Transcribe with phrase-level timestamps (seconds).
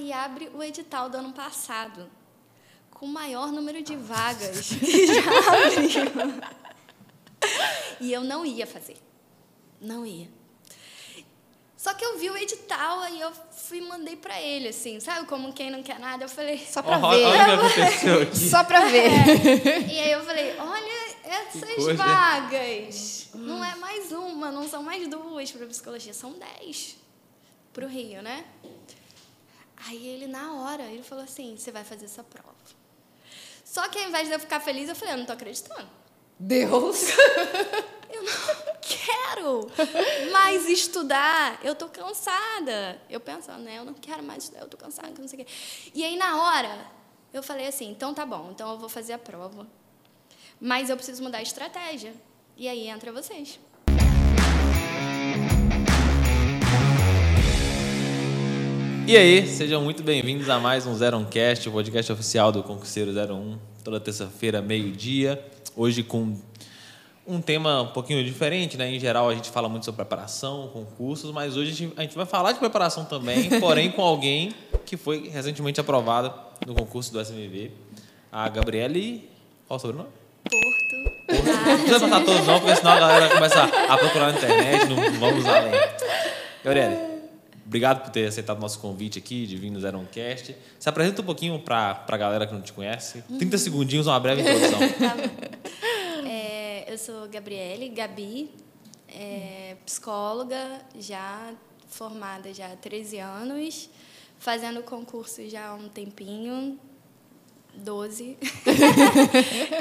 [0.00, 2.10] Aí abre o edital do ano passado,
[2.90, 6.42] com o maior número de vagas que já abriu.
[8.00, 8.96] E eu não ia fazer.
[9.78, 10.26] Não ia.
[11.76, 15.26] Só que eu vi o edital, aí eu fui e mandei pra ele, assim, sabe?
[15.26, 16.58] Como quem não quer nada, eu falei.
[16.58, 17.50] Só pra Olha o que ver.
[17.52, 18.36] aconteceu aqui.
[18.48, 19.10] Só pra ver.
[19.86, 23.28] E aí eu falei, olha essas vagas.
[23.34, 26.96] Não é mais uma, não são mais duas para psicologia, são dez
[27.74, 28.46] para o Rio, né?
[29.86, 32.54] Aí ele, na hora, ele falou assim, você vai fazer essa prova.
[33.64, 35.88] Só que ao invés de eu ficar feliz, eu falei, eu não tô acreditando.
[36.38, 37.08] Deus.
[38.12, 39.70] Eu não quero
[40.32, 41.60] mais estudar.
[41.62, 43.00] Eu tô cansada.
[43.08, 43.78] Eu pensando, né?
[43.78, 45.52] Eu não quero mais estudar, eu tô cansada, não sei o quê.
[45.94, 46.86] E aí, na hora,
[47.32, 49.66] eu falei assim: então tá bom, então eu vou fazer a prova.
[50.60, 52.12] Mas eu preciso mudar a estratégia.
[52.56, 53.58] E aí entra vocês.
[59.10, 63.10] E aí, sejam muito bem-vindos a mais um Zero Cast, o podcast oficial do Concurseiro
[63.10, 65.44] 01, toda terça-feira, meio-dia.
[65.74, 66.38] Hoje com
[67.26, 68.88] um tema um pouquinho diferente, né?
[68.88, 72.14] Em geral, a gente fala muito sobre preparação, concursos, mas hoje a gente, a gente
[72.14, 74.54] vai falar de preparação também, porém com alguém
[74.86, 76.32] que foi recentemente aprovada
[76.64, 77.72] no concurso do SMV,
[78.30, 79.28] a Gabriele.
[79.66, 80.08] Qual o sobrenome?
[80.48, 81.66] Porto.
[81.68, 85.18] Não precisa passar todos não, porque senão a galera começa a procurar na internet, não
[85.18, 85.72] vamos além.
[86.62, 87.09] Gabriele,
[87.70, 89.80] obrigado por ter aceitado o nosso convite aqui de vir no.
[89.80, 93.22] Se apresenta um pouquinho para a galera que não te conhece.
[93.38, 94.80] 30 segundinhos, uma breve introdução.
[94.98, 95.16] Tá.
[96.28, 98.50] É, eu sou Gabriele, Gabi,
[99.08, 101.52] é, psicóloga, já
[101.88, 103.88] formada já há 13 anos,
[104.40, 106.76] fazendo concurso já há um tempinho,
[107.74, 108.36] 12.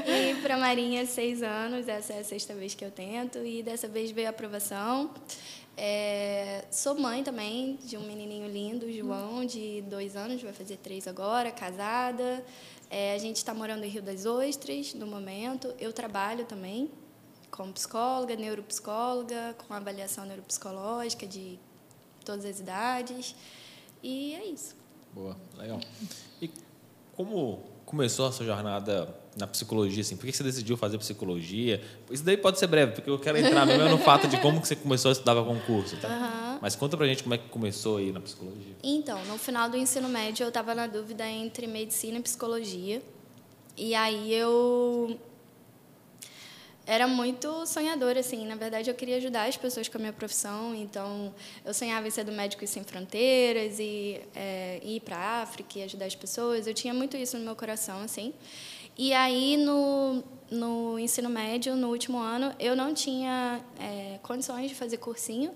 [0.07, 3.87] e para Marinha, seis anos, essa é a sexta vez que eu tento, e dessa
[3.87, 5.09] vez veio a aprovação.
[5.81, 11.07] É, sou mãe também de um menininho lindo, João, de dois anos, vai fazer três
[11.07, 12.43] agora, casada.
[12.89, 15.73] É, a gente está morando em Rio das Ostras no momento.
[15.79, 16.91] Eu trabalho também
[17.49, 21.57] como psicóloga, neuropsicóloga, com avaliação neuropsicológica de
[22.25, 23.33] todas as idades.
[24.03, 24.75] E é isso.
[25.13, 25.79] Boa, legal.
[26.41, 26.51] E
[27.15, 30.01] como começou a sua jornada na psicologia?
[30.01, 30.15] Assim?
[30.15, 31.81] Por que você decidiu fazer psicologia?
[32.11, 34.67] Isso daí pode ser breve, porque eu quero entrar mesmo no fato de como que
[34.67, 35.97] você começou a estudar para concurso.
[35.97, 36.07] Tá?
[36.07, 36.59] Aham.
[36.61, 38.75] Mas conta pra gente como é que começou aí na psicologia.
[38.83, 43.01] Então, no final do ensino médio, eu estava na dúvida entre medicina e psicologia.
[43.77, 45.17] E aí eu
[46.89, 48.47] era muito sonhadora, assim.
[48.47, 50.73] Na verdade, eu queria ajudar as pessoas com a minha profissão.
[50.73, 51.31] Então,
[51.63, 55.83] eu sonhava em ser do Médicos Sem Fronteiras e é, ir para a África e
[55.83, 56.65] ajudar as pessoas.
[56.65, 58.33] Eu tinha muito isso no meu coração, assim.
[59.01, 60.21] E aí, no,
[60.51, 65.53] no ensino médio, no último ano, eu não tinha é, condições de fazer cursinho.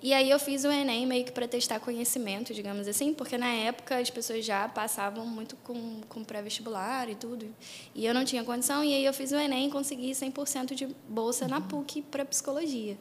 [0.00, 3.48] E aí eu fiz o Enem meio que para testar conhecimento, digamos assim, porque na
[3.48, 7.52] época as pessoas já passavam muito com, com pré-vestibular e tudo.
[7.96, 10.86] E eu não tinha condição, e aí eu fiz o Enem e consegui 100% de
[11.08, 12.96] bolsa na PUC para psicologia.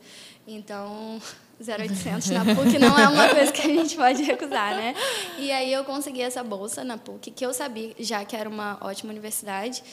[0.48, 1.22] Então,
[1.68, 4.96] 0800 na PUC não é uma coisa que a gente pode recusar, né?
[5.38, 8.78] E aí eu consegui essa bolsa na PUC, que eu sabia já que era uma
[8.82, 9.84] ótima universidade.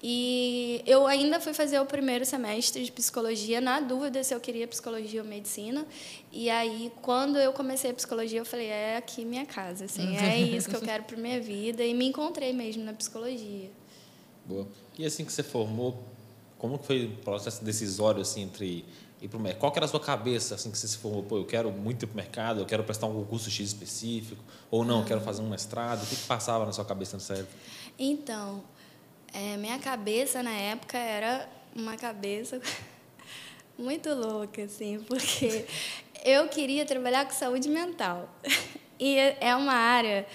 [0.00, 4.66] E eu ainda fui fazer o primeiro semestre de psicologia, na dúvida se eu queria
[4.68, 5.84] psicologia ou medicina.
[6.30, 10.38] E aí, quando eu comecei a psicologia, eu falei: é aqui minha casa, assim, é
[10.38, 11.84] isso que eu quero para minha vida.
[11.84, 13.70] E me encontrei mesmo na psicologia.
[14.46, 14.68] Boa.
[14.96, 16.00] E assim que você formou,
[16.58, 18.84] como foi o processo decisório assim entre
[19.20, 19.60] ir para o mercado?
[19.60, 21.22] Qual que era a sua cabeça assim que você se formou?
[21.22, 24.42] Pô, eu quero muito ir para o mercado, eu quero prestar um concurso X específico,
[24.70, 26.02] ou não, eu quero fazer um mestrado.
[26.02, 27.52] O que, que passava na sua cabeça nessa época?
[27.98, 28.62] Então,
[29.32, 32.60] é, minha cabeça na época era uma cabeça
[33.78, 35.64] muito louca, assim, porque
[36.24, 38.28] eu queria trabalhar com saúde mental.
[39.00, 40.26] E é uma área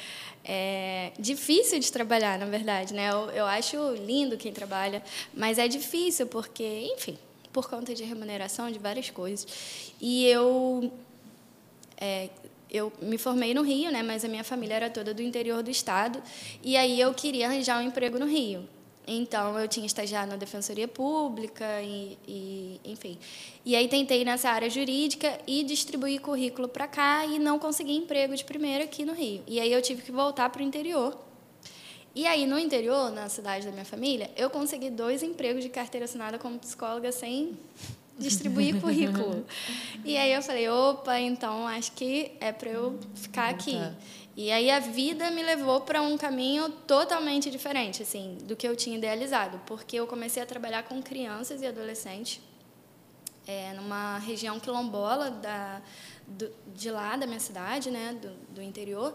[0.41, 3.09] é, difícil de trabalhar, na verdade, né?
[3.11, 7.17] Eu, eu acho lindo quem trabalha, mas é difícil porque, enfim,
[7.53, 9.47] por conta de remuneração, de várias coisas.
[10.01, 10.91] E eu
[11.97, 12.29] é,
[12.73, 15.69] eu me formei no Rio, né, mas a minha família era toda do interior do
[15.69, 16.21] estado,
[16.63, 18.67] e aí eu queria arranjar um emprego no Rio.
[19.05, 23.19] Então, eu tinha estagiado na Defensoria Pública, e, e, enfim.
[23.65, 28.33] E aí, tentei nessa área jurídica e distribuir currículo para cá e não consegui emprego
[28.33, 29.43] de primeira aqui no Rio.
[29.45, 31.17] E aí, eu tive que voltar para o interior.
[32.15, 36.05] E aí, no interior, na cidade da minha família, eu consegui dois empregos de carteira
[36.05, 37.57] assinada como psicóloga sem
[38.17, 39.45] distribuir currículo.
[40.05, 43.77] E aí eu falei, opa, então acho que é para eu ficar aqui.
[44.35, 48.75] E aí a vida me levou para um caminho totalmente diferente, assim, do que eu
[48.75, 52.39] tinha idealizado, porque eu comecei a trabalhar com crianças e adolescentes
[53.47, 55.81] é, numa região quilombola da,
[56.27, 59.13] do, de lá da minha cidade, né, do, do interior.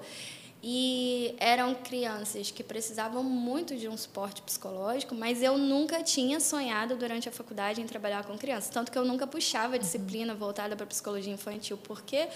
[0.62, 6.96] E eram crianças que precisavam muito de um suporte psicológico, mas eu nunca tinha sonhado
[6.96, 8.68] durante a faculdade em trabalhar com crianças.
[8.70, 12.28] Tanto que eu nunca puxava a disciplina voltada para psicologia infantil, porque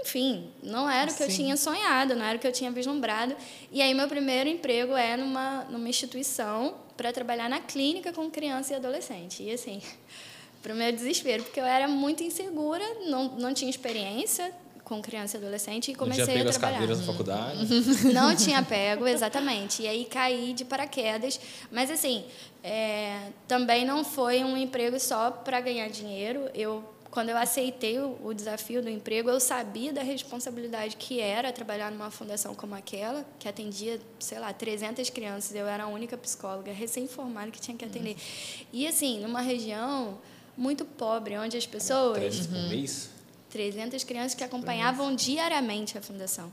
[0.00, 1.30] enfim, não era o que Sim.
[1.30, 3.34] eu tinha sonhado, não era o que eu tinha vislumbrado.
[3.72, 8.72] E aí meu primeiro emprego é numa, numa instituição para trabalhar na clínica com criança
[8.72, 9.42] e adolescente.
[9.42, 9.82] E assim,
[10.62, 14.52] para o meu desespero, porque eu era muito insegura, não, não tinha experiência
[14.88, 16.78] com criança e adolescente e comecei não tinha pego a trabalhar.
[16.78, 17.68] as cadeiras na faculdade?
[18.14, 19.82] Não tinha pego, exatamente.
[19.82, 21.38] E aí caí de paraquedas.
[21.70, 22.24] Mas assim,
[22.64, 26.48] é, também não foi um emprego só para ganhar dinheiro.
[26.54, 31.50] Eu quando eu aceitei o, o, desafio do emprego, eu sabia da responsabilidade que era
[31.50, 35.54] trabalhar numa fundação como aquela, que atendia, sei lá, 300 crianças.
[35.54, 38.10] Eu era a única psicóloga recém-formada que tinha que atender.
[38.10, 38.66] Uhum.
[38.74, 40.18] E, assim, numa região
[40.56, 42.18] muito pobre, onde as pessoas...
[42.18, 43.17] 300 por mês?
[43.50, 46.52] 300 crianças que acompanhavam diariamente a fundação.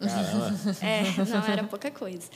[0.00, 0.50] Caramba.
[0.80, 2.28] É, não era pouca coisa.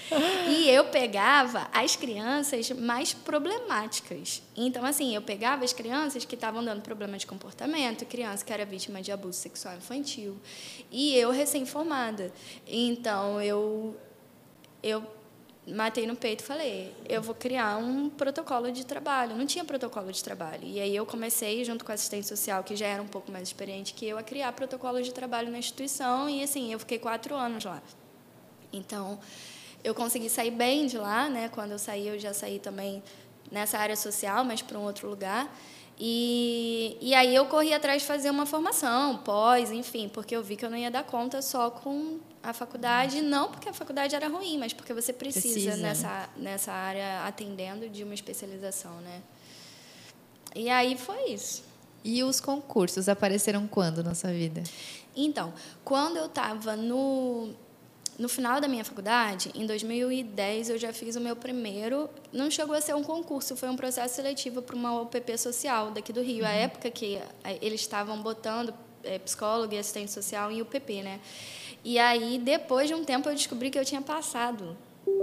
[0.49, 4.43] E eu pegava as crianças mais problemáticas.
[4.55, 8.67] Então, assim, eu pegava as crianças que estavam dando problema de comportamento, criança que era
[8.67, 10.37] vítima de abuso sexual infantil,
[10.91, 12.31] e eu recém-formada.
[12.67, 13.97] Então, eu,
[14.83, 15.03] eu
[15.67, 19.35] matei no peito e falei, eu vou criar um protocolo de trabalho.
[19.35, 20.63] Não tinha protocolo de trabalho.
[20.63, 23.49] E aí eu comecei, junto com a assistente social, que já era um pouco mais
[23.49, 26.29] experiente que eu, a criar protocolo de trabalho na instituição.
[26.29, 27.83] E assim, eu fiquei quatro anos lá.
[28.73, 29.19] Então,
[29.83, 31.49] eu consegui sair bem de lá, né?
[31.49, 33.03] Quando eu saí, eu já saí também
[33.51, 35.51] nessa área social, mas para um outro lugar.
[35.99, 40.57] E, e aí eu corri atrás de fazer uma formação, pós, enfim, porque eu vi
[40.57, 44.29] que eu não ia dar conta só com a faculdade, não porque a faculdade era
[44.29, 45.77] ruim, mas porque você precisa, precisa.
[45.77, 49.23] nessa, nessa área atendendo de uma especialização, né?
[50.55, 51.65] E aí foi isso.
[52.05, 54.63] E os concursos apareceram quando na sua vida?
[55.17, 57.55] Então, quando eu estava no
[58.17, 62.09] no final da minha faculdade, em 2010, eu já fiz o meu primeiro.
[62.33, 66.13] Não chegou a ser um concurso, foi um processo seletivo para uma OPP social daqui
[66.13, 66.45] do Rio.
[66.45, 66.51] Uhum.
[66.51, 68.73] A época que eh, eles estavam botando
[69.05, 71.21] é, psicólogo e assistente social em UPP, né?
[71.85, 74.77] E aí, depois de um tempo, eu descobri que eu tinha passado.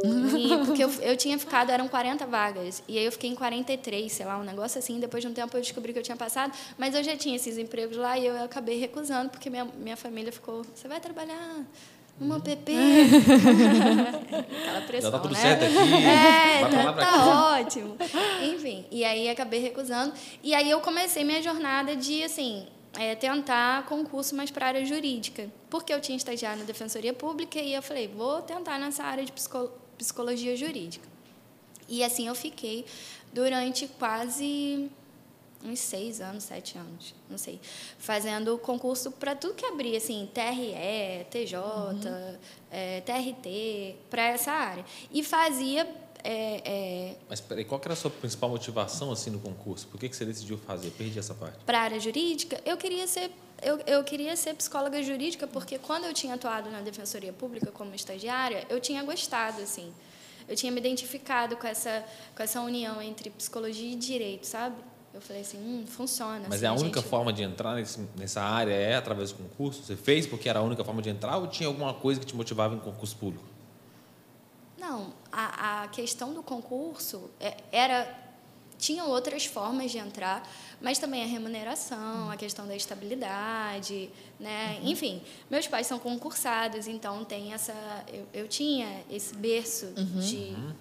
[0.04, 4.12] E, porque eu, eu tinha ficado, eram 40 vagas, e aí eu fiquei em 43,
[4.12, 5.00] sei lá, um negócio assim.
[5.00, 7.58] Depois de um tempo eu descobri que eu tinha passado, mas eu já tinha esses
[7.58, 11.66] empregos lá e eu acabei recusando, porque minha, minha família ficou: você vai trabalhar
[12.20, 12.72] uma PP.
[14.62, 15.40] Aquela pressão, Já tá tudo né?
[15.40, 16.06] certo aqui.
[16.06, 17.98] É, tá, tá ótimo.
[18.44, 20.14] Enfim, e aí acabei recusando.
[20.44, 22.68] E aí eu comecei minha jornada de, assim,
[22.98, 25.50] é, tentar concurso mais para a área jurídica.
[25.70, 29.34] Porque eu tinha estagiado na Defensoria Pública e eu falei, vou tentar nessa área de
[29.98, 31.08] psicologia jurídica.
[31.88, 32.86] E assim eu fiquei
[33.34, 34.90] durante quase
[35.64, 37.60] uns seis anos, sete anos, não sei,
[38.00, 42.38] fazendo concurso para tudo que abria, assim, TRE, TJ, uhum.
[42.72, 44.86] é, TRT, para essa área.
[45.12, 45.88] E fazia.
[46.24, 49.88] É, é, Mas peraí, qual era a sua principal motivação assim no concurso?
[49.88, 50.92] Por que, que você decidiu fazer?
[50.92, 51.58] Perdi essa parte.
[51.66, 53.32] Para a área jurídica, eu queria ser
[53.62, 57.94] eu, eu queria ser psicóloga jurídica porque quando eu tinha atuado na defensoria pública como
[57.94, 59.94] estagiária, eu tinha gostado assim.
[60.48, 62.04] Eu tinha me identificado com essa
[62.36, 64.76] com essa união entre psicologia e direito, sabe?
[65.14, 66.46] Eu falei assim, hum, funciona.
[66.48, 67.10] Mas assim, é a única gente...
[67.10, 69.84] forma de entrar nesse, nessa área é através do concurso?
[69.84, 72.36] Você fez porque era a única forma de entrar ou tinha alguma coisa que te
[72.36, 73.44] motivava em concurso público?
[74.82, 78.18] Não, a, a questão do concurso é, era
[78.80, 80.42] tinham outras formas de entrar,
[80.82, 84.10] mas também a remuneração, a questão da estabilidade,
[84.40, 84.80] né?
[84.82, 84.90] Uhum.
[84.90, 85.22] Enfim,
[85.52, 87.76] meus pais são concursados, então tem essa
[88.12, 90.20] eu, eu tinha esse berço uhum.
[90.20, 90.74] de uhum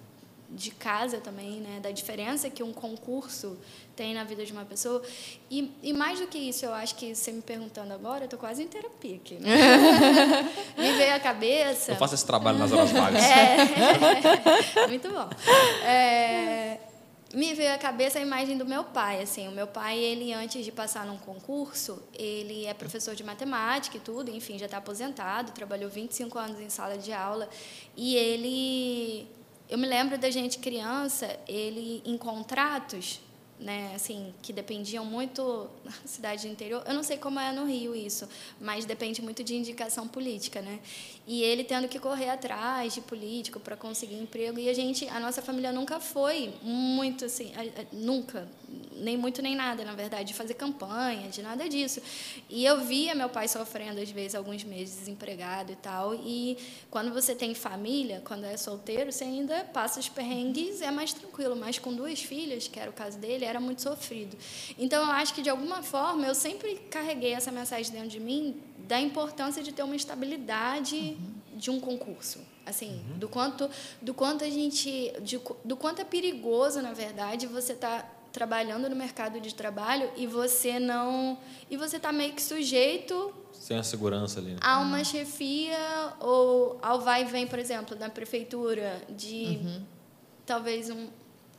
[0.51, 3.57] de casa também, né, da diferença que um concurso
[3.95, 5.03] tem na vida de uma pessoa.
[5.51, 8.39] E, e mais do que isso, eu acho que você me perguntando agora, eu estou
[8.39, 9.35] quase em terapia aqui.
[9.37, 9.49] Né?
[10.77, 11.93] me veio a cabeça.
[11.93, 13.23] Eu faço esse trabalho nas horas vagas.
[13.23, 15.29] É, muito bom.
[15.85, 16.79] É,
[17.33, 20.65] me veio à cabeça a imagem do meu pai, assim, o meu pai, ele antes
[20.65, 25.53] de passar num concurso, ele é professor de matemática e tudo, enfim, já está aposentado,
[25.53, 27.49] trabalhou 25 anos em sala de aula,
[27.97, 29.29] e ele
[29.71, 33.21] eu me lembro da gente criança, ele em contratos,
[33.59, 36.83] né, assim, que dependiam muito da cidade do interior.
[36.87, 38.29] Eu não sei como é no Rio isso,
[38.61, 40.81] mas depende muito de indicação política, né?
[41.33, 45.21] E ele tendo que correr atrás de político para conseguir emprego e a gente, a
[45.21, 47.53] nossa família nunca foi muito assim,
[47.93, 48.49] nunca,
[48.97, 52.03] nem muito nem nada, na verdade, de fazer campanha, de nada disso.
[52.49, 56.17] E eu via meu pai sofrendo, às vezes, alguns meses desempregado e tal.
[56.17, 56.59] E
[56.91, 61.55] quando você tem família, quando é solteiro, você ainda passa os perrengues, é mais tranquilo.
[61.55, 64.37] Mas com duas filhas, que era o caso dele, era muito sofrido.
[64.77, 68.61] Então, eu acho que, de alguma forma, eu sempre carreguei essa mensagem dentro de mim
[68.91, 71.17] da importância de ter uma estabilidade.
[71.21, 72.41] Uhum de um concurso.
[72.65, 73.69] Assim, do quanto
[74.01, 78.95] do quanto a gente de, do quanto é perigoso, na verdade, você tá trabalhando no
[78.95, 84.39] mercado de trabalho e você não e você tá meio que sujeito Sem a segurança
[84.39, 84.59] ali, né?
[84.61, 89.83] a uma chefia ou ao vai e vem, por exemplo, da prefeitura de
[90.47, 91.09] talvez um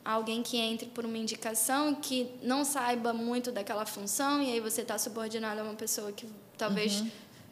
[0.03, 4.82] alguém que entre por uma indicação que não saiba muito daquela função e aí você
[4.82, 6.25] está subordinado a uma pessoa que
[6.58, 7.03] talvez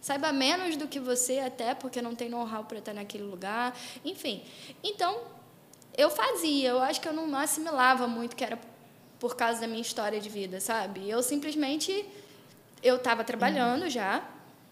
[0.01, 4.43] saiba menos do que você até porque não tem know-how para estar naquele lugar, enfim.
[4.83, 5.21] Então
[5.97, 8.59] eu fazia, eu acho que eu não assimilava muito que era
[9.19, 11.09] por causa da minha história de vida, sabe?
[11.09, 12.05] Eu simplesmente
[12.81, 14.23] eu estava trabalhando já,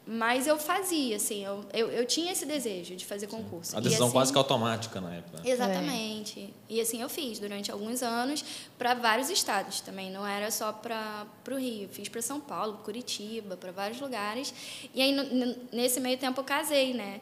[0.10, 3.76] mas eu fazia, assim, eu, eu, eu tinha esse desejo de fazer concurso.
[3.76, 5.38] A E, decisão assim, quase que automática na época.
[5.44, 5.50] né?
[5.50, 6.54] Exatamente.
[6.70, 8.44] E assim eu fiz durante alguns anos
[8.78, 11.90] para vários estados também, não era só para o Rio.
[11.90, 14.54] Fiz para São Paulo, Curitiba, para vários lugares.
[14.94, 17.20] E aí, no- nesse meio tempo, eu casei, né?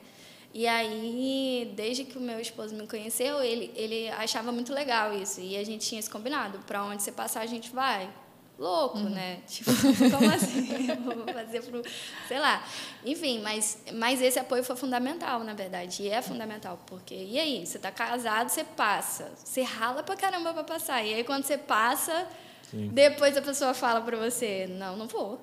[0.54, 5.42] E aí, desde que o meu esposo me conheceu, ele, ele achava muito legal isso.
[5.42, 8.10] E a gente tinha esse combinado: para onde você passar, a gente vai.
[8.58, 9.42] Louco, né?
[9.48, 9.72] Tipo,
[10.12, 10.88] como assim?
[11.04, 11.84] Vou fazer pro.
[12.28, 12.64] Sei lá.
[13.06, 16.04] Enfim, mas, mas esse apoio foi fundamental, na verdade.
[16.04, 17.16] E é fundamental, porque.
[17.16, 17.66] E aí?
[17.66, 19.32] Você tá casado, você passa.
[19.36, 21.04] Você rala pra caramba pra passar.
[21.04, 22.28] E aí, quando você passa,
[22.72, 22.90] Sim.
[22.94, 25.40] depois a pessoa fala pra você: não, não vou.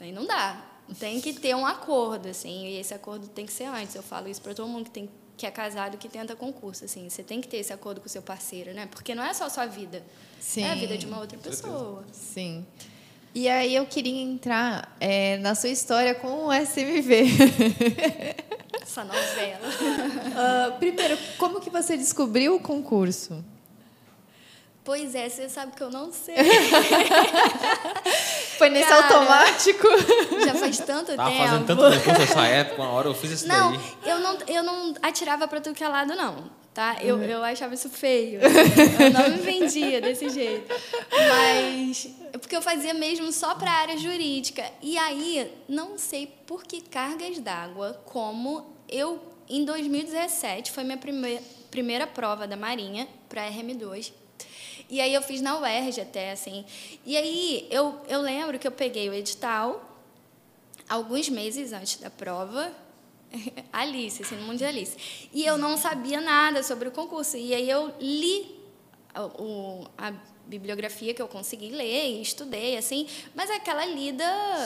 [0.00, 0.64] Aí não dá.
[0.98, 3.94] Tem que ter um acordo, assim, e esse acordo tem que ser antes.
[3.94, 5.12] Eu falo isso para todo mundo que, tem, que
[5.42, 7.08] é casado que tenta concurso, assim.
[7.08, 8.86] Você tem que ter esse acordo com o seu parceiro, né?
[8.86, 10.02] Porque não é só a sua vida.
[10.40, 10.62] Sim.
[10.62, 12.04] É a vida de uma outra pessoa.
[12.12, 12.64] Sim.
[13.34, 17.24] E aí eu queria entrar é, na sua história com o SMV.
[18.80, 19.64] Essa novela.
[20.36, 23.44] Ah, primeiro, como que você descobriu o concurso?
[24.84, 26.34] Pois é, você sabe que eu não sei.
[28.58, 29.86] Foi nesse Cara, automático?
[30.44, 31.42] Já faz tanto Tava tempo.
[31.42, 33.80] fazendo tanto concurso nessa época, uma hora eu fiz isso Não, daí.
[34.04, 36.50] eu não, eu não atirava para tudo que é lado, não.
[36.74, 36.96] Tá?
[37.00, 38.40] Eu, eu achava isso feio.
[38.98, 40.74] Eu não me vendia desse jeito.
[41.12, 42.08] Mas.
[42.32, 44.64] Porque eu fazia mesmo só para a área jurídica.
[44.82, 51.40] E aí, não sei por que cargas d'água, como eu, em 2017, foi minha primeira,
[51.70, 54.12] primeira prova da Marinha para RM2.
[54.88, 56.64] E aí eu fiz na UERJ até, assim.
[57.04, 59.90] E aí eu, eu lembro que eu peguei o edital
[60.88, 62.70] alguns meses antes da prova,
[63.72, 65.28] Alice, assim, no mundo de Alice.
[65.32, 67.36] E eu não sabia nada sobre o concurso.
[67.36, 68.54] E aí eu li
[69.38, 70.12] o, a
[70.46, 74.24] bibliografia que eu consegui ler e estudei, assim, mas aquela lida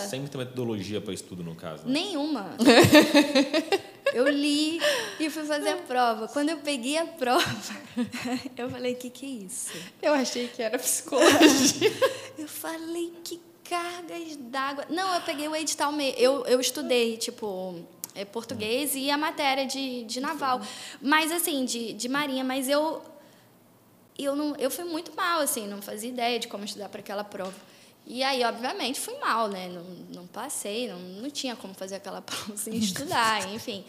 [0.08, 1.86] Sem muita metodologia para estudo, no caso.
[1.86, 1.92] né?
[1.92, 2.56] nenhuma.
[4.12, 4.80] Eu li
[5.18, 6.28] e fui fazer a prova.
[6.28, 7.44] Quando eu peguei a prova,
[8.56, 9.72] eu falei, o que, que é isso?
[10.00, 11.92] Eu achei que era psicologia.
[12.38, 14.86] Eu falei, que cargas d'água.
[14.88, 16.18] Não, eu peguei o edital mesmo.
[16.18, 17.84] Eu, eu estudei, tipo,
[18.14, 20.60] é, português e a matéria de, de naval.
[21.02, 22.44] Mas, assim, de, de marinha.
[22.44, 23.02] Mas eu,
[24.18, 27.24] eu, não, eu fui muito mal, assim, não fazia ideia de como estudar para aquela
[27.24, 27.54] prova.
[28.10, 29.68] E aí, obviamente, fui mal, né?
[29.68, 29.82] Não,
[30.22, 33.84] não passei, não, não tinha como fazer aquela prova sem estudar, enfim.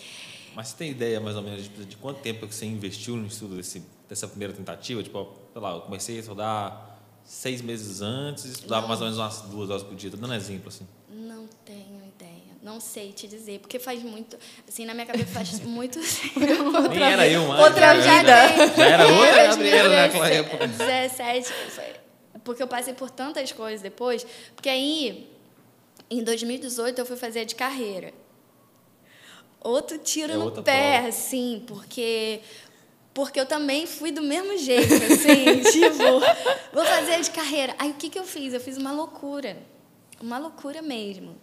[0.54, 3.28] Mas você tem ideia, mais ou menos, de, de quanto tempo que você investiu no
[3.28, 5.02] estudo desse, dessa primeira tentativa?
[5.02, 9.42] Tipo, sei lá, eu comecei a estudar seis meses antes, estudava mais ou menos umas
[9.44, 10.12] duas horas por dia.
[10.12, 10.86] Tô dando exemplo, assim.
[11.08, 12.50] Não tenho ideia.
[12.62, 14.38] Não sei te dizer, porque faz muito.
[14.68, 15.98] Assim, na minha cabeça faz muito
[16.90, 17.62] Nem era eu mais.
[17.64, 18.02] outra né?
[18.02, 18.76] já vida.
[18.76, 20.68] Já era outra É, Gabriela naquela 2017, época.
[20.68, 21.89] 17, foi-
[22.50, 24.26] porque eu passei por tantas coisas depois.
[24.56, 25.30] Porque aí,
[26.10, 28.12] em 2018, eu fui fazer a de carreira.
[29.62, 31.10] Outro tiro É no pé, prova.
[31.10, 32.42] assim, porque.
[33.14, 36.20] Porque eu também fui do mesmo jeito, assim, tipo,
[36.74, 37.76] vou fazer a de carreira.
[37.78, 38.52] Aí o que, que eu fiz?
[38.52, 39.56] Eu fiz uma loucura.
[40.20, 41.36] Uma loucura mesmo.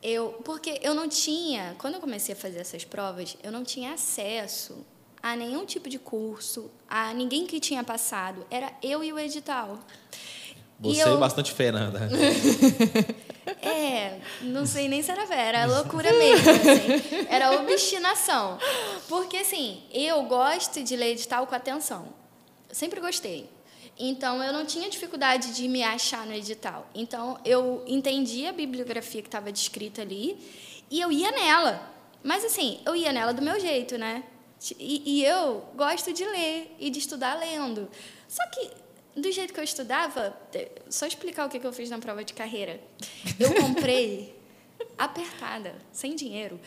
[0.00, 3.94] Eu, porque eu não tinha, quando eu comecei a fazer essas provas, eu não tinha
[3.94, 4.86] acesso
[5.22, 8.46] a nenhum tipo de curso, a ninguém que tinha passado.
[8.50, 9.78] Era eu e o edital.
[10.82, 12.14] E Você eu- é bastante na verdade.
[13.62, 17.26] É, não sei nem se era fé, era loucura mesmo, assim.
[17.28, 18.58] Era obstinação.
[19.08, 22.06] Porque, assim, eu gosto de ler edital com atenção.
[22.68, 23.50] Eu sempre gostei.
[23.98, 26.88] Então, eu não tinha dificuldade de me achar no edital.
[26.94, 30.38] Então, eu entendia a bibliografia que estava descrita ali
[30.90, 31.82] e eu ia nela.
[32.22, 34.22] Mas, assim, eu ia nela do meu jeito, né?
[34.78, 37.88] E, e eu gosto de ler e de estudar lendo.
[38.28, 38.70] Só que,
[39.16, 40.36] do jeito que eu estudava,
[40.88, 42.80] só explicar o que que eu fiz na prova de carreira.
[43.38, 44.36] Eu comprei,
[44.98, 46.60] apertada, sem dinheiro,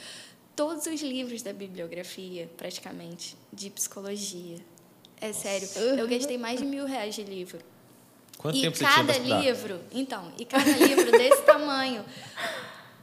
[0.56, 4.58] todos os livros da bibliografia, praticamente, de psicologia.
[5.22, 7.60] É sério, eu gastei mais de mil reais de livro.
[8.38, 9.42] Quanto e tempo você tinha cada pra estudar?
[9.42, 12.04] livro, então, e cada livro desse tamanho,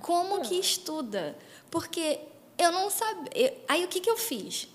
[0.00, 1.36] como que estuda?
[1.70, 2.18] Porque
[2.58, 3.56] eu não sabia.
[3.68, 4.68] Aí o que, que eu fiz?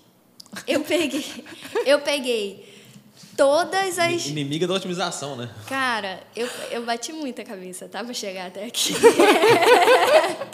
[0.66, 1.44] Eu peguei,
[1.84, 2.76] eu peguei
[3.36, 4.26] todas as.
[4.26, 5.50] Inimiga da otimização, né?
[5.68, 8.02] Cara, eu, eu bati muita cabeça, tá?
[8.02, 8.94] Pra chegar até aqui.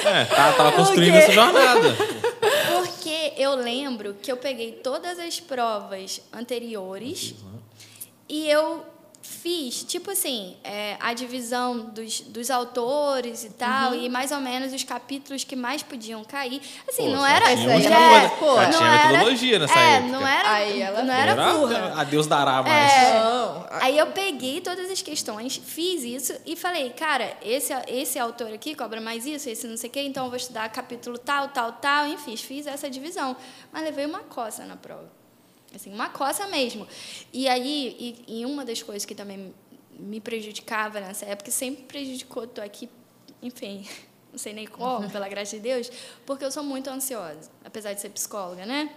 [0.05, 1.97] É, tá, tava construindo essa jornada.
[2.75, 7.35] Porque eu lembro que eu peguei todas as provas anteriores
[8.29, 8.85] e eu
[9.23, 14.73] fiz, tipo assim, é, a divisão dos, dos autores e tal, e mais ou menos
[14.73, 16.61] os capítulos que mais podiam cair.
[16.89, 17.57] Assim, Pô, não era.
[17.57, 18.29] já- coisa.
[18.39, 20.13] Pô, já tinha era- metodologia nessa é, época.
[20.13, 21.95] não era, Aí ela não era burra.
[22.01, 22.93] A Deus dará mais.
[22.93, 23.21] É.
[23.21, 23.67] Não.
[23.81, 28.75] Aí eu peguei todas as questões, fiz isso e falei, cara, esse, esse autor aqui
[28.75, 31.73] cobra mais isso, esse não sei o quê, então eu vou estudar capítulo tal, tal,
[31.73, 33.37] tal, enfim, fiz essa divisão.
[33.73, 35.22] Mas levei uma coça na prova.
[35.75, 36.87] Assim, uma coça mesmo.
[37.33, 37.97] E aí,
[38.29, 39.53] e, e uma das coisas que também
[39.99, 42.89] me prejudicava nessa época, sempre prejudicou, tô aqui,
[43.43, 43.87] enfim,
[44.33, 45.91] não sei nem como, pela graça de Deus,
[46.27, 48.91] porque eu sou muito ansiosa, apesar de ser psicóloga, né?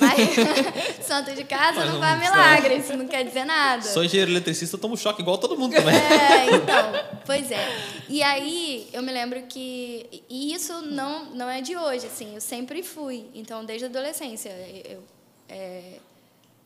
[0.00, 2.36] Mas santo de casa Mas não não vai precisa.
[2.36, 3.82] milagre, isso não quer dizer nada.
[3.82, 5.94] Sou engenheiro eletricista, eu tomo choque igual todo mundo também.
[5.94, 7.68] É, então, pois é.
[8.08, 12.40] E aí eu me lembro que e isso não não é de hoje, assim, eu
[12.40, 13.26] sempre fui.
[13.34, 14.48] Então, desde a adolescência,
[14.88, 15.04] eu
[15.52, 16.00] é,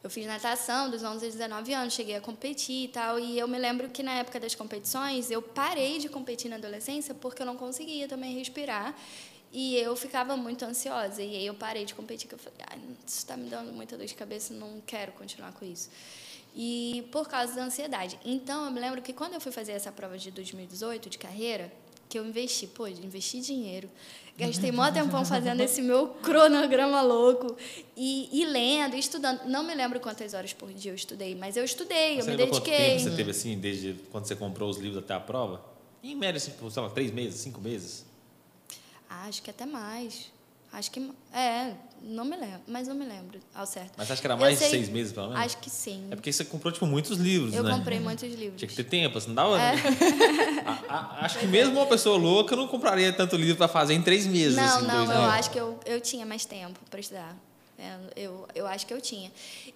[0.02, 3.48] eu fiz natação dos 11 aos 19 anos, cheguei a competir e tal, e eu
[3.48, 7.46] me lembro que na época das competições, eu parei de competir na adolescência porque eu
[7.46, 8.94] não conseguia também respirar.
[9.52, 11.22] E eu ficava muito ansiosa.
[11.22, 12.76] E aí eu parei de competir, que eu falei, ah,
[13.06, 15.88] isso está me dando muita dor de cabeça, não quero continuar com isso.
[16.54, 18.18] E por causa da ansiedade.
[18.24, 21.72] Então, eu me lembro que quando eu fui fazer essa prova de 2018, de carreira,
[22.08, 23.88] que eu investi, pô, investi dinheiro.
[24.38, 27.56] Gastei mó tempão fazendo esse meu cronograma louco.
[27.96, 29.46] E, e lendo, e estudando.
[29.46, 32.36] Não me lembro quantas horas por dia eu estudei, mas eu estudei, eu Você me
[32.36, 32.96] lembra quanto dediquei.
[32.98, 35.64] tempo você teve assim, desde quando você comprou os livros até a prova?
[36.02, 38.04] Em média, assim, sei lá, três meses, cinco meses?
[39.08, 40.30] Ah, acho que até mais.
[40.78, 41.10] Acho que.
[41.32, 43.92] É, não me lembro, mas não me lembro ao certo.
[43.96, 45.42] Mas acho que era Eu mais de sei- seis meses, pelo menos?
[45.42, 46.06] Acho que sim.
[46.10, 47.74] É porque você comprou, tipo, muitos livros, Eu né?
[47.74, 48.58] comprei muitos livros.
[48.58, 49.58] Tinha que ter tempo, assim, não dava...
[49.60, 49.72] É.
[50.66, 54.02] A- a- acho que mesmo uma pessoa louca não compraria tanto livro para fazer em
[54.02, 55.34] três meses, Não, assim, não, dois eu meses.
[55.34, 57.34] acho que eu, eu tinha mais tempo para estudar.
[57.78, 59.30] É, eu, eu acho que eu tinha.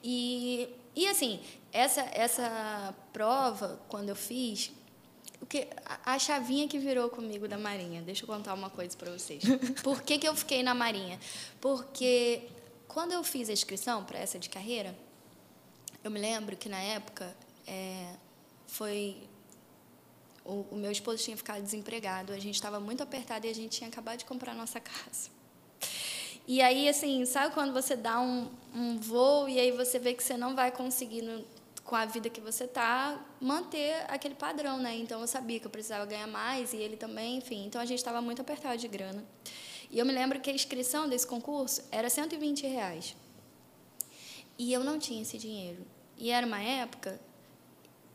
[0.05, 1.41] E, e assim,
[1.73, 4.71] essa, essa prova, quando eu fiz,
[5.41, 5.67] o que,
[6.05, 9.43] a, chavinha que virou comigo da Marinha, deixa eu contar uma coisa para vocês.
[9.83, 11.19] Por que, que eu fiquei na Marinha?
[11.61, 12.43] Porque
[12.87, 14.95] quando eu fiz a inscrição para essa de carreira,
[16.05, 17.35] eu me lembro que na época
[17.67, 18.15] é,
[18.67, 19.17] foi
[20.45, 23.79] o, o meu esposo tinha ficado desempregado, a gente estava muito apertado e a gente
[23.79, 25.31] tinha acabado de comprar a nossa casa.
[26.47, 30.23] E aí, assim, sabe quando você dá um, um voo e aí você vê que
[30.23, 31.45] você não vai conseguir, no-
[31.85, 34.95] com a vida que você tá, manter aquele padrão, né?
[34.97, 37.67] Então, eu sabia que eu precisava ganhar mais e ele também, enfim.
[37.67, 39.25] Então, a gente estava muito apertado de grana.
[39.91, 43.17] E eu me lembro que a inscrição desse concurso era 120 reais.
[44.59, 45.85] E eu não tinha esse dinheiro.
[46.17, 47.21] E era uma época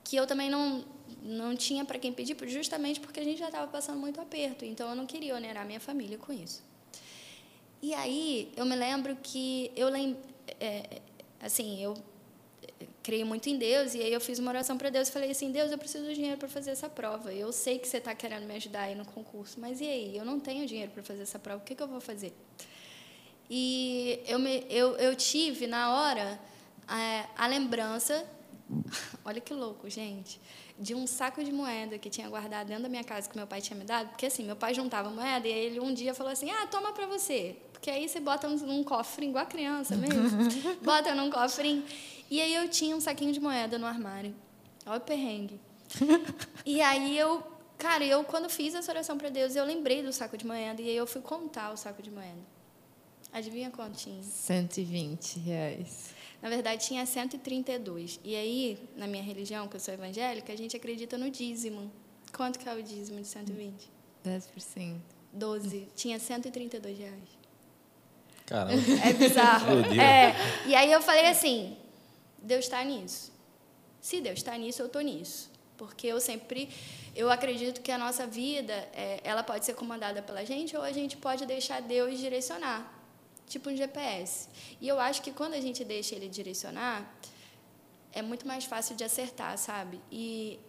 [0.03, 0.85] que eu também não,
[1.21, 4.63] não tinha para quem pedir, justamente porque a gente já estava passando muito aperto.
[4.63, 6.63] Então, eu não queria onerar minha família com isso.
[7.81, 10.17] E aí, eu me lembro que eu lem
[10.59, 11.01] é,
[11.41, 11.95] assim, eu
[13.05, 15.51] creio muito em Deus e aí eu fiz uma oração para Deus e falei assim:
[15.51, 17.31] Deus, eu preciso de dinheiro para fazer essa prova.
[17.31, 20.17] Eu sei que você está querendo me ajudar aí no concurso, mas e aí?
[20.17, 21.61] Eu não tenho dinheiro para fazer essa prova.
[21.61, 22.33] O que, que eu vou fazer?
[23.47, 26.39] E eu, me, eu, eu tive, na hora,
[26.87, 28.25] a, a lembrança,
[29.23, 30.41] olha que louco, gente,
[30.79, 33.61] de um saco de moeda que tinha guardado dentro da minha casa que meu pai
[33.61, 34.09] tinha me dado.
[34.09, 37.05] Porque assim, meu pai juntava moeda e ele um dia falou assim: ah, toma para
[37.05, 37.55] você.
[37.71, 40.27] Porque aí você bota num, num cofrinho, igual a criança mesmo,
[40.81, 41.85] bota num cofrinho.
[42.29, 44.33] E aí eu tinha um saquinho de moeda no armário.
[44.85, 45.59] Olha o perrengue.
[46.65, 47.43] E aí eu,
[47.77, 50.89] cara, eu quando fiz essa oração para Deus, eu lembrei do saco de moeda e
[50.89, 52.39] aí eu fui contar o saco de moeda.
[53.31, 54.23] Adivinha quanto tinha?
[54.23, 56.15] 120 reais.
[56.41, 58.19] Na verdade, tinha 132.
[58.23, 61.91] E aí, na minha religião, que eu sou evangélica, a gente acredita no dízimo.
[62.33, 63.89] Quanto que é o dízimo de 120?
[64.25, 64.95] 10%.
[65.33, 65.87] 12.
[65.95, 67.29] Tinha 132 reais.
[68.45, 68.73] Caramba.
[69.03, 69.79] É bizarro.
[69.99, 70.33] É.
[70.67, 71.75] E aí eu falei assim:
[72.45, 73.33] Deus está nisso.
[73.99, 75.51] Se Deus está nisso, eu estou nisso.
[75.77, 76.69] Porque eu sempre.
[77.15, 80.91] Eu acredito que a nossa vida é, ela pode ser comandada pela gente ou a
[80.91, 82.79] gente pode deixar Deus direcionar.
[83.47, 84.47] Tipo um GPS.
[84.79, 86.97] E eu acho que quando a gente deixa ele direcionar,
[88.11, 89.99] é muito mais fácil de acertar, sabe?
[90.11, 90.59] E,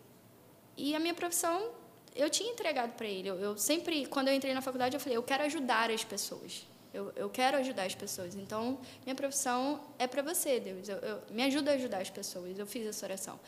[0.77, 1.71] e a minha profissão,
[2.15, 3.29] eu tinha entregado para ele.
[3.29, 6.67] Eu, eu sempre, quando eu entrei na faculdade, eu falei: eu quero ajudar as pessoas.
[6.97, 8.35] Eu, eu quero ajudar as pessoas.
[8.35, 10.89] Então, minha profissão é para você, Deus.
[10.89, 12.59] Eu, eu, me ajuda a ajudar as pessoas.
[12.59, 13.39] Eu fiz essa oração.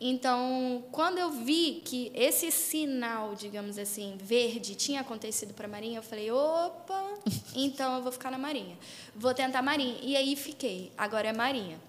[0.00, 5.98] Então, quando eu vi que esse sinal, digamos assim, verde tinha acontecido para a Marinha,
[5.98, 7.14] eu falei: opa,
[7.56, 8.78] então eu vou ficar na Marinha.
[9.12, 9.98] Vou tentar Marinha.
[10.00, 10.92] E aí fiquei.
[10.96, 11.80] Agora é Marinha.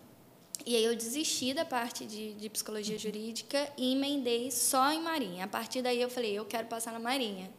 [0.66, 5.46] E aí eu desisti da parte de, de psicologia jurídica e emendei só em Marinha.
[5.46, 7.52] A partir daí eu falei, eu quero passar na Marinha.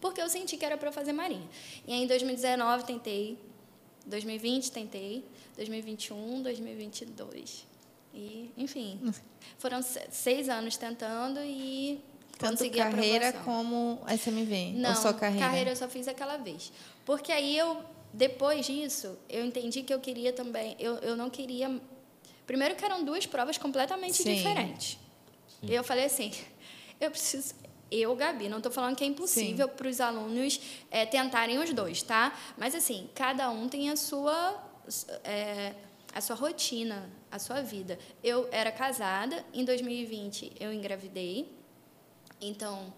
[0.00, 1.48] Porque eu senti que era para fazer Marinha.
[1.86, 3.38] E aí em 2019 tentei,
[4.06, 5.24] 2020 tentei,
[5.56, 7.66] 2021, 2022.
[8.12, 8.98] E, enfim,
[9.58, 12.00] foram seis anos tentando e
[12.36, 14.72] Tanto consegui carreira como SMV?
[14.74, 15.46] Não, ou só carreira?
[15.46, 16.72] carreira eu só fiz aquela vez.
[17.04, 21.80] Porque aí eu, depois disso, eu entendi que eu queria também, eu, eu não queria...
[22.46, 24.34] Primeiro que eram duas provas completamente Sim.
[24.34, 24.98] diferentes.
[25.62, 26.32] E eu falei assim,
[27.00, 27.54] eu preciso...
[27.90, 32.02] Eu, Gabi, não estou falando que é impossível para os alunos é, tentarem os dois,
[32.02, 32.32] tá?
[32.56, 34.62] Mas, assim, cada um tem a sua,
[35.24, 35.74] é,
[36.14, 37.98] a sua rotina, a sua vida.
[38.22, 41.52] Eu era casada, em 2020 eu engravidei,
[42.40, 42.92] então,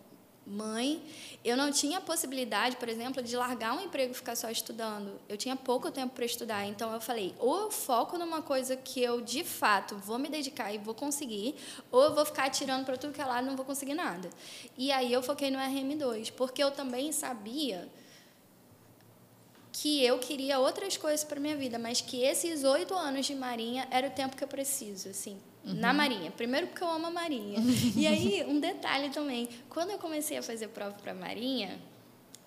[0.46, 1.02] mãe,
[1.44, 5.20] eu não tinha possibilidade, por exemplo, de largar um emprego e ficar só estudando.
[5.28, 9.02] Eu tinha pouco tempo para estudar, então eu falei, ou eu foco numa coisa que
[9.02, 11.54] eu de fato vou me dedicar e vou conseguir,
[11.90, 14.28] ou eu vou ficar atirando para tudo que é lado e não vou conseguir nada.
[14.76, 17.88] E aí eu foquei no RM2, porque eu também sabia
[19.72, 23.88] que eu queria outras coisas para minha vida, mas que esses oito anos de marinha
[23.90, 26.30] era o tempo que eu preciso, assim, na marinha.
[26.30, 27.58] Primeiro porque eu amo a marinha.
[27.96, 31.80] e aí um detalhe também, quando eu comecei a fazer prova para marinha,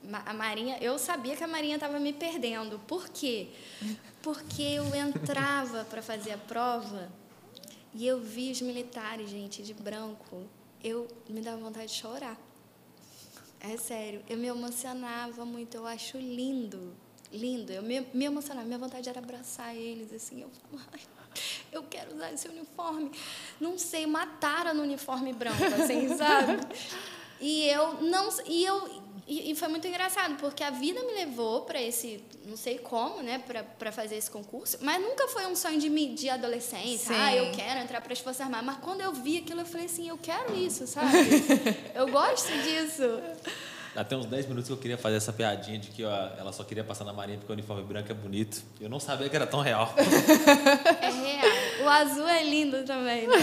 [0.04, 2.80] ma- a marinha, eu sabia que a marinha estava me perdendo.
[2.88, 3.50] Por quê?
[4.22, 7.12] Porque eu entrava para fazer a prova
[7.94, 10.44] e eu vi os militares, gente, de branco.
[10.84, 12.38] Eu me dava vontade de chorar.
[13.60, 16.94] É sério, eu me emocionava muito, eu acho lindo,
[17.32, 17.72] lindo.
[17.72, 21.00] Eu me, me emocionava, minha vontade era abraçar eles, assim, eu falava, "Ai,
[21.72, 23.12] eu quero usar esse uniforme.
[23.60, 26.60] Não sei, mataram no uniforme branco, assim, sabe?
[27.40, 31.62] E eu não, e eu e, e foi muito engraçado, porque a vida me levou
[31.62, 33.42] para esse, não sei como, né,
[33.80, 37.16] para fazer esse concurso, mas nunca foi um sonho de, de adolescência.
[37.16, 37.20] Sim.
[37.20, 38.66] Ah, eu quero entrar para as Forças Armadas.
[38.66, 41.10] Mas quando eu vi aquilo, eu falei assim, eu quero isso, sabe?
[41.96, 43.02] eu gosto disso.
[43.96, 46.64] Até uns 10 minutos que eu queria fazer essa piadinha de que ó, ela só
[46.64, 48.62] queria passar na marinha porque o uniforme branco é bonito.
[48.80, 49.94] Eu não sabia que era tão real.
[51.02, 51.86] É real.
[51.86, 53.36] O azul é lindo também, né?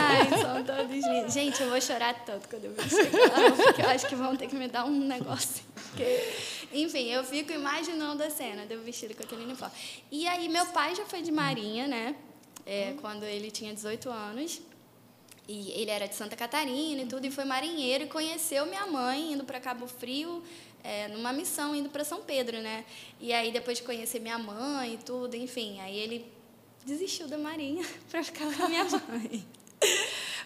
[0.00, 1.32] Ai, são todos lindos.
[1.32, 4.36] Gente, eu vou chorar tanto quando eu ver chegar lá, porque eu acho que vão
[4.36, 5.62] ter que me dar um negócio.
[5.74, 6.32] Porque...
[6.72, 9.74] Enfim, eu fico imaginando a cena de eu vestido com aquele uniforme.
[10.10, 12.16] E aí, meu pai já foi de marinha, né?
[12.66, 14.60] É, quando ele tinha 18 anos.
[15.46, 19.32] E ele era de Santa Catarina e tudo, e foi marinheiro e conheceu minha mãe
[19.34, 20.42] indo para Cabo Frio,
[20.82, 22.84] é, numa missão, indo para São Pedro, né?
[23.20, 26.26] E aí, depois de conhecer minha mãe e tudo, enfim, aí ele
[26.86, 29.44] desistiu da marinha para ficar com a minha mãe.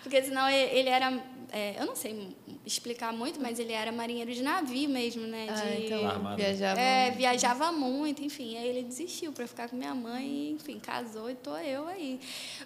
[0.02, 4.42] Porque senão ele era, é, eu não sei explicar muito, mas ele era marinheiro de
[4.42, 5.46] navio mesmo, né?
[5.46, 6.36] De, Ah, então Armado.
[6.36, 6.80] viajava.
[6.80, 8.56] é, viajava muito, enfim.
[8.56, 12.20] Aí ele desistiu para ficar com minha mãe, e, enfim, casou e tô eu aí.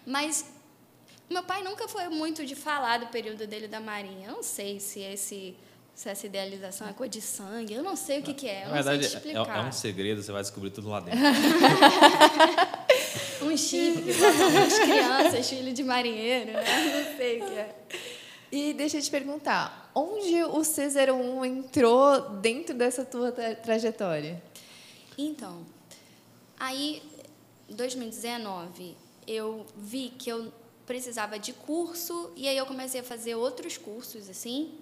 [0.07, 0.47] Mas
[1.33, 4.29] meu pai nunca foi muito de falar do período dele da Marinha.
[4.29, 5.57] Eu não sei se esse
[5.95, 8.61] se essa idealização é coisa de sangue, eu não sei o que, que é, eu
[8.61, 9.59] Na não verdade, sei te é, explicar.
[9.59, 11.21] é um segredo, você vai descobrir tudo lá dentro.
[13.43, 13.55] Um
[14.15, 17.05] botam as crianças, filho de marinheiro, né?
[17.09, 17.77] Não sei o que é.
[18.51, 24.41] E deixa eu te perguntar, onde o C01 entrou dentro dessa tua tra- trajetória?
[25.19, 25.67] Então,
[26.59, 27.03] aí,
[27.69, 30.53] em 2019, eu vi que eu
[30.93, 34.75] precisava de curso e aí eu comecei a fazer outros cursos, assim.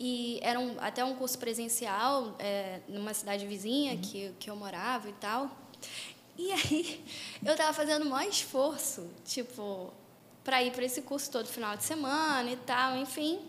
[0.00, 5.10] E era um, até um curso presencial é, numa cidade vizinha que, que eu morava
[5.10, 5.50] e tal.
[6.38, 7.04] E aí,
[7.44, 9.92] eu estava fazendo o maior esforço, tipo,
[10.42, 13.40] para ir para esse curso todo final de semana e tal, enfim.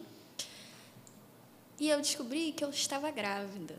[1.80, 3.76] E eu descobri que eu estava grávida.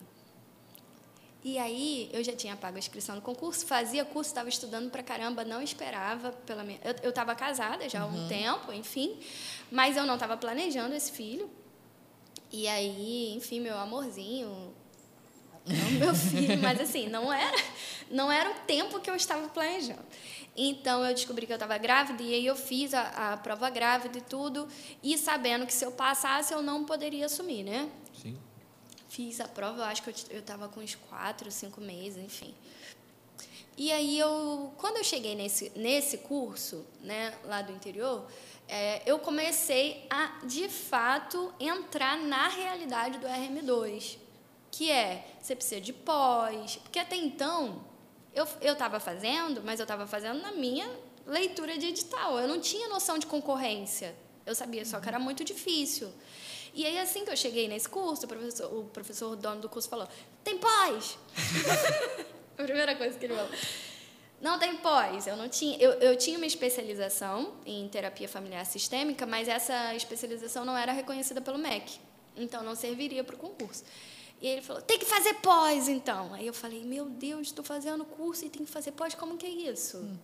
[1.42, 5.02] E aí, eu já tinha pago a inscrição no concurso, fazia curso, estava estudando pra
[5.02, 6.78] caramba, não esperava pela minha...
[7.02, 9.18] Eu estava casada já há um tempo, enfim,
[9.70, 11.50] mas eu não estava planejando esse filho.
[12.52, 14.74] E aí, enfim, meu amorzinho,
[15.66, 17.56] não meu filho, mas assim, não era,
[18.10, 20.04] não era o tempo que eu estava planejando.
[20.54, 24.18] Então, eu descobri que eu estava grávida e aí eu fiz a, a prova grávida
[24.18, 24.68] e tudo,
[25.02, 27.88] e sabendo que se eu passasse, eu não poderia assumir, né?
[29.10, 32.54] Fiz a prova, eu acho que eu estava com uns quatro, cinco meses, enfim.
[33.76, 38.24] E aí, eu, quando eu cheguei nesse, nesse curso, né, lá do interior,
[38.68, 44.16] é, eu comecei a, de fato, entrar na realidade do RM2,
[44.70, 47.84] que é você precisa de pós, porque até então
[48.32, 50.88] eu eu estava fazendo, mas eu estava fazendo na minha
[51.26, 52.38] leitura de edital.
[52.38, 54.14] Eu não tinha noção de concorrência.
[54.46, 56.12] Eu sabia só que era muito difícil.
[56.72, 59.88] E aí, assim que eu cheguei nesse curso, o professor, o professor dono do curso
[59.88, 60.08] falou:
[60.44, 61.18] tem pós!
[62.56, 63.50] a primeira coisa que ele falou.
[64.40, 65.26] Não tem pós.
[65.26, 65.76] Eu não tinha.
[65.78, 71.40] Eu, eu tinha uma especialização em terapia familiar sistêmica, mas essa especialização não era reconhecida
[71.40, 71.98] pelo MEC.
[72.36, 73.84] Então não serviria para o concurso.
[74.40, 76.32] E ele falou: tem que fazer pós, então.
[76.32, 79.46] Aí eu falei: meu Deus, estou fazendo curso e tem que fazer pós, como que
[79.46, 79.98] é isso?
[79.98, 80.16] Hum.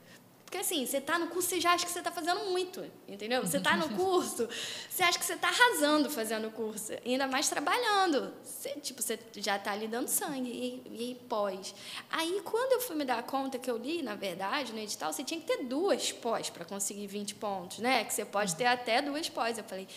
[0.46, 3.44] Porque assim, você está no curso, você já acha que você está fazendo muito, entendeu?
[3.44, 4.48] Você está no curso,
[4.88, 8.32] você acha que você está arrasando fazendo o curso, ainda mais trabalhando.
[8.44, 11.74] Você, tipo, você já está ali dando sangue e, e pós.
[12.08, 15.24] Aí, quando eu fui me dar conta que eu li, na verdade, no edital, você
[15.24, 18.04] tinha que ter duas pós para conseguir 20 pontos, né?
[18.04, 19.58] Que você pode ter até duas pós.
[19.58, 19.88] Eu falei,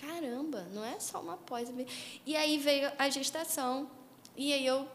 [0.00, 1.68] caramba, não é só uma pós.
[2.24, 3.90] E aí veio a gestação,
[4.36, 4.86] e aí eu,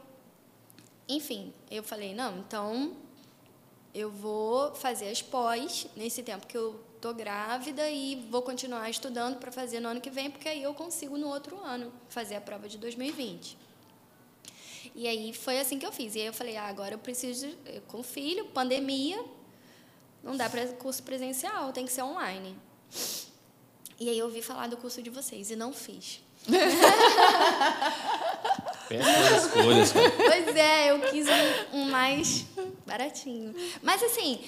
[1.09, 2.95] enfim, eu falei, não, então
[3.93, 9.37] eu vou fazer as pós nesse tempo que eu tô grávida e vou continuar estudando
[9.37, 12.41] para fazer no ano que vem, porque aí eu consigo no outro ano fazer a
[12.41, 13.57] prova de 2020.
[14.93, 16.15] E aí foi assim que eu fiz.
[16.15, 17.47] E aí eu falei, ah, agora eu preciso,
[17.87, 19.23] com filho, pandemia,
[20.23, 22.55] não dá para curso presencial, tem que ser online.
[23.99, 26.21] E aí eu ouvi falar do curso de vocês e não fiz.
[28.89, 30.11] Péssimas escolhas, cara.
[30.11, 32.45] Pois é, eu quis um, um mais
[32.91, 33.55] baratinho.
[33.81, 34.39] Mas assim,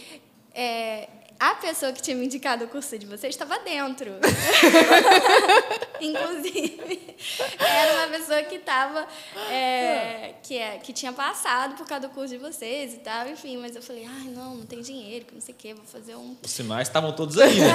[0.53, 1.07] é,
[1.39, 4.11] a pessoa que tinha me indicado o curso de vocês estava dentro.
[5.99, 7.15] Inclusive,
[7.59, 9.07] era uma pessoa que estava.
[9.49, 13.57] É, que, é, que tinha passado por causa do curso de vocês e tal, enfim,
[13.57, 16.15] mas eu falei, ai, não, não tem dinheiro, que não sei o quê, vou fazer
[16.15, 16.35] um.
[16.43, 17.67] Os sinais estavam todos aí, né?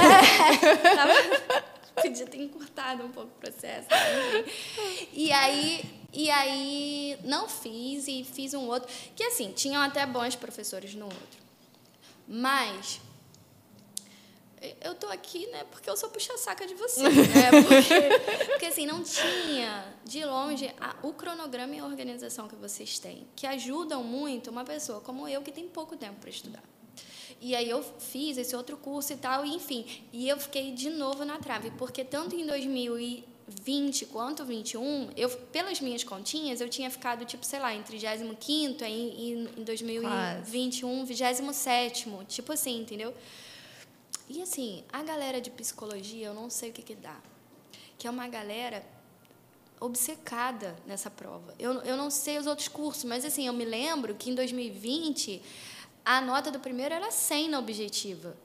[0.63, 1.63] É, tava,
[1.95, 3.87] podia ter encurtado um pouco o processo.
[3.91, 5.09] Enfim.
[5.13, 10.35] E aí e aí não fiz e fiz um outro, que assim, tinham até bons
[10.35, 11.39] professores no outro.
[12.27, 13.01] Mas
[14.81, 17.51] eu tô aqui, né, porque eu sou puxa-saca de você, né?
[17.69, 22.99] Porque, porque assim, não tinha de longe a, o cronograma e a organização que vocês
[22.99, 26.63] têm, que ajudam muito uma pessoa como eu que tem pouco tempo para estudar.
[27.41, 30.91] E aí eu fiz esse outro curso e tal, e enfim, e eu fiquei de
[30.91, 36.61] novo na trave, porque tanto em 2000 e 20 quanto 21, eu, pelas minhas continhas,
[36.61, 43.15] eu tinha ficado, tipo, sei lá, entre 35 e em 2021, 27, tipo assim, entendeu?
[44.29, 47.17] E assim, a galera de psicologia, eu não sei o que que dá.
[47.97, 48.85] Que é uma galera
[49.81, 51.55] obcecada nessa prova.
[51.59, 55.41] Eu, eu não sei os outros cursos, mas assim, eu me lembro que em 2020
[56.05, 58.37] a nota do primeiro era 100 na objetiva.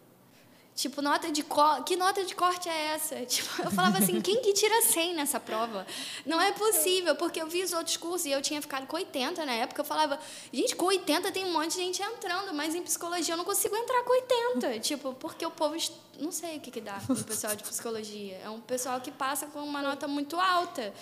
[0.76, 1.84] Tipo, nota de co...
[1.84, 3.16] que nota de corte é essa?
[3.26, 5.86] Tipo, eu falava assim, quem que tira 100 nessa prova?
[6.26, 9.46] Não é possível, porque eu vi os outros cursos e eu tinha ficado com 80
[9.46, 9.82] na época.
[9.82, 10.20] Eu falava,
[10.52, 13.76] gente, com 80 tem um monte de gente entrando, mas em psicologia eu não consigo
[13.76, 14.80] entrar com 80.
[14.84, 15.76] Tipo, porque o povo,
[16.20, 18.40] não sei o que que dá no pessoal de psicologia.
[18.44, 20.94] É um pessoal que passa com uma nota muito alta.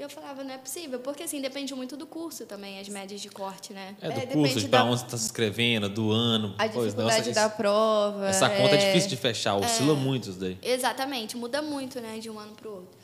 [0.00, 3.20] E eu falava, não é possível, porque assim, depende muito do curso também, as médias
[3.20, 3.94] de corte, né?
[4.00, 6.54] É, do é, curso, de para onde você está se inscrevendo, do ano.
[6.56, 8.26] A pois, dificuldade nossa, da prova.
[8.26, 8.56] Essa é...
[8.56, 9.96] conta é difícil de fechar, oscila é...
[9.96, 10.56] muito isso daí.
[10.62, 12.98] Exatamente, muda muito, né, de um ano para o outro.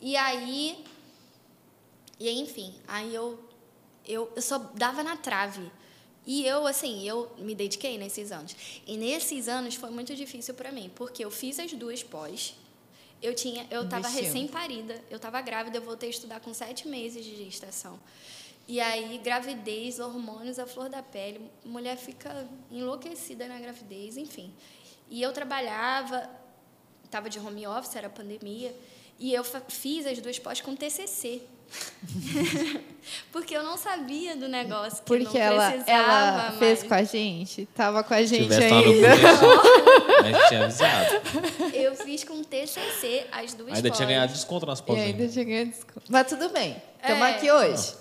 [0.00, 0.82] E aí,
[2.18, 3.38] e aí, enfim, aí eu,
[4.06, 5.70] eu, eu só dava na trave.
[6.26, 8.56] E eu, assim, eu me dediquei nesses anos.
[8.86, 12.54] E nesses anos foi muito difícil para mim, porque eu fiz as duas pós,
[13.22, 17.24] eu tinha, eu estava recém-parida, eu estava grávida, eu voltei a estudar com sete meses
[17.24, 17.98] de gestação.
[18.66, 24.52] E aí, gravidez, hormônios, a flor da pele, mulher fica enlouquecida na gravidez, enfim.
[25.08, 26.28] E eu trabalhava,
[27.04, 28.74] estava de home office, era pandemia,
[29.18, 31.42] e eu fiz as duas pós com TCC.
[33.32, 35.02] Porque eu não sabia do negócio.
[35.04, 39.08] Porque não ela, ela fez com a gente, tava com a gente ainda.
[40.20, 41.14] a gente tinha avisado.
[41.72, 44.98] Eu fiz com TCC as duas Ainda tinha ganhado desconto nas pós.
[44.98, 46.06] ainda tinha ganhado desconto.
[46.08, 47.94] Mas tudo bem, estamos é, aqui hoje.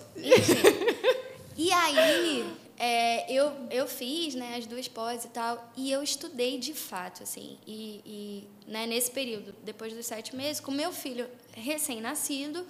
[1.57, 2.45] E aí,
[2.77, 7.23] é, eu, eu fiz né, as duas pós e tal, e eu estudei de fato,
[7.23, 7.57] assim.
[7.65, 12.63] E, e né, nesse período, depois dos sete meses, com meu filho recém-nascido,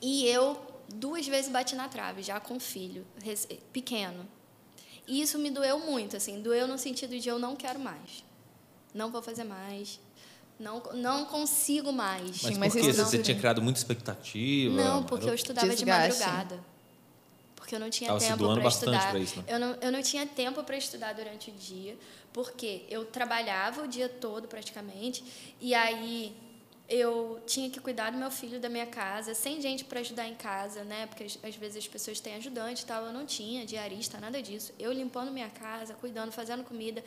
[0.00, 0.60] e eu
[0.94, 3.06] duas vezes bati na trave, já com filho
[3.72, 4.26] pequeno.
[5.06, 8.24] E isso me doeu muito, assim, doeu no sentido de eu não quero mais.
[8.94, 9.98] Não vou fazer mais.
[10.58, 12.42] Não, não consigo mais.
[12.42, 12.92] Mas, Mas por que?
[12.92, 14.74] Você tinha criado muita expectativa?
[14.74, 15.84] Não, porque eu estudava Desgaste.
[15.84, 16.64] de madrugada.
[17.54, 19.20] Porque eu não tinha Tava tempo para estudar.
[19.20, 19.44] Isso, né?
[19.46, 21.96] eu, não, eu não tinha tempo para estudar durante o dia,
[22.32, 25.22] porque eu trabalhava o dia todo praticamente,
[25.60, 26.34] e aí
[26.88, 30.34] eu tinha que cuidar do meu filho, da minha casa, sem gente para ajudar em
[30.34, 31.06] casa, né?
[31.06, 34.72] Porque às vezes as pessoas têm ajudante e tal, eu não tinha diarista, nada disso.
[34.78, 37.04] Eu limpando minha casa, cuidando, fazendo comida,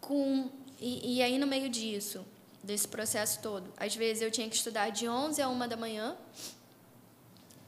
[0.00, 2.26] com e, e aí no meio disso,
[2.62, 6.16] desse processo todo, às vezes eu tinha que estudar de 11 a 1 da manhã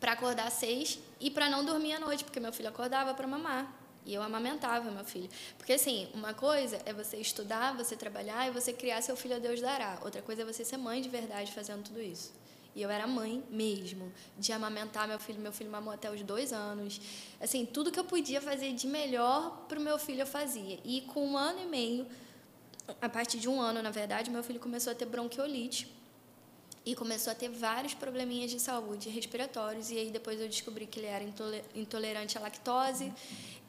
[0.01, 3.27] para acordar às 6 e para não dormir à noite, porque meu filho acordava para
[3.27, 3.77] mamar.
[4.08, 5.28] E eu amamentava meu filho.
[5.58, 9.38] Porque, assim, uma coisa é você estudar, você trabalhar e você criar seu filho a
[9.38, 9.98] Deus dará.
[10.02, 12.32] Outra coisa é você ser mãe de verdade fazendo tudo isso.
[12.74, 15.38] E eu era mãe mesmo, de amamentar meu filho.
[15.38, 16.98] Meu filho mamou até os dois anos.
[17.38, 20.78] Assim, tudo que eu podia fazer de melhor para o meu filho eu fazia.
[20.86, 22.06] E com um ano e meio,
[23.02, 25.97] a partir de um ano, na verdade, meu filho começou a ter bronquiolite
[26.88, 29.90] e começou a ter vários probleminhas de saúde respiratórios.
[29.90, 31.22] E aí depois eu descobri que ele era
[31.74, 33.12] intolerante à lactose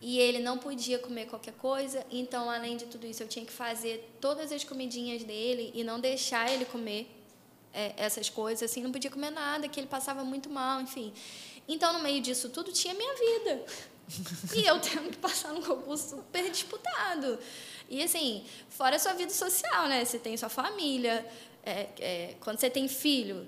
[0.02, 3.52] e ele não podia comer qualquer coisa, então além de tudo isso eu tinha que
[3.52, 7.14] fazer todas as comidinhas dele e não deixar ele comer
[7.74, 11.12] é, essas coisas, assim, não podia comer nada, que ele passava muito mal, enfim.
[11.68, 13.66] Então no meio disso tudo tinha minha vida.
[14.56, 17.38] e eu tendo que passar num concurso super disputado.
[17.90, 20.06] E assim, fora a sua vida social, né?
[20.06, 21.28] Você tem sua família,
[21.64, 23.48] é, é, quando você tem filho,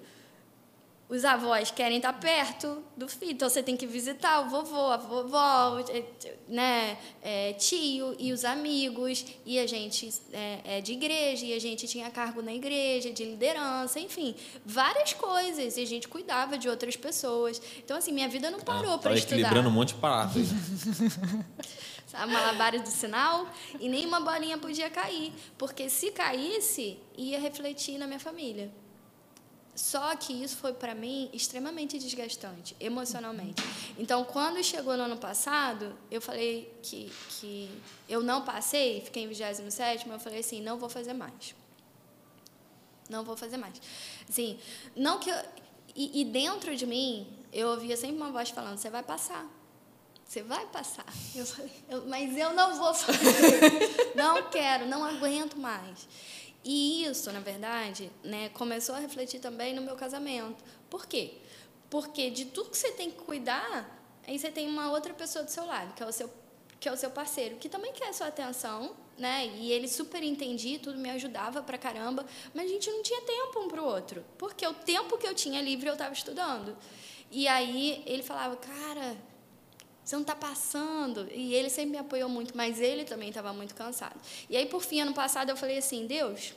[1.11, 4.95] os avós querem estar perto do filho, então você tem que visitar o vovô, a
[4.95, 6.03] vovó, é,
[6.47, 11.59] né, é, tio e os amigos, e a gente é, é, de igreja, e a
[11.59, 14.33] gente tinha cargo na igreja, de liderança, enfim,
[14.65, 17.61] várias coisas, e a gente cuidava de outras pessoas.
[17.83, 19.35] Então, assim, minha vida não parou ah, para estudar.
[19.35, 20.31] equilibrando um monte de parada.
[22.07, 23.49] Sabe, malabares do sinal,
[23.81, 28.71] e nenhuma bolinha podia cair, porque se caísse, ia refletir na minha família.
[29.73, 33.63] Só que isso foi para mim extremamente desgastante, emocionalmente.
[33.97, 37.71] Então, quando chegou no ano passado, eu falei que, que
[38.07, 41.55] eu não passei, fiquei em 27, eu falei assim: não vou fazer mais.
[43.09, 43.81] Não vou fazer mais.
[44.29, 44.59] Assim,
[44.95, 45.35] não que eu,
[45.95, 49.45] e, e dentro de mim, eu ouvia sempre uma voz falando: você vai passar.
[50.25, 51.05] Você vai passar.
[51.35, 54.15] Eu falei, eu, mas eu não vou fazer.
[54.15, 56.07] não quero, não aguento mais.
[56.63, 60.63] E isso, na verdade, né, começou a refletir também no meu casamento.
[60.89, 61.33] Por quê?
[61.89, 65.51] Porque de tudo que você tem que cuidar, aí você tem uma outra pessoa do
[65.51, 66.31] seu lado, que é o seu,
[66.79, 69.47] que é o seu parceiro, que também quer a sua atenção, né?
[69.47, 73.59] E ele super entendia, tudo me ajudava pra caramba, mas a gente não tinha tempo
[73.59, 76.77] um pro outro, porque o tempo que eu tinha livre eu estava estudando.
[77.31, 79.17] E aí ele falava, cara,
[80.03, 81.27] você não está passando.
[81.31, 84.19] E ele sempre me apoiou muito, mas ele também estava muito cansado.
[84.49, 86.53] E aí, por fim, ano passado, eu falei assim: Deus,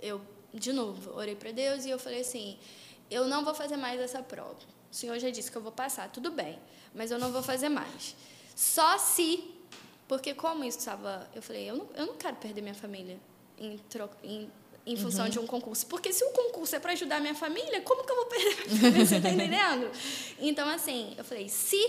[0.00, 0.20] eu,
[0.52, 2.58] de novo, orei para Deus e eu falei assim:
[3.10, 4.56] eu não vou fazer mais essa prova.
[4.90, 6.58] O Senhor já disse que eu vou passar, tudo bem,
[6.94, 8.14] mas eu não vou fazer mais.
[8.54, 9.42] Só se,
[10.06, 11.28] porque como isso estava.
[11.34, 13.18] Eu falei: eu não, eu não quero perder minha família
[13.58, 14.50] em, troca, em
[14.84, 15.30] em função uhum.
[15.30, 15.86] de um concurso.
[15.86, 18.80] Porque se o concurso é para ajudar minha família, como que eu vou perder minha
[18.80, 19.06] família?
[19.06, 19.90] Você está entendendo?
[20.40, 21.80] Então, assim, eu falei, se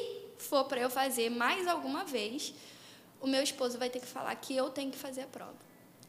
[0.43, 2.53] for para eu fazer mais alguma vez,
[3.21, 5.55] o meu esposo vai ter que falar que eu tenho que fazer a prova.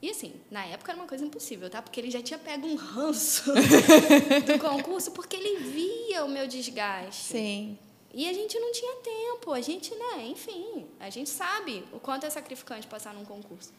[0.03, 1.81] E assim, na época era uma coisa impossível, tá?
[1.81, 3.53] Porque ele já tinha pego um ranço
[4.47, 7.23] do concurso porque ele via o meu desgaste.
[7.23, 7.79] Sim.
[8.13, 12.27] E a gente não tinha tempo, a gente, né, enfim, a gente sabe o quanto
[12.27, 13.73] é sacrificante passar num concurso.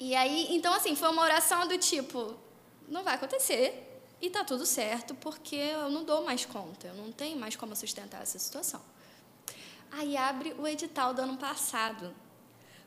[0.00, 2.34] E aí, então assim, foi uma oração do tipo,
[2.88, 7.12] não vai acontecer e tá tudo certo, porque eu não dou mais conta, eu não
[7.12, 8.80] tenho mais como sustentar essa situação.
[9.98, 12.14] Aí abre o edital do ano passado,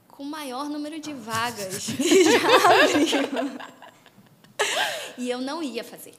[0.07, 3.59] com o maior número de vagas que já abriu.
[5.17, 6.13] E eu não ia fazer.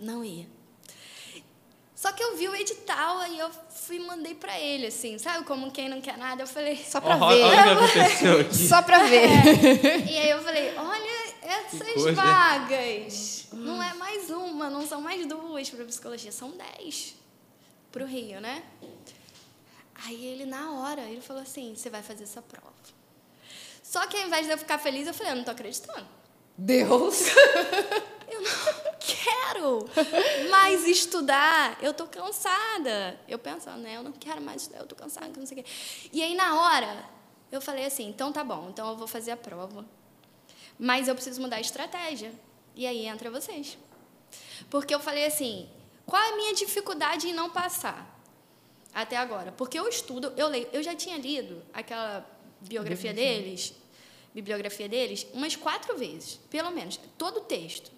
[0.00, 0.48] Não ia.
[1.94, 5.44] Só que eu vi o edital, aí eu fui e mandei para ele, assim, sabe
[5.44, 6.42] como quem não quer nada?
[6.42, 6.76] Eu falei.
[6.76, 7.42] Só para oh, ver.
[7.44, 8.68] Olha o que aconteceu aqui.
[8.68, 9.28] Só para ver.
[9.28, 9.98] É.
[10.10, 13.48] E aí eu falei: olha essas vagas.
[13.52, 17.14] Não é mais uma, não são mais duas para psicologia, são dez
[17.92, 18.64] para o Rio, né?
[20.04, 22.72] Aí ele, na hora, ele falou assim: você vai fazer essa prova.
[23.82, 26.06] Só que ao invés de eu ficar feliz, eu falei: eu não estou acreditando.
[26.56, 27.22] Deus!
[28.30, 29.88] eu não quero
[30.50, 31.78] mais estudar.
[31.82, 33.18] Eu estou cansada.
[33.28, 33.96] Eu pensando, né?
[33.96, 35.70] Eu não quero mais estudar, eu estou cansada, não sei o quê.
[36.12, 37.04] E aí, na hora,
[37.50, 39.84] eu falei assim: então tá bom, então eu vou fazer a prova.
[40.78, 42.32] Mas eu preciso mudar a estratégia.
[42.74, 43.76] E aí entra vocês.
[44.70, 45.68] Porque eu falei assim:
[46.06, 48.19] qual é a minha dificuldade em não passar?
[48.94, 49.52] Até agora.
[49.52, 52.26] Porque eu estudo, eu leio, eu já tinha lido aquela
[52.60, 53.74] biografia deles,
[54.34, 57.90] bibliografia deles, umas quatro vezes, pelo menos, todo o texto.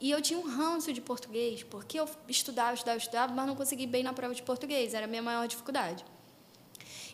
[0.00, 3.86] E eu tinha um ranço de português, porque eu estudava, estudava, estudava, mas não consegui
[3.86, 6.04] bem na prova de português, era a minha maior dificuldade.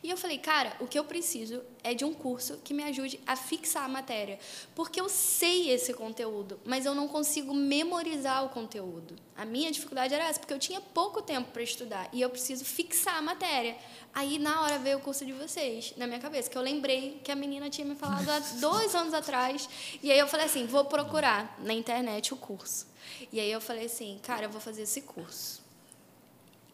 [0.06, 3.18] E eu falei, cara, o que eu preciso é de um curso que me ajude
[3.26, 4.38] a fixar a matéria.
[4.72, 9.16] Porque eu sei esse conteúdo, mas eu não consigo memorizar o conteúdo.
[9.36, 12.64] A minha dificuldade era essa, porque eu tinha pouco tempo para estudar e eu preciso
[12.64, 13.76] fixar a matéria.
[14.14, 17.32] Aí, na hora, veio o curso de vocês na minha cabeça, que eu lembrei que
[17.32, 19.68] a menina tinha me falado há dois anos atrás.
[20.00, 22.86] E aí eu falei assim: vou procurar na internet o curso.
[23.32, 25.65] E aí eu falei assim: cara, eu vou fazer esse curso.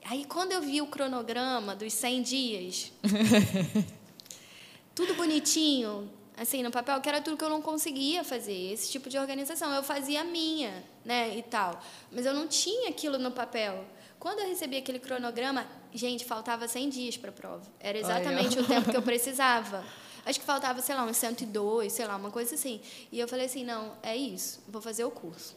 [0.04, 2.92] Aí, quando eu vi o cronograma dos 100 dias,
[4.94, 9.08] tudo bonitinho, assim, no papel, que era tudo que eu não conseguia fazer, esse tipo
[9.08, 9.72] de organização.
[9.72, 11.80] Eu fazia a minha, né, e tal.
[12.10, 13.84] Mas eu não tinha aquilo no papel.
[14.18, 17.66] Quando eu recebi aquele cronograma, gente, faltava 100 dias para a prova.
[17.80, 19.84] Era exatamente o tempo que eu precisava.
[20.24, 22.80] Acho que faltava, sei lá, uns 102, sei lá, uma coisa assim.
[23.10, 25.56] E eu falei assim, não, é isso, vou fazer o curso.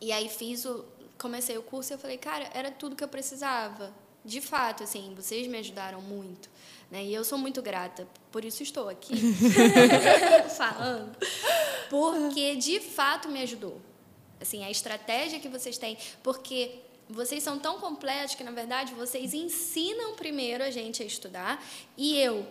[0.00, 0.84] E aí fiz o
[1.18, 3.92] comecei o curso e eu falei, cara, era tudo que eu precisava.
[4.24, 6.50] De fato, assim, vocês me ajudaram muito,
[6.90, 7.04] né?
[7.04, 9.14] E eu sou muito grata, por isso estou aqui
[10.56, 11.16] falando,
[11.88, 13.80] porque de fato me ajudou.
[14.40, 19.32] Assim, a estratégia que vocês têm, porque vocês são tão completos que, na verdade, vocês
[19.32, 21.64] ensinam primeiro a gente a estudar
[21.96, 22.46] e eu,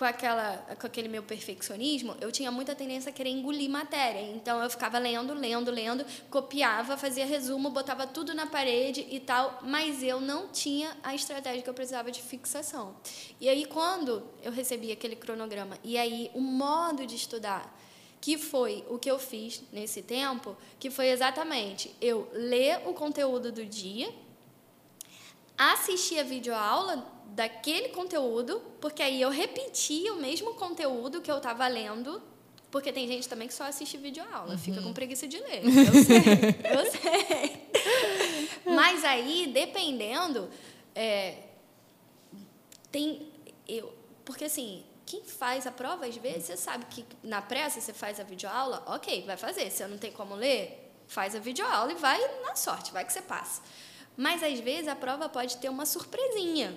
[0.00, 4.22] com, aquela, com aquele meu perfeccionismo, eu tinha muita tendência a querer engolir matéria.
[4.34, 9.58] Então, eu ficava lendo, lendo, lendo, copiava, fazia resumo, botava tudo na parede e tal,
[9.62, 12.96] mas eu não tinha a estratégia que eu precisava de fixação.
[13.38, 17.78] E aí, quando eu recebi aquele cronograma, e aí o modo de estudar
[18.22, 23.52] que foi o que eu fiz nesse tempo, que foi exatamente eu ler o conteúdo
[23.52, 24.10] do dia,
[25.60, 31.66] assistir a videoaula daquele conteúdo, porque aí eu repetia o mesmo conteúdo que eu estava
[31.68, 32.22] lendo,
[32.70, 34.58] porque tem gente também que só assiste videoaula, uhum.
[34.58, 35.62] fica com preguiça de ler.
[35.64, 36.22] Eu sei,
[36.72, 37.70] eu sei.
[38.74, 40.48] Mas aí, dependendo,
[40.94, 41.36] é,
[42.90, 43.30] tem
[43.68, 43.92] eu,
[44.24, 48.18] porque assim, quem faz a prova, às vezes, você sabe que na pressa você faz
[48.18, 49.70] a videoaula, ok, vai fazer.
[49.70, 53.20] Se não tem como ler, faz a videoaula e vai na sorte, vai que você
[53.20, 53.60] passa.
[54.20, 56.76] Mas, às vezes, a prova pode ter uma surpresinha.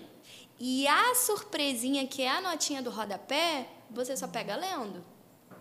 [0.57, 5.03] E a surpresinha, que é a notinha do rodapé, você só pega lendo.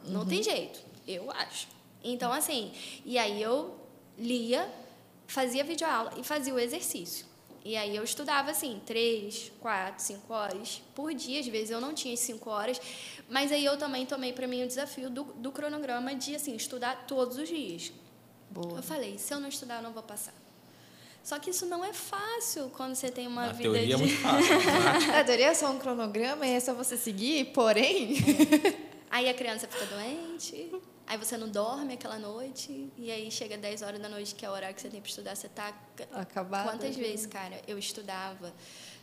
[0.04, 0.28] Não uhum.
[0.28, 0.78] tem jeito,
[1.08, 1.66] eu acho.
[2.04, 2.72] Então, assim,
[3.04, 3.76] e aí eu
[4.16, 4.72] lia,
[5.26, 7.26] fazia videoaula e fazia o exercício.
[7.64, 11.40] E aí eu estudava assim, três, quatro, cinco horas por dia.
[11.40, 12.80] Às vezes eu não tinha as cinco horas.
[13.28, 17.08] Mas aí eu também tomei para mim o desafio do, do cronograma de assim, estudar
[17.08, 17.92] todos os dias.
[18.48, 18.78] Boa.
[18.78, 20.42] Eu falei, se eu não estudar, eu não vou passar.
[21.22, 23.92] Só que isso não é fácil quando você tem uma Na vida teoria de...
[23.92, 24.58] é muito fácil.
[25.08, 28.16] Na é, teoria é só um cronograma e é só você seguir, porém...
[29.10, 30.70] Aí a criança fica doente,
[31.06, 34.48] Aí você não dorme aquela noite, e aí chega 10 horas da noite, que é
[34.48, 35.74] o horário que você tem para estudar, você está
[36.12, 36.70] acabado.
[36.70, 38.50] Quantas vezes, cara, eu estudava,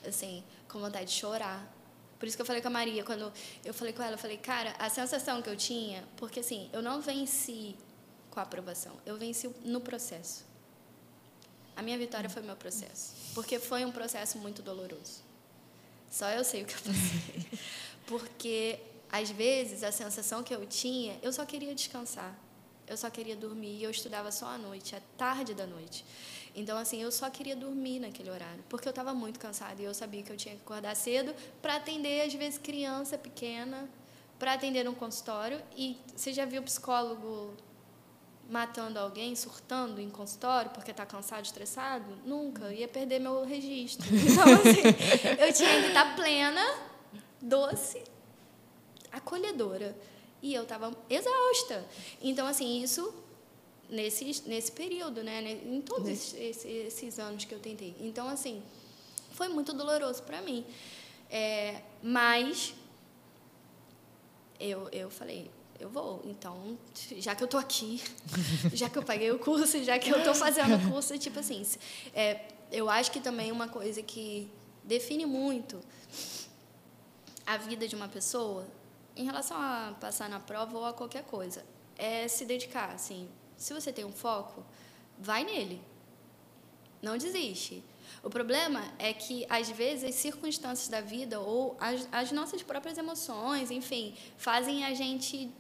[0.04, 1.72] assim, com vontade de chorar.
[2.18, 3.32] Por isso que eu falei com a Maria, quando
[3.64, 6.82] eu falei com ela, eu falei, cara, a sensação que eu tinha, porque assim, eu
[6.82, 7.76] não venci
[8.32, 10.49] com a aprovação, eu venci no processo.
[11.80, 15.22] A minha vitória foi meu processo, porque foi um processo muito doloroso.
[16.12, 17.60] Só eu sei o que eu passei.
[18.06, 18.78] Porque
[19.10, 22.38] às vezes, a sensação que eu tinha, eu só queria descansar.
[22.86, 23.78] Eu só queria dormir.
[23.78, 26.04] E eu estudava só à noite, à tarde da noite.
[26.54, 29.94] Então, assim, eu só queria dormir naquele horário, porque eu estava muito cansada e eu
[29.94, 33.90] sabia que eu tinha que acordar cedo para atender, às vezes, criança pequena,
[34.38, 35.62] para atender no consultório.
[35.78, 37.56] E você já viu psicólogo
[38.50, 42.06] matando alguém, surtando em consultório porque está cansado, estressado?
[42.26, 42.74] Nunca.
[42.74, 44.08] Ia perder meu registro.
[44.12, 46.66] Então, assim, eu tinha que estar plena,
[47.42, 48.02] doce,
[49.12, 49.96] acolhedora.
[50.42, 51.86] E eu estava exausta.
[52.22, 53.14] Então, assim, isso
[53.90, 55.42] nesse, nesse período, né?
[55.66, 57.96] Em todos esses, esses anos que eu tentei.
[58.00, 58.64] Então, assim,
[59.34, 60.66] foi muito doloroso para mim.
[61.30, 62.74] É, mas
[64.60, 66.22] eu, eu falei, eu vou.
[66.26, 66.78] Então,
[67.18, 68.02] já que eu tô aqui,
[68.74, 71.66] já que eu paguei o curso, já que eu tô fazendo o curso, tipo assim,
[72.14, 74.50] é, eu acho que também uma coisa que
[74.84, 75.80] define muito
[77.46, 78.68] a vida de uma pessoa
[79.16, 81.66] em relação a passar na prova ou a qualquer coisa,
[81.98, 83.28] é se dedicar, assim.
[83.58, 84.64] Se você tem um foco,
[85.18, 85.82] vai nele.
[87.02, 87.84] Não desiste.
[88.24, 92.98] O problema é que, às vezes, as circunstâncias da vida ou as, as nossas próprias
[92.98, 95.52] emoções, enfim, fazem a gente.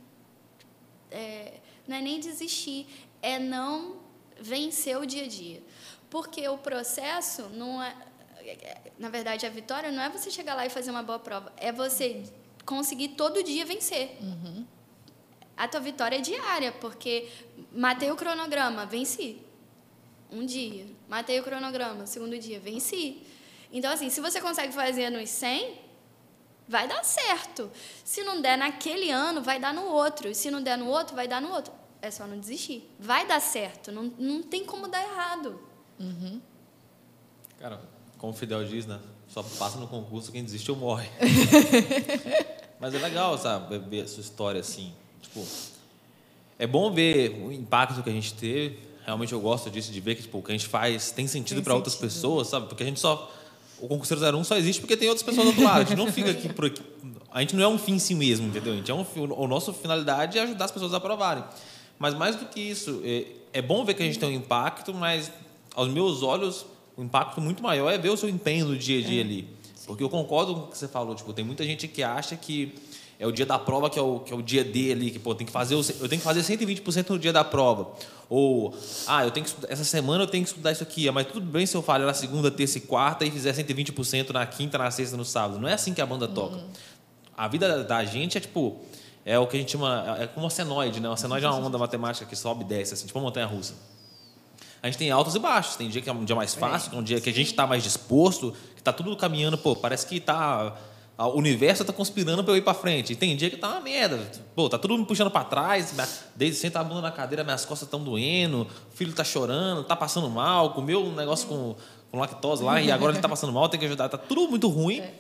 [1.12, 2.88] É, não é nem desistir,
[3.22, 3.98] é não
[4.40, 5.62] vencer o dia a dia.
[6.10, 7.96] Porque o processo não é.
[8.98, 11.72] Na verdade, a vitória não é você chegar lá e fazer uma boa prova, é
[11.72, 12.24] você
[12.66, 14.18] conseguir todo dia vencer.
[14.22, 14.66] Uhum.
[15.58, 17.28] A tua vitória é diária, porque
[17.72, 19.42] matei o cronograma, venci.
[20.32, 20.86] Um dia.
[21.08, 23.22] Matei o cronograma, segundo dia, venci.
[23.72, 25.76] Então, assim, se você consegue fazer nos 100,
[26.70, 27.72] vai dar certo.
[28.06, 30.30] Se não der naquele ano, vai dar no outro.
[30.30, 31.74] E se não der no outro, vai dar no outro.
[32.00, 32.88] É só não desistir.
[33.00, 33.92] Vai dar certo.
[33.92, 35.60] Não, não tem como dar errado.
[36.00, 36.40] Uhum.
[37.60, 37.82] Cara,
[38.20, 39.00] como o Fidel diz, né?
[39.28, 41.10] Só passa no concurso quem desiste ou morre.
[42.80, 44.94] Mas é legal, sabe, ver a sua história assim.
[45.22, 45.46] Tipo,
[46.58, 48.80] é bom ver o impacto que a gente teve.
[49.06, 51.64] Realmente eu gosto disso, de ver que tipo, o que a gente faz tem sentido
[51.64, 52.68] para outras pessoas, sabe?
[52.68, 53.32] Porque a gente só.
[53.82, 55.82] O concurseiro 01 só existe porque tem outras pessoas do outro lado.
[55.82, 56.82] A gente não fica aqui por aqui.
[57.32, 58.74] A gente não é um fim em si mesmo, entendeu?
[58.74, 61.44] A gente é um, o nosso finalidade é ajudar as pessoas a aprovarem.
[61.98, 64.94] Mas mais do que isso, é, é bom ver que a gente tem um impacto,
[64.94, 65.32] mas
[65.76, 66.66] aos meus olhos,
[66.98, 69.24] o impacto muito maior é ver o seu empenho no dia a dia é.
[69.24, 69.48] ali.
[69.86, 71.16] Porque eu concordo com o que você falou.
[71.16, 72.74] Tipo, tem muita gente que acha que
[73.20, 75.20] é o dia da prova que é o, que é o dia D ali, que
[75.20, 77.92] pô, tem que fazer, eu tenho que fazer 120% no dia da prova.
[78.30, 78.74] Ou,
[79.06, 81.46] ah, eu tenho que estudar, essa semana eu tenho que estudar isso aqui, mas tudo
[81.46, 84.90] bem se eu falhar na segunda, terça e quarta e fizer 120% na quinta, na
[84.90, 85.60] sexta, no sábado.
[85.60, 86.56] Não é assim que a banda toca.
[86.56, 86.70] Uhum.
[87.36, 88.80] A vida da gente é tipo,
[89.26, 91.10] é o que a gente chama, é como uma senoide, né?
[91.10, 93.74] Uma senoide é uma onda matemática que sobe e desce, assim, tipo uma montanha russa.
[94.82, 95.76] A gente tem altos e baixos.
[95.76, 97.48] Tem dia que é um dia mais fácil, que é um dia que a gente
[97.48, 100.74] está mais disposto, que está tudo caminhando, pô, parece que está
[101.28, 103.12] o universo está conspirando para eu ir para frente.
[103.12, 104.32] E tem dia que tá uma merda.
[104.56, 105.94] Pô, tá tudo me puxando para trás,
[106.36, 109.96] desde senta a bunda na cadeira, minhas costas estão doendo, o filho tá chorando, tá
[109.96, 111.76] passando mal, comeu um negócio com,
[112.10, 114.08] com lactose lá e agora ele tá passando mal, tem que ajudar.
[114.08, 115.00] Tá tudo muito ruim.
[115.00, 115.14] É.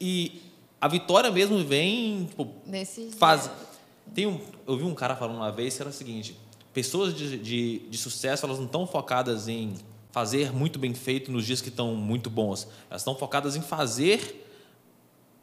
[0.00, 0.40] E
[0.80, 3.50] a vitória mesmo vem, tipo, Nesse faz.
[4.14, 6.34] Tem um, eu vi um cara falando uma vez que era o seguinte:
[6.72, 9.74] pessoas de, de, de sucesso elas não estão focadas em
[10.10, 12.66] fazer muito bem feito nos dias que estão muito bons.
[12.88, 14.45] Elas estão focadas em fazer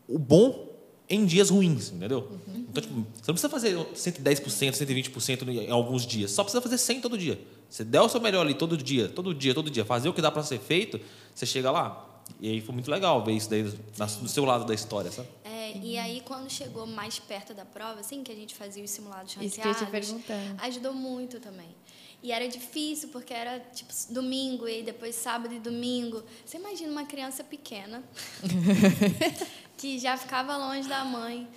[0.08, 0.74] o bom
[1.10, 2.28] em dias ruins, entendeu?
[2.48, 2.66] Uhum.
[2.70, 7.02] Então, tipo, você não precisa fazer 110%, 120% em alguns dias, só precisa fazer 100
[7.02, 7.40] todo dia.
[7.70, 10.22] Você der o seu melhor ali todo dia, todo dia, todo dia, fazer o que
[10.22, 11.00] dá para ser feito,
[11.34, 12.10] você chega lá.
[12.40, 15.28] E aí foi muito legal ver isso daí no seu lado da história, sabe?
[15.44, 18.90] É, e aí quando chegou mais perto da prova, assim, que a gente fazia os
[18.90, 20.16] simulados ranqueados,
[20.60, 21.76] ajudou muito também.
[22.24, 26.24] E era difícil porque era tipo domingo e depois sábado e domingo.
[26.46, 28.02] Você imagina uma criança pequena
[29.78, 31.48] que já ficava longe da mãe,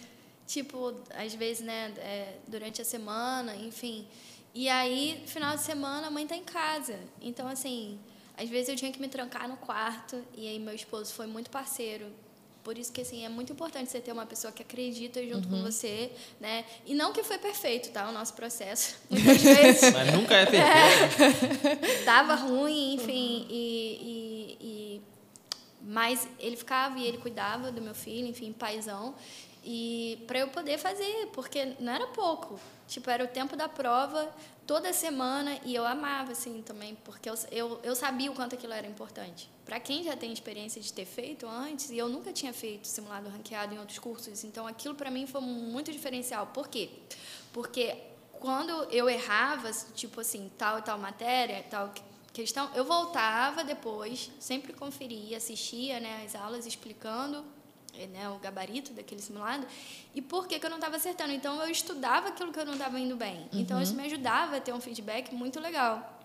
[0.46, 4.06] tipo, às vezes, né, é, durante a semana, enfim.
[4.54, 6.98] E aí, final de semana, a mãe tá em casa.
[7.20, 7.98] Então, assim,
[8.36, 11.50] às vezes eu tinha que me trancar no quarto e aí meu esposo foi muito
[11.50, 12.06] parceiro
[12.66, 15.62] por isso que assim é muito importante você ter uma pessoa que acredita junto uhum.
[15.62, 16.10] com você,
[16.40, 16.64] né?
[16.84, 18.08] E não que foi perfeito, tá?
[18.08, 18.96] O nosso processo.
[19.08, 19.92] Muitas vezes.
[19.92, 21.80] Mas nunca é perfeito.
[21.80, 23.46] É, tava ruim, enfim, uhum.
[23.48, 24.25] e, e,
[25.86, 29.14] mas ele ficava e ele cuidava do meu filho, enfim, paizão.
[29.64, 32.58] E para eu poder fazer, porque não era pouco.
[32.88, 34.28] Tipo, era o tempo da prova,
[34.66, 38.72] toda semana, e eu amava, assim, também, porque eu, eu, eu sabia o quanto aquilo
[38.72, 39.48] era importante.
[39.64, 43.28] Para quem já tem experiência de ter feito antes, e eu nunca tinha feito simulado
[43.28, 46.48] ranqueado em outros cursos, então aquilo para mim foi muito diferencial.
[46.48, 46.90] Por quê?
[47.52, 47.96] Porque
[48.38, 51.92] quando eu errava, tipo assim, tal e tal matéria, tal
[52.36, 57.42] questão, eu voltava depois, sempre conferia, assistia né, as aulas explicando
[58.12, 59.66] né, o gabarito daquele simulado
[60.14, 61.32] e por que, que eu não estava acertando.
[61.32, 63.38] Então, eu estudava aquilo que eu não estava indo bem.
[63.38, 63.60] Uhum.
[63.60, 66.20] Então, isso me ajudava a ter um feedback muito legal.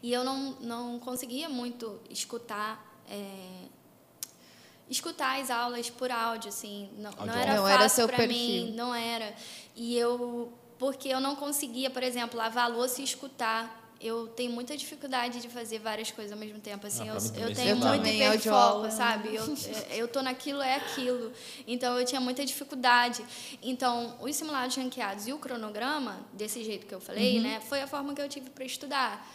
[0.00, 2.80] E eu não, não conseguia muito escutar.
[3.08, 3.64] É,
[4.88, 9.34] escutar as aulas por áudio, assim, não, não era não fácil para mim, não era.
[9.74, 14.50] E eu, porque eu não conseguia, por exemplo, lavar a louça e escutar eu tenho
[14.50, 16.86] muita dificuldade de fazer várias coisas ao mesmo tempo.
[16.86, 19.34] Assim, ah, eu, eu tenho muito hiperfoco, sabe?
[19.34, 19.44] Eu,
[19.90, 21.30] eu tô naquilo, é aquilo.
[21.66, 23.22] Então, eu tinha muita dificuldade.
[23.62, 27.42] Então, os simulados ranqueados e o cronograma, desse jeito que eu falei, uhum.
[27.42, 27.60] né?
[27.68, 29.26] Foi a forma que eu tive para estudar.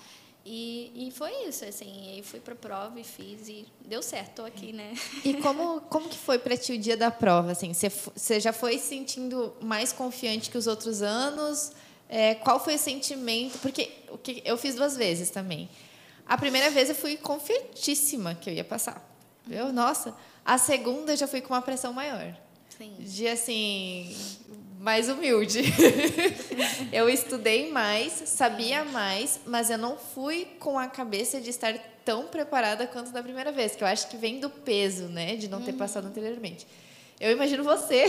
[0.43, 4.35] E, e foi isso, assim, aí fui para a prova e fiz e deu certo,
[4.35, 4.93] tô aqui, né?
[5.23, 7.73] E como, como que foi para ti o dia da prova, assim?
[7.73, 11.71] Você, você já foi sentindo mais confiante que os outros anos?
[12.07, 13.57] É, qual foi o sentimento?
[13.59, 15.69] Porque o que eu fiz duas vezes também.
[16.25, 19.03] A primeira vez eu fui confiantíssima que eu ia passar.
[19.45, 19.71] Viu?
[19.71, 20.15] Nossa.
[20.43, 22.35] A segunda eu já fui com uma pressão maior.
[22.77, 22.95] Sim.
[22.99, 24.15] De assim,
[24.79, 25.61] mais humilde.
[26.91, 32.27] eu estudei mais, sabia mais, mas eu não fui com a cabeça de estar tão
[32.27, 35.61] preparada quanto da primeira vez, que eu acho que vem do peso, né, de não
[35.61, 35.77] ter uhum.
[35.77, 36.67] passado anteriormente.
[37.19, 38.05] Eu imagino você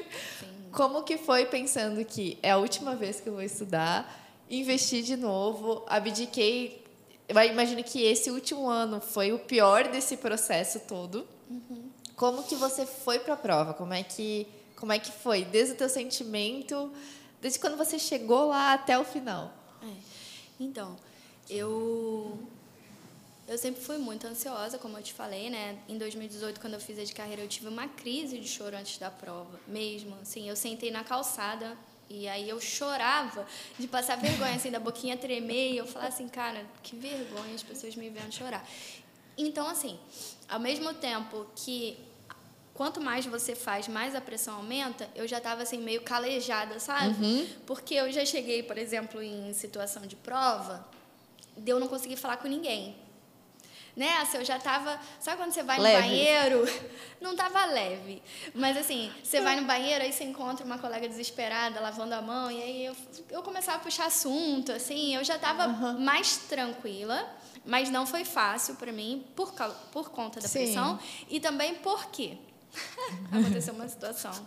[0.72, 5.16] como que foi pensando que é a última vez que eu vou estudar, investi de
[5.16, 6.84] novo, abdiquei.
[7.28, 11.26] Eu imagino que esse último ano foi o pior desse processo todo.
[11.50, 11.90] Uhum.
[12.16, 13.74] Como que você foi para a prova?
[13.74, 14.46] Como é que
[14.78, 16.92] como é que foi desde o teu sentimento,
[17.40, 19.52] desde quando você chegou lá até o final?
[19.82, 19.92] É.
[20.60, 20.96] Então,
[21.50, 22.38] eu
[23.48, 25.78] Eu sempre fui muito ansiosa, como eu te falei, né?
[25.88, 28.98] Em 2018, quando eu fiz a de carreira, eu tive uma crise de choro antes
[28.98, 30.14] da prova, mesmo.
[30.20, 31.74] Assim, eu sentei na calçada
[32.10, 33.46] e aí eu chorava
[33.78, 35.72] de passar vergonha, assim, da boquinha tremer.
[35.72, 38.68] E eu falava assim, cara, que vergonha as pessoas me vendo chorar.
[39.38, 39.98] Então, assim,
[40.46, 41.96] ao mesmo tempo que
[42.74, 47.24] quanto mais você faz, mais a pressão aumenta, eu já estava assim meio calejada, sabe?
[47.24, 47.48] Uhum.
[47.66, 50.86] Porque eu já cheguei, por exemplo, em situação de prova,
[51.56, 53.07] de eu não conseguir falar com ninguém.
[53.98, 54.16] Né?
[54.18, 54.96] Assim, eu já tava.
[55.18, 55.96] Sabe quando você vai Leve.
[55.96, 56.64] no banheiro?
[57.20, 58.22] Não tava leve.
[58.54, 62.48] Mas assim, você vai no banheiro, aí você encontra uma colega desesperada lavando a mão,
[62.48, 62.96] e aí eu,
[63.28, 67.28] eu começava a puxar assunto, assim, eu já tava mais tranquila,
[67.66, 69.52] mas não foi fácil para mim por,
[69.90, 70.60] por conta da Sim.
[70.60, 71.00] pressão.
[71.28, 72.38] E também porque
[73.32, 74.30] aconteceu uma situação.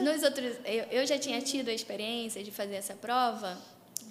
[0.00, 3.58] Nos outros, eu, eu já tinha tido a experiência de fazer essa prova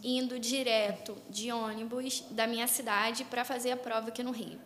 [0.04, 4.60] indo direto de ônibus da minha cidade para fazer a prova aqui no Rio.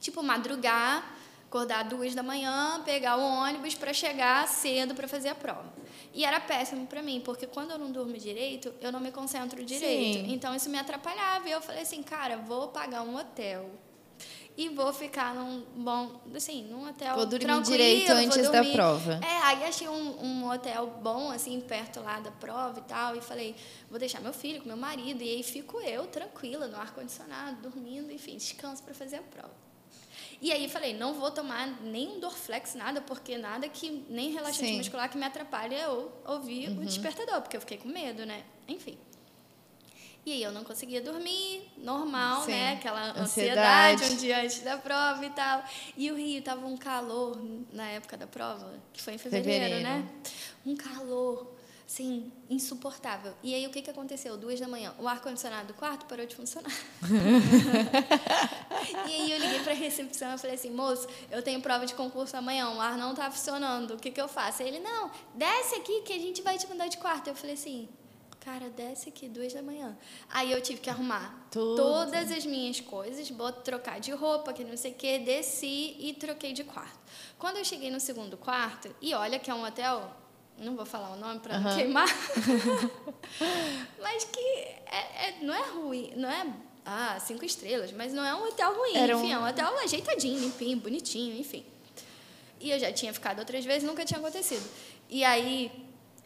[0.00, 1.16] Tipo, madrugar,
[1.46, 5.72] acordar duas da manhã, pegar o ônibus para chegar cedo para fazer a prova.
[6.14, 9.62] E era péssimo para mim, porque quando eu não durmo direito, eu não me concentro
[9.64, 10.26] direito.
[10.26, 10.32] Sim.
[10.32, 11.48] Então isso me atrapalhava.
[11.48, 13.70] E eu falei assim, cara, vou pagar um hotel.
[14.58, 19.20] E vou ficar num bom, assim, num hotel Vou dormir tranquilo, direito antes da prova.
[19.22, 23.20] é, aí achei um, um hotel bom, assim, perto lá da prova e tal, e
[23.20, 23.54] falei,
[23.88, 28.10] vou deixar meu filho com meu marido, e aí fico eu, tranquila, no ar-condicionado, dormindo,
[28.10, 29.54] enfim, descanso para fazer a prova.
[30.42, 34.66] E aí falei, não vou tomar nem um Dorflex, nada, porque nada que, nem relaxante
[34.66, 34.72] Sim.
[34.72, 34.78] Uhum.
[34.78, 38.42] muscular que me atrapalhe eu ouvir o despertador, porque eu fiquei com medo, né?
[38.66, 38.98] Enfim.
[40.26, 42.50] E aí eu não conseguia dormir, normal, Sim.
[42.50, 42.72] né?
[42.74, 44.02] Aquela Ansiedade.
[44.02, 45.64] ansiedade um dia antes da prova e tal.
[45.96, 47.40] E o Rio tava um calor
[47.72, 49.88] na época da prova, que foi em fevereiro, Fevereiro.
[49.88, 50.06] né?
[50.66, 51.50] Um calor,
[51.86, 53.32] assim, insuportável.
[53.42, 54.36] E aí o que, que aconteceu?
[54.36, 56.70] Duas da manhã, o ar-condicionado do quarto parou de funcionar.
[59.08, 62.36] e aí eu liguei pra recepção e falei assim, moço, eu tenho prova de concurso
[62.36, 64.62] amanhã, o ar não tá funcionando, o que, que eu faço?
[64.62, 67.28] Aí ele, não, desce aqui que a gente vai te mandar de quarto.
[67.28, 67.88] Eu falei assim,
[68.40, 69.96] cara, desce aqui, duas da manhã.
[70.30, 71.76] Aí eu tive que arrumar Tudo.
[71.76, 76.14] todas as minhas coisas, bot- trocar de roupa, que não sei o quê, desci e
[76.14, 76.98] troquei de quarto.
[77.38, 80.10] Quando eu cheguei no segundo quarto, e olha que é um hotel,
[80.58, 82.08] não vou falar o nome para não queimar,
[84.00, 84.40] mas que
[84.86, 86.46] é- é- não é ruim, não é
[86.90, 89.78] ah, cinco estrelas, mas não é um hotel ruim, Era um- enfim, é um hotel
[89.80, 91.62] ajeitadinho, limpinho, bonitinho, enfim.
[92.60, 94.66] E eu já tinha ficado outras vezes, nunca tinha acontecido.
[95.08, 95.70] E aí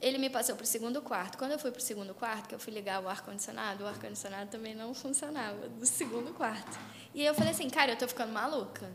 [0.02, 1.38] ele me passou para o segundo quarto.
[1.38, 4.50] Quando eu fui para o segundo quarto, que eu fui ligar o ar-condicionado, o ar-condicionado
[4.50, 6.78] também não funcionava do segundo quarto.
[7.14, 8.90] E aí eu falei assim, cara, eu tô ficando maluca.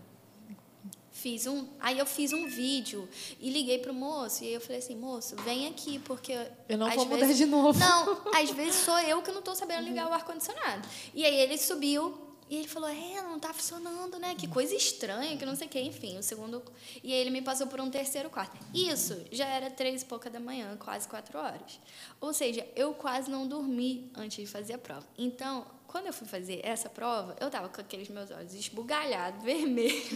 [1.10, 4.78] Fiz um, aí eu fiz um vídeo e liguei pro moço e aí eu falei
[4.78, 6.34] assim, moço, vem aqui porque
[6.70, 7.80] Eu não vou mudar vezes- de novo.
[7.80, 10.88] Não, às vezes sou eu que não tô sabendo ligar o ar condicionado.
[11.16, 14.36] E aí ele subiu e ele falou: "É, não tá funcionando, né?
[14.36, 16.64] Que coisa estranha, que não sei o quê, enfim, o segundo
[17.04, 18.58] e aí ele me passou por um terceiro quarto.
[18.74, 21.80] Isso já era três e pouca da manhã, quase quatro horas.
[22.20, 25.06] Ou seja, eu quase não dormi antes de fazer a prova.
[25.18, 30.12] Então, quando eu fui fazer essa prova, eu tava com aqueles meus olhos esbugalhados, vermelhos.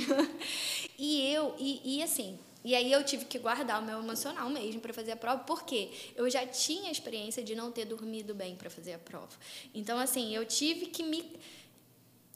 [0.98, 4.82] e eu, e, e assim, e aí eu tive que guardar o meu emocional mesmo
[4.82, 8.56] para fazer a prova, porque eu já tinha a experiência de não ter dormido bem
[8.56, 9.32] para fazer a prova.
[9.74, 11.26] Então, assim, eu tive que me,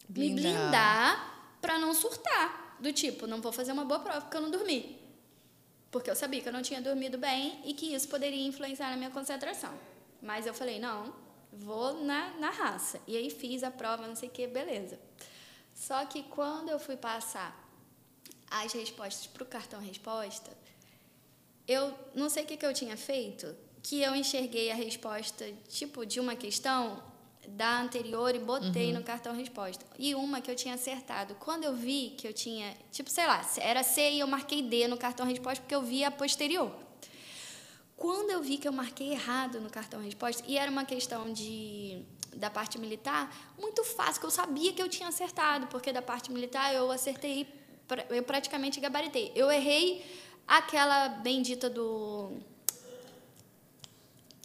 [0.09, 0.43] me Blindar.
[0.43, 2.77] blindar para não surtar.
[2.79, 4.99] Do tipo, não vou fazer uma boa prova porque eu não dormi.
[5.89, 8.97] Porque eu sabia que eu não tinha dormido bem e que isso poderia influenciar na
[8.97, 9.73] minha concentração.
[10.21, 11.13] Mas eu falei, não,
[11.51, 12.99] vou na, na raça.
[13.07, 14.99] E aí fiz a prova, não sei o que, beleza.
[15.73, 17.63] Só que quando eu fui passar
[18.49, 20.51] as respostas para o cartão resposta,
[21.67, 26.05] eu não sei o que, que eu tinha feito, que eu enxerguei a resposta, tipo,
[26.05, 27.01] de uma questão
[27.49, 29.85] da anterior e botei no cartão resposta.
[29.97, 31.35] E uma que eu tinha acertado.
[31.35, 34.87] Quando eu vi que eu tinha, tipo, sei lá, era C e eu marquei D
[34.87, 36.71] no cartão resposta porque eu vi a posterior.
[37.95, 42.03] Quando eu vi que eu marquei errado no cartão resposta, e era uma questão de
[42.35, 46.29] da parte militar, muito fácil, que eu sabia que eu tinha acertado, porque da parte
[46.29, 47.47] militar eu acertei,
[48.09, 49.31] eu praticamente gabaritei.
[49.33, 50.05] Eu errei
[50.45, 52.33] aquela bendita do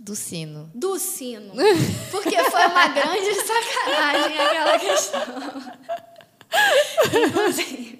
[0.03, 0.71] Do sino.
[0.75, 1.53] do sino,
[2.11, 5.21] porque foi uma grande sacanagem aquela questão.
[7.29, 8.00] Inclusive,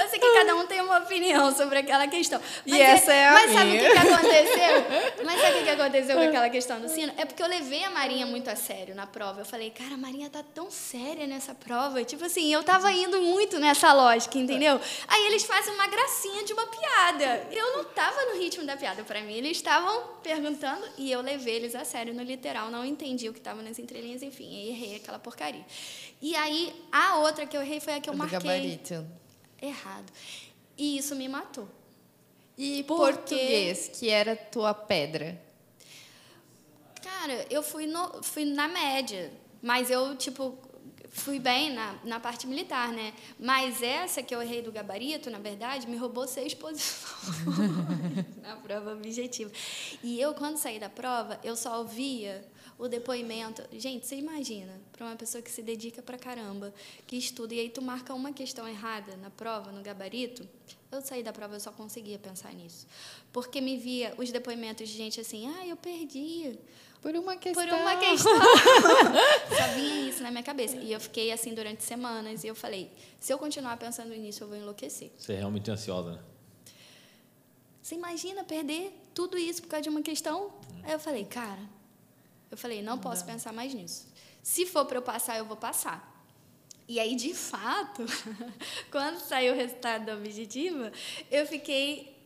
[0.00, 2.40] Eu sei que cada um tem uma opinião sobre aquela questão.
[2.66, 3.82] E essa é a Mas sabe o minha.
[3.84, 5.24] que, que aconteceu?
[5.24, 7.12] Mas sabe o que, que aconteceu com aquela questão do sino?
[7.16, 9.40] É porque eu levei a Marinha muito a sério na prova.
[9.40, 12.02] Eu falei, cara, a Marinha tá tão séria nessa prova.
[12.04, 14.80] Tipo assim, eu tava indo muito nessa lógica, entendeu?
[15.08, 17.46] Aí eles fazem uma gracinha de uma piada.
[17.50, 19.02] Eu não tava no ritmo da piada.
[19.04, 22.70] Pra mim, eles estavam perguntando e eu levei eles a sério no literal.
[22.70, 24.68] Não entendi o que tava nas entrelinhas, enfim.
[24.70, 25.64] Errei aquela porcaria.
[26.20, 29.06] E aí, a outra que eu errei foi a que eu Do marquei gabarito.
[29.68, 30.12] Errado.
[30.76, 31.68] E isso me matou.
[32.56, 35.40] E Porque- português, que era tua pedra.
[37.02, 40.56] Cara, eu fui, no, fui na média, mas eu, tipo,
[41.10, 43.12] fui bem na, na parte militar, né?
[43.38, 47.44] Mas essa que eu errei do gabarito, na verdade, me roubou seis posições
[48.42, 49.50] na prova objetiva.
[50.02, 52.44] E eu, quando saí da prova, eu só ouvia
[52.78, 53.62] o depoimento.
[53.72, 56.74] Gente, você imagina, para uma pessoa que se dedica pra caramba,
[57.06, 60.48] que estuda, e aí tu marca uma questão errada na prova, no gabarito.
[60.90, 62.86] Eu saí da prova, eu só conseguia pensar nisso.
[63.32, 66.58] Porque me via os depoimentos de gente assim, ah, eu perdi.
[67.04, 67.66] Por uma questão.
[67.66, 68.32] Por uma questão.
[69.54, 70.76] Só vinha isso na minha cabeça.
[70.76, 72.42] E eu fiquei assim durante semanas.
[72.44, 75.10] E eu falei: se eu continuar pensando nisso, eu vou enlouquecer.
[75.18, 76.18] Você é realmente ansiosa, né?
[77.82, 80.50] Você imagina perder tudo isso por causa de uma questão?
[80.82, 81.60] Aí eu falei: cara,
[82.54, 84.06] eu falei: não posso pensar mais nisso.
[84.42, 86.12] Se for para eu passar, eu vou passar.
[86.86, 88.04] E aí, de fato,
[88.90, 90.92] quando saiu o resultado da objetiva,
[91.30, 92.16] eu fiquei.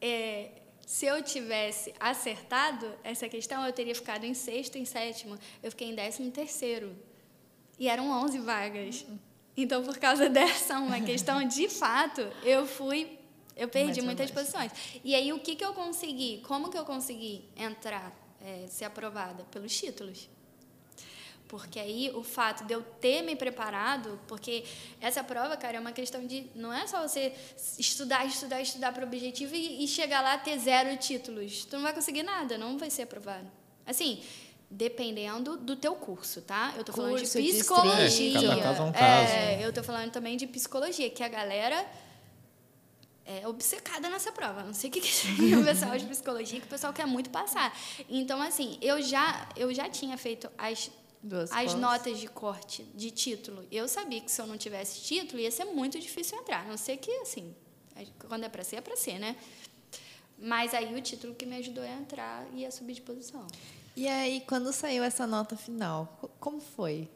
[0.00, 0.52] é,
[0.86, 5.38] se eu tivesse acertado essa questão, eu teria ficado em sexto, em sétimo.
[5.62, 6.96] Eu fiquei em décimo terceiro.
[7.78, 9.04] E eram 11 vagas.
[9.54, 13.18] Então, por causa dessa uma questão, de fato, eu fui.
[13.54, 14.72] Eu perdi muitas posições.
[15.04, 16.40] E aí, o que, que eu consegui?
[16.46, 18.16] Como que eu consegui entrar,
[18.48, 19.44] é, ser aprovada?
[19.50, 20.28] Pelos títulos.
[21.48, 24.64] Porque aí o fato de eu ter me preparado, porque
[25.00, 26.46] essa prova, cara, é uma questão de.
[26.54, 27.32] Não é só você
[27.78, 31.64] estudar, estudar, estudar para o objetivo e, e chegar lá ter zero títulos.
[31.64, 33.50] Tu não vai conseguir nada, não vai ser aprovado.
[33.86, 34.22] Assim,
[34.70, 36.74] dependendo do teu curso, tá?
[36.76, 38.52] Eu tô falando de Curso, psicologia.
[38.52, 41.86] É, caso é um É, eu tô falando também de psicologia, que a galera
[43.28, 44.62] é obcecada nessa prova.
[44.64, 47.76] Não sei o que, que o pessoal de psicologia, que o pessoal quer muito passar.
[48.08, 50.90] Então, assim, eu já, eu já tinha feito as,
[51.22, 53.66] Duas as notas de corte de título.
[53.70, 56.60] Eu sabia que se eu não tivesse título, ia ser muito difícil entrar.
[56.62, 57.54] A não sei que, assim,
[58.26, 59.36] quando é pra ser, é pra ser, né?
[60.38, 63.44] Mas aí o título que me ajudou a entrar e a subir de posição.
[63.96, 67.08] E aí, quando saiu essa nota final, co- como foi?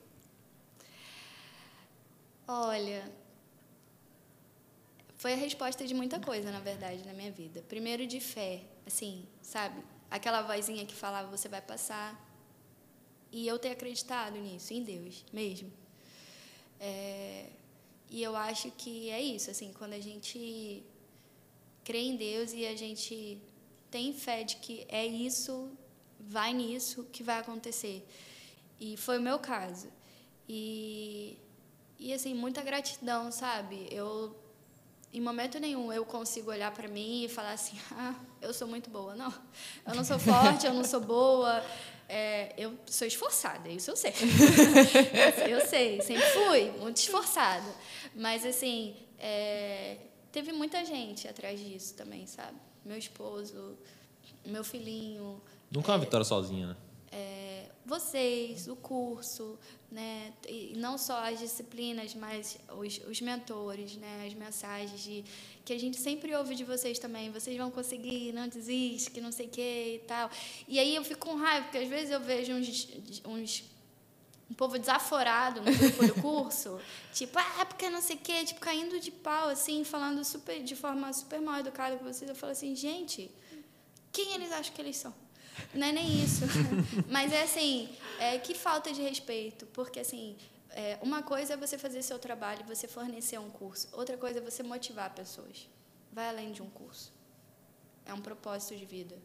[2.46, 3.08] Olha,
[5.22, 7.62] foi a resposta de muita coisa, na verdade, na minha vida.
[7.68, 9.80] Primeiro de fé, assim, sabe?
[10.10, 12.08] Aquela vozinha que falava você vai passar.
[13.30, 15.72] E eu ter acreditado nisso, em Deus mesmo.
[16.80, 17.50] É,
[18.10, 20.82] e eu acho que é isso, assim, quando a gente
[21.84, 23.40] crê em Deus e a gente
[23.92, 25.70] tem fé de que é isso,
[26.18, 28.04] vai nisso que vai acontecer.
[28.80, 29.86] E foi o meu caso.
[30.48, 31.38] E,
[31.96, 33.86] e assim, muita gratidão, sabe?
[33.88, 34.41] Eu,
[35.12, 38.88] em momento nenhum, eu consigo olhar para mim e falar assim: ah, eu sou muito
[38.90, 39.14] boa.
[39.14, 39.32] Não,
[39.86, 41.62] eu não sou forte, eu não sou boa.
[42.08, 44.12] É, eu sou esforçada, isso eu sei.
[45.48, 47.74] eu sei, sempre fui muito esforçada.
[48.14, 49.96] Mas, assim, é,
[50.30, 52.58] teve muita gente atrás disso também, sabe?
[52.84, 53.78] Meu esposo,
[54.44, 55.40] meu filhinho,
[55.72, 56.76] Nunca é uma vitória sozinha, né?
[57.12, 59.58] É, vocês, o curso,
[59.90, 60.32] né?
[60.48, 64.24] E não só as disciplinas, mas os, os mentores, né?
[64.26, 65.24] As mensagens de,
[65.64, 67.30] que a gente sempre ouve de vocês também.
[67.30, 70.30] Vocês vão conseguir, não desiste, que não sei o que e tal.
[70.66, 72.88] E aí eu fico com raiva, porque às vezes eu vejo uns,
[73.26, 73.64] uns
[74.50, 76.78] um povo desaforado no grupo do curso,
[77.14, 80.62] tipo, ah, é porque não sei o quê, tipo, caindo de pau, assim, falando super,
[80.62, 82.28] de forma super mal educada com vocês.
[82.28, 83.30] Eu falo assim, gente,
[84.12, 85.14] quem eles acham que eles são?
[85.74, 86.44] Não é nem isso.
[87.08, 87.88] Mas é assim,
[88.18, 89.66] é, que falta de respeito.
[89.66, 90.36] Porque, assim,
[90.70, 93.88] é, uma coisa é você fazer seu trabalho, você fornecer um curso.
[93.92, 95.68] Outra coisa é você motivar pessoas.
[96.12, 97.12] Vai além de um curso.
[98.04, 99.16] É um propósito de vida.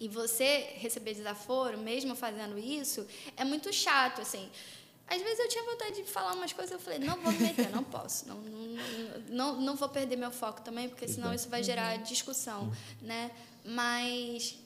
[0.00, 3.06] E você receber desaforo, mesmo fazendo isso,
[3.36, 4.48] é muito chato, assim.
[5.08, 7.70] Às vezes eu tinha vontade de falar umas coisas, eu falei, não vou me meter,
[7.70, 8.28] não posso.
[8.28, 12.70] Não, não, não, não vou perder meu foco também, porque senão isso vai gerar discussão,
[13.00, 13.30] né?
[13.68, 14.58] Mas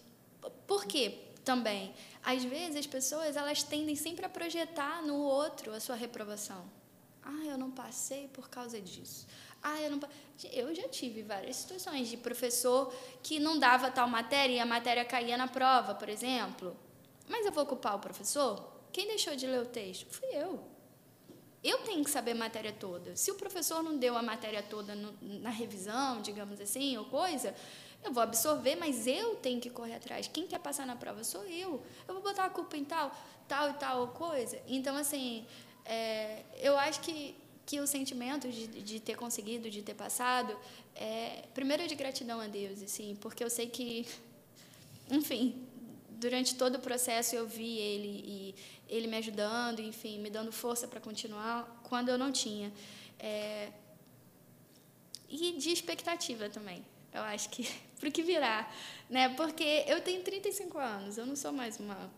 [0.64, 1.92] por quê também?
[2.22, 6.64] Às vezes as pessoas, elas tendem sempre a projetar no outro a sua reprovação.
[7.20, 9.26] Ah, eu não passei por causa disso.
[9.60, 10.00] Ah, eu não.
[10.52, 12.94] Eu já tive várias situações de professor
[13.24, 16.76] que não dava tal matéria e a matéria caía na prova, por exemplo.
[17.28, 18.72] Mas eu vou culpar o professor?
[18.92, 20.06] Quem deixou de ler o texto?
[20.10, 20.60] Fui eu.
[21.62, 23.16] eu tenho que saber a matéria toda.
[23.16, 27.54] Se o professor não deu a matéria toda no, na revisão, digamos assim, ou coisa,
[28.04, 30.28] eu vou absorver, mas eu tenho que correr atrás.
[30.32, 31.82] Quem quer passar na prova sou eu.
[32.06, 33.14] Eu vou botar a culpa em tal,
[33.46, 34.60] tal e tal coisa.
[34.66, 35.46] Então, assim,
[35.84, 37.34] é, eu acho que,
[37.64, 40.56] que o sentimento de, de ter conseguido, de ter passado,
[40.96, 44.06] é, primeiro de gratidão a Deus, assim, porque eu sei que,
[45.08, 45.66] enfim,
[46.10, 48.54] durante todo o processo eu vi ele e
[48.88, 52.72] ele me ajudando, enfim, me dando força para continuar quando eu não tinha.
[53.18, 53.70] É,
[55.28, 56.84] e de expectativa também.
[57.12, 58.68] Eu acho que para o que virá,
[59.08, 59.28] né?
[59.30, 62.10] Porque eu tenho 35 anos, eu não sou mais uma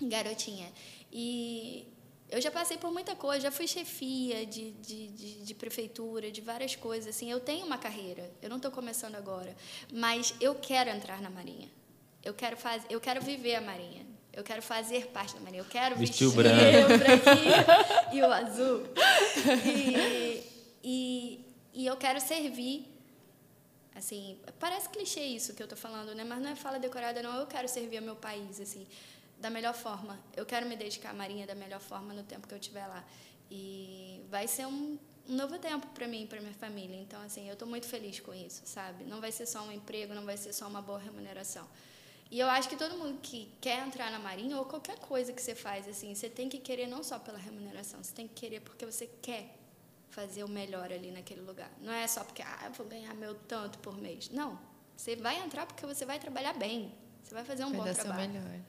[0.00, 0.70] garotinha.
[1.12, 1.86] E
[2.30, 6.40] eu já passei por muita coisa, já fui chefia de, de, de, de prefeitura, de
[6.40, 7.14] várias coisas.
[7.14, 9.54] Assim, eu tenho uma carreira, eu não estou começando agora,
[9.92, 11.68] mas eu quero entrar na Marinha.
[12.22, 14.04] Eu quero, fazer, eu quero viver a Marinha.
[14.32, 15.60] Eu quero fazer parte da Marinha.
[15.60, 16.92] Eu quero vestir, Vestir o branco.
[16.92, 17.54] o branquinho
[18.12, 18.82] e o azul.
[19.64, 20.42] E,
[20.82, 21.40] e,
[21.72, 22.93] e eu quero servir.
[23.94, 26.24] Assim, parece clichê isso que eu estou falando, né?
[26.24, 27.38] Mas não é fala decorada, não.
[27.38, 28.86] Eu quero servir ao meu país, assim,
[29.38, 30.18] da melhor forma.
[30.36, 33.04] Eu quero me dedicar à Marinha da melhor forma no tempo que eu estiver lá.
[33.50, 36.96] E vai ser um, um novo tempo para mim para minha família.
[36.96, 39.04] Então, assim, eu estou muito feliz com isso, sabe?
[39.04, 41.66] Não vai ser só um emprego, não vai ser só uma boa remuneração.
[42.30, 45.40] E eu acho que todo mundo que quer entrar na Marinha, ou qualquer coisa que
[45.40, 48.60] você faz, assim, você tem que querer não só pela remuneração, você tem que querer
[48.60, 49.56] porque você quer
[50.14, 51.70] fazer o melhor ali naquele lugar.
[51.82, 54.30] Não é só porque, ah, eu vou ganhar meu tanto por mês.
[54.32, 54.58] Não.
[54.96, 56.94] Você vai entrar porque você vai trabalhar bem.
[57.22, 58.30] Você vai fazer um Vai bom dar seu trabalho.
[58.30, 58.60] melhor.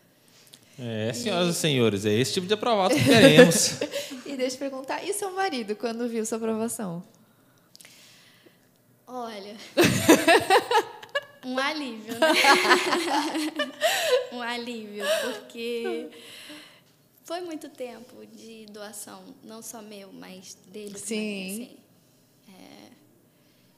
[0.77, 3.79] É, senhoras e senhores, é esse tipo de aprovado que queremos.
[4.25, 7.03] E deixa eu perguntar, e seu marido, quando viu sua aprovação?
[9.07, 9.55] Olha.
[11.45, 12.27] um alívio, né?
[14.33, 16.09] um alívio, porque
[17.25, 21.15] foi muito tempo de doação, não só meu, mas dele Sim.
[21.15, 21.77] também, assim.
[22.53, 22.91] É,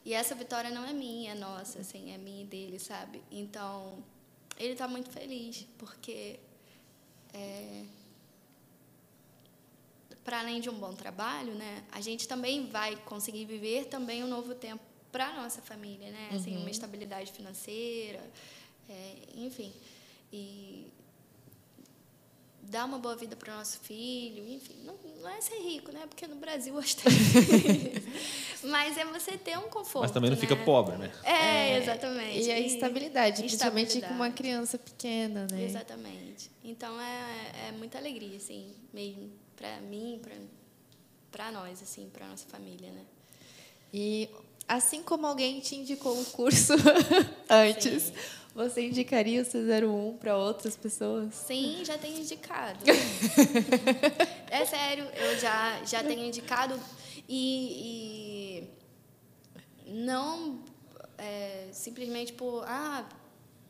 [0.05, 3.23] e essa vitória não é minha, é nossa, assim, é minha e dele, sabe?
[3.31, 4.03] Então,
[4.57, 6.39] ele está muito feliz, porque
[7.33, 7.83] é,
[10.25, 14.27] para além de um bom trabalho, né, a gente também vai conseguir viver também um
[14.27, 16.31] novo tempo para nossa família, né?
[16.33, 16.61] Assim, Uhum.
[16.63, 18.21] uma estabilidade financeira,
[18.89, 19.71] é, enfim,
[20.33, 20.91] e
[22.69, 26.05] dar uma boa vida para o nosso filho, enfim, não, não é ser rico, né?
[26.07, 28.03] Porque no Brasil hoje difícil.
[28.63, 30.01] Mas é você ter um conforto.
[30.01, 30.65] Mas também não fica né?
[30.65, 31.11] pobre, né?
[31.23, 32.45] É, exatamente.
[32.45, 35.63] E a estabilidade, principalmente com uma criança pequena, né?
[35.63, 36.51] Exatamente.
[36.63, 40.35] Então é, é muita alegria, assim, mesmo para mim, para
[41.31, 43.01] para nós, assim, para nossa família, né?
[43.93, 44.29] E
[44.67, 46.73] assim como alguém te indicou o curso
[47.49, 48.13] antes, Sim.
[48.57, 51.33] Você indicaria o C01 para outras pessoas?
[51.35, 52.79] Sim, já tenho indicado.
[54.49, 56.77] é sério, eu já já tenho indicado
[57.29, 58.67] e,
[59.85, 60.63] e não
[61.17, 63.07] é, simplesmente por ah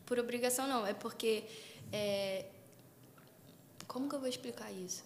[0.05, 1.43] por obrigação não, é porque
[1.91, 2.45] é,
[3.88, 5.03] como que eu vou explicar isso?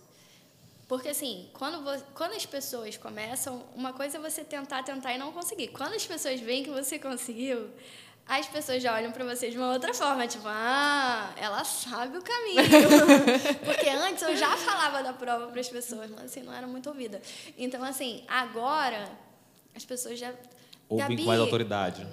[0.88, 5.18] Porque assim, quando, vo- quando as pessoas começam, uma coisa é você tentar, tentar e
[5.18, 5.70] não conseguir.
[5.70, 7.70] Quando as pessoas veem que você conseguiu,
[8.40, 12.22] as pessoas já olham para você de uma outra forma, tipo, ah, ela sabe o
[12.22, 12.64] caminho.
[13.66, 16.88] Porque antes eu já falava da prova para as pessoas, mas assim, não era muito
[16.88, 17.22] ouvida.
[17.58, 19.12] Então, assim, agora
[19.76, 20.34] as pessoas já.
[20.88, 22.08] Ouvem Gabi, com mais autoridade.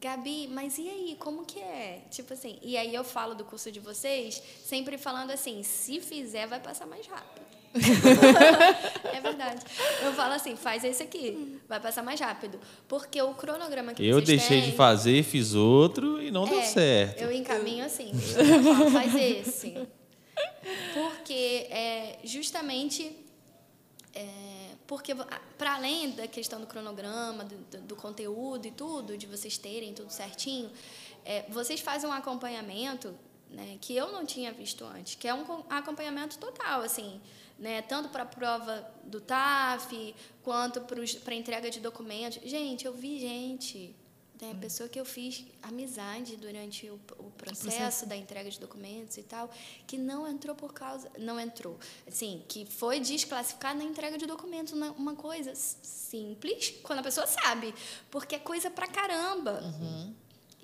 [0.00, 2.02] Gabi, mas e aí, como que é?
[2.10, 6.48] Tipo assim, e aí eu falo do curso de vocês, sempre falando assim, se fizer,
[6.48, 7.53] vai passar mais rápido.
[7.74, 9.60] É verdade.
[10.02, 12.58] Eu falo assim, faz esse aqui, vai passar mais rápido.
[12.88, 16.60] Porque o cronograma que Eu vocês deixei têm, de fazer, fiz outro e não deu
[16.60, 17.20] é, certo.
[17.22, 19.74] Eu encaminho assim, eu falo, faz esse.
[20.92, 23.16] Porque é justamente
[24.14, 24.26] é,
[24.86, 25.14] porque
[25.58, 29.92] para além da questão do cronograma, do, do- do conteúdo e tudo, de vocês terem
[29.92, 30.70] tudo certinho,
[31.24, 33.14] é, vocês fazem um acompanhamento
[33.50, 37.20] né, que eu não tinha visto antes, que é um com- acompanhamento total, assim,
[37.58, 42.40] né, tanto para a prova do TAF quanto para a entrega de documentos.
[42.48, 43.94] Gente, eu vi gente,
[44.40, 49.22] né, pessoa que eu fiz amizade durante o, o processo da entrega de documentos e
[49.22, 49.50] tal,
[49.86, 54.72] que não entrou por causa, não entrou, assim, que foi desclassificada na entrega de documentos,
[54.72, 57.74] uma, coisa simples, quando a pessoa sabe,
[58.10, 59.60] porque é coisa pra caramba.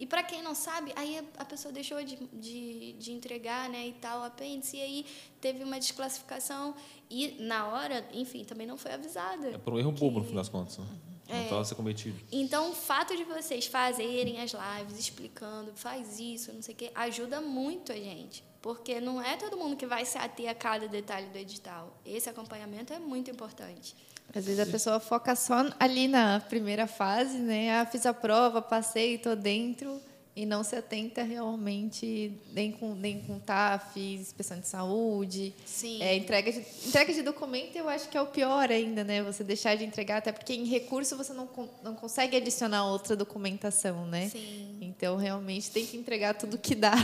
[0.00, 3.86] E para quem não sabe, aí a- a pessoa deixou de, de, de entregar, né,
[3.88, 5.06] e tal, o apêndice, e aí
[5.40, 6.74] teve uma desclassificação
[7.10, 9.48] e na hora, enfim, também não foi avisada.
[9.50, 10.78] É por um erro bobo, no fim das contas.
[10.78, 10.86] né?
[11.28, 12.18] não estava sendo cometido.
[12.32, 16.90] Então, o fato de vocês fazerem as lives explicando, faz isso, não sei o quê,
[16.94, 18.42] ajuda muito a gente.
[18.60, 21.96] Porque não é todo mundo que vai se ater a cada detalhe do edital.
[22.04, 23.94] Esse acompanhamento é muito importante.
[24.34, 27.80] Às vezes a pessoa foca só ali na primeira fase, né?
[27.80, 30.00] Ah, fiz a prova, passei, estou dentro
[30.36, 36.00] e não se atenta realmente nem com nem com TAF, inspeção de saúde, Sim.
[36.00, 39.22] É, entrega de entrega de documento eu acho que é o pior ainda, né?
[39.22, 41.48] Você deixar de entregar até porque em recurso você não
[41.82, 44.28] não consegue adicionar outra documentação, né?
[44.28, 44.78] Sim.
[44.80, 46.94] Então realmente tem que entregar tudo que dá.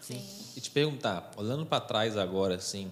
[0.00, 0.24] Sim.
[0.56, 2.90] E te perguntar, olhando para trás agora, assim,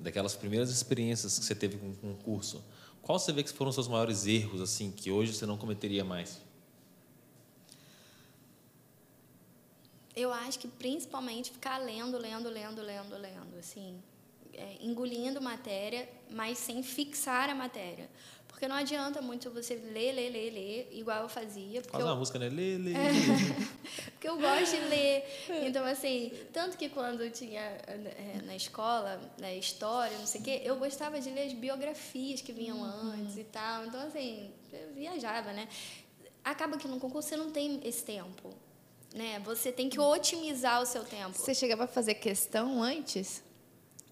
[0.00, 2.64] daquelas primeiras experiências que você teve com o concurso,
[3.02, 6.04] qual você vê que foram os seus maiores erros, assim, que hoje você não cometeria
[6.04, 6.40] mais?
[10.14, 14.02] Eu acho que principalmente ficar lendo, lendo, lendo, lendo, lendo, assim,
[14.54, 18.08] é, engolindo matéria, mas sem fixar a matéria.
[18.60, 21.80] Porque não adianta muito você ler, ler, ler, ler, igual eu fazia.
[21.80, 22.50] Porque Faz eu, uma música, né?
[22.50, 23.08] Lê, lê, É.
[24.12, 25.24] porque eu gosto de ler.
[25.64, 30.44] Então, assim, tanto que quando eu tinha é, na escola, né, história, não sei o
[30.44, 33.86] quê, eu gostava de ler as biografias que vinham antes e tal.
[33.86, 35.66] Então, assim, eu viajava, né?
[36.44, 38.52] Acaba que no concurso você não tem esse tempo.
[39.14, 39.40] Né?
[39.42, 41.32] Você tem que otimizar o seu tempo.
[41.32, 43.42] Você chegava a fazer questão antes?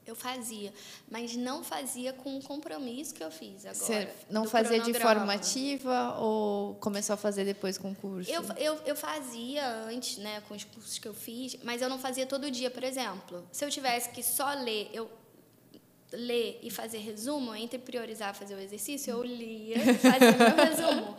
[0.08, 0.72] Eu fazia,
[1.10, 3.74] mas não fazia com o compromisso que eu fiz agora.
[3.74, 8.30] Você não fazia de forma ativa ou começou a fazer depois com o curso?
[8.30, 11.98] Eu, eu, eu fazia antes, né, com os cursos que eu fiz, mas eu não
[11.98, 13.46] fazia todo dia, por exemplo.
[13.52, 15.10] Se eu tivesse que só ler, eu
[16.12, 21.16] ler e fazer resumo, entre priorizar fazer o exercício, eu lia, fazia meu resumo.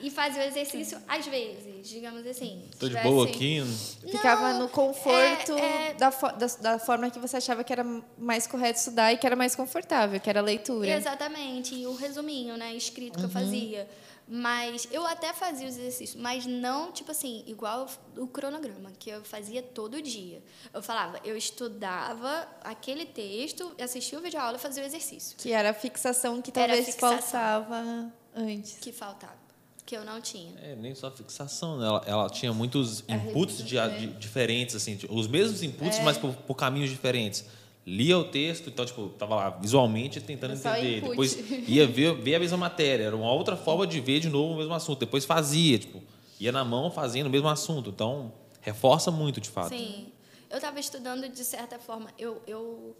[0.00, 2.62] E fazia o exercício às vezes, digamos assim.
[2.78, 3.60] Tô de boa aqui.
[4.08, 7.84] Ficava Não, no conforto é- é- Da, da, da forma que você achava que era
[8.16, 10.88] mais correto estudar e que era mais confortável, que era a leitura.
[10.88, 13.88] Exatamente, e o resuminho, né, escrito que eu fazia.
[14.30, 19.24] Mas eu até fazia os exercícios, mas não, tipo assim, igual o cronograma, que eu
[19.24, 20.42] fazia todo dia.
[20.74, 25.34] Eu falava, eu estudava aquele texto, assistia o vídeo aula e fazia o exercício.
[25.38, 27.20] Que era a fixação que talvez fixação.
[27.20, 28.78] faltava antes.
[28.78, 29.38] Que faltava,
[29.86, 30.52] que eu não tinha.
[30.60, 31.86] É, nem só fixação, né?
[31.86, 33.88] Ela, ela tinha muitos inputs de, é.
[33.88, 37.46] de- diferentes, assim, os mesmos inputs, mas por, por caminhos diferentes.
[37.88, 40.98] Lia o texto, então, tipo, tava lá visualmente tentando entender.
[40.98, 41.08] input.
[41.10, 44.54] Depois ia ver, ver a mesma matéria, era uma outra forma de ver de novo
[44.54, 44.98] o mesmo assunto.
[44.98, 46.02] Depois fazia, tipo,
[46.38, 47.88] ia na mão fazendo o mesmo assunto.
[47.90, 48.30] Então,
[48.60, 49.70] reforça muito, de fato.
[49.70, 50.08] Sim.
[50.50, 52.10] Eu estava estudando de certa forma.
[52.18, 52.94] Eu, eu,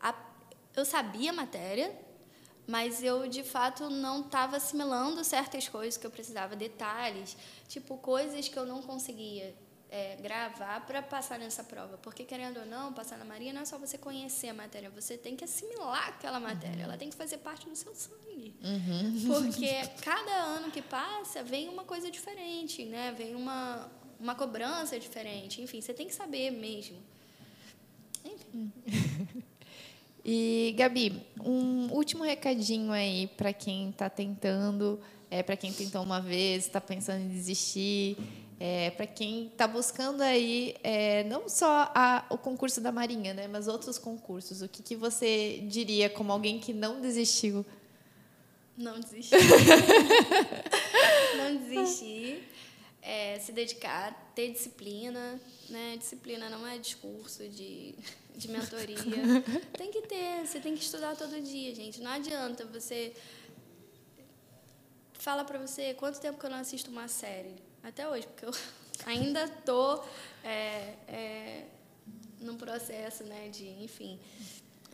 [0.00, 0.14] a-
[0.76, 1.90] eu sabia a matéria,
[2.66, 7.34] mas eu, de fato, não estava assimilando certas coisas que eu precisava, detalhes,
[7.66, 9.54] tipo, coisas que eu não conseguia
[9.90, 11.98] é, gravar para passar nessa prova.
[11.98, 15.16] Porque, querendo ou não, passar na Marinha não é só você conhecer a matéria, você
[15.16, 18.54] tem que assimilar aquela matéria, ela tem que fazer parte do seu sangue.
[19.26, 23.12] Porque cada ano que passa vem uma coisa diferente, né?
[23.16, 25.62] Vem uma, uma cobrança diferente.
[25.62, 26.98] Enfim, você tem que saber mesmo.
[28.24, 28.72] Enfim.
[30.30, 36.20] E, Gabi, um último recadinho aí para quem está tentando, é, para quem tentou uma
[36.20, 38.18] vez, está pensando em desistir,
[38.60, 43.46] é, para quem está buscando aí é, não só a, o concurso da Marinha, né,
[43.46, 44.62] mas outros concursos.
[44.62, 47.64] O que, que você diria como alguém que não desistiu?
[48.76, 49.36] Não desistir.
[51.36, 52.48] não desistir.
[53.00, 55.40] É, se dedicar, ter disciplina.
[55.68, 55.96] Né?
[55.96, 57.94] Disciplina não é discurso de,
[58.36, 58.96] de mentoria.
[59.76, 62.00] Tem que ter, você tem que estudar todo dia, gente.
[62.00, 63.12] Não adianta você.
[65.12, 67.67] Fala pra você quanto tempo que eu não assisto uma série.
[67.88, 68.52] Até hoje, porque eu
[69.06, 70.02] ainda tô
[70.44, 71.64] é, é,
[72.40, 74.20] num processo, né, de, enfim,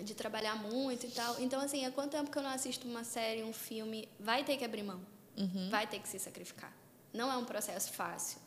[0.00, 1.40] de trabalhar muito e tal.
[1.40, 4.56] Então, assim, há quanto tempo que eu não assisto uma série, um filme, vai ter
[4.56, 5.00] que abrir mão.
[5.68, 6.72] Vai ter que se sacrificar.
[7.12, 8.38] Não é um processo fácil.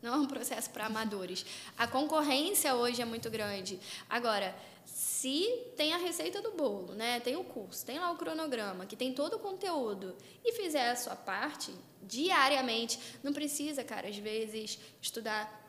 [0.00, 1.44] Não é um processo para amadores.
[1.76, 3.78] A concorrência hoje é muito grande.
[4.08, 7.20] Agora, se tem a receita do bolo, né?
[7.20, 10.96] Tem o curso, tem lá o cronograma, que tem todo o conteúdo, e fizer a
[10.96, 15.60] sua parte diariamente, não precisa, cara, às vezes estudar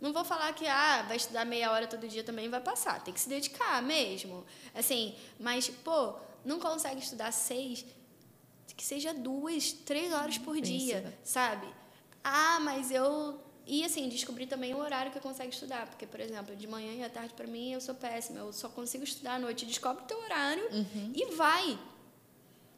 [0.00, 3.02] não vou falar que ah, vai estudar meia hora todo dia também vai passar.
[3.02, 4.44] Tem que se dedicar mesmo.
[4.74, 7.84] Assim, mas, pô, não consegue estudar seis,
[8.76, 11.66] que seja duas, três horas por dia, sabe?
[12.22, 13.40] Ah, mas eu.
[13.66, 15.86] E assim, descobrir também o horário que eu consigo estudar.
[15.86, 18.38] Porque, por exemplo, de manhã e à tarde, para mim, eu sou péssima.
[18.38, 19.66] Eu só consigo estudar à noite.
[19.66, 20.64] Descobre o teu horário
[21.14, 21.76] e vai.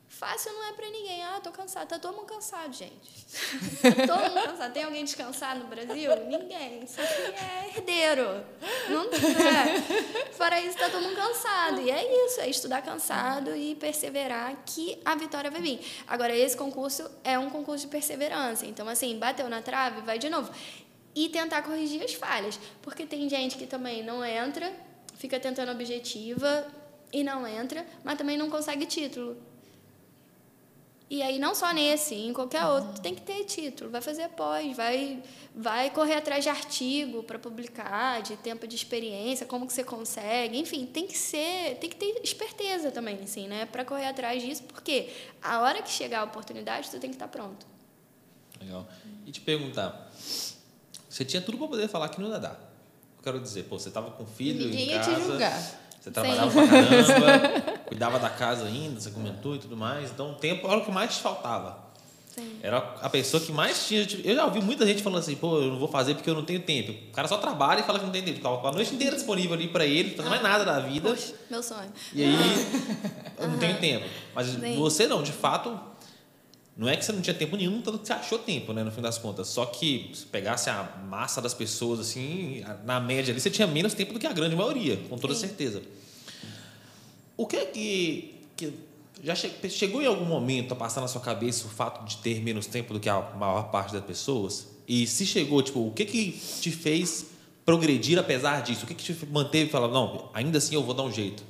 [0.08, 1.22] Fácil não é para ninguém.
[1.22, 1.86] Ah, tô cansado.
[1.86, 3.26] Tá todo mundo cansado, gente.
[3.82, 4.72] tá todo mundo cansado.
[4.72, 6.10] Tem alguém descansado no Brasil?
[6.26, 6.86] Ninguém.
[6.86, 8.44] Só que é herdeiro.
[8.88, 10.32] Não é.
[10.32, 11.82] Fora isso, tá todo mundo cansado.
[11.82, 15.80] E é isso, é estudar cansado e perseverar que a vitória vai vir.
[16.06, 18.64] Agora, esse concurso é um concurso de perseverança.
[18.64, 20.50] Então, assim, bateu na trave, vai de novo.
[21.14, 22.58] E tentar corrigir as falhas.
[22.80, 24.72] Porque tem gente que também não entra,
[25.16, 26.66] fica tentando objetiva
[27.12, 29.47] e não entra, mas também não consegue título.
[31.10, 34.76] E aí, não só nesse, em qualquer outro, tem que ter título, vai fazer pós,
[34.76, 35.22] vai,
[35.54, 40.58] vai correr atrás de artigo para publicar, de tempo de experiência, como que você consegue,
[40.58, 44.64] enfim, tem que ser, tem que ter esperteza também, assim, né, para correr atrás disso,
[44.64, 45.08] porque
[45.40, 47.66] a hora que chegar a oportunidade, tu tem que estar tá pronto.
[48.60, 48.86] Legal.
[49.24, 50.12] E te perguntar,
[51.08, 52.68] você tinha tudo para poder falar que não ia dar.
[53.16, 55.87] Eu quero dizer, pô, você estava com filho Ninguém em ia casa, te julgar.
[56.00, 60.10] Você trabalhava pra caramba, cuidava da casa ainda, você comentou e tudo mais.
[60.10, 61.88] Então, o tempo era o que mais te faltava.
[62.34, 62.60] Sim.
[62.62, 64.06] Era a pessoa que mais tinha.
[64.06, 66.34] tipo, Eu já ouvi muita gente falando assim, pô, eu não vou fazer porque eu
[66.34, 66.92] não tenho tempo.
[66.92, 68.36] O cara só trabalha e fala que não tem tempo.
[68.36, 71.10] Ficava a noite inteira disponível ali para ele, fazendo mais nada da vida.
[71.10, 71.90] Poxa, meu sonho.
[72.14, 72.36] E aí,
[73.38, 74.06] eu não tenho tempo.
[74.34, 74.76] Mas Sim.
[74.78, 75.78] você não, de fato,
[76.78, 78.90] não é que você não tinha tempo nenhum, tanto que você achou tempo, né, no
[78.92, 79.48] fim das contas.
[79.48, 83.92] Só que se pegasse a massa das pessoas, assim, na média ali, você tinha menos
[83.94, 85.40] tempo do que a grande maioria, com toda Sim.
[85.48, 85.82] certeza.
[87.36, 88.72] O que é que, que
[89.22, 92.40] já che- chegou em algum momento a passar na sua cabeça o fato de ter
[92.42, 94.68] menos tempo do que a maior parte das pessoas?
[94.86, 97.26] E se chegou, tipo, o que que te fez
[97.66, 98.84] progredir apesar disso?
[98.84, 101.42] O que que te manteve e falar, não, ainda assim eu vou dar um jeito?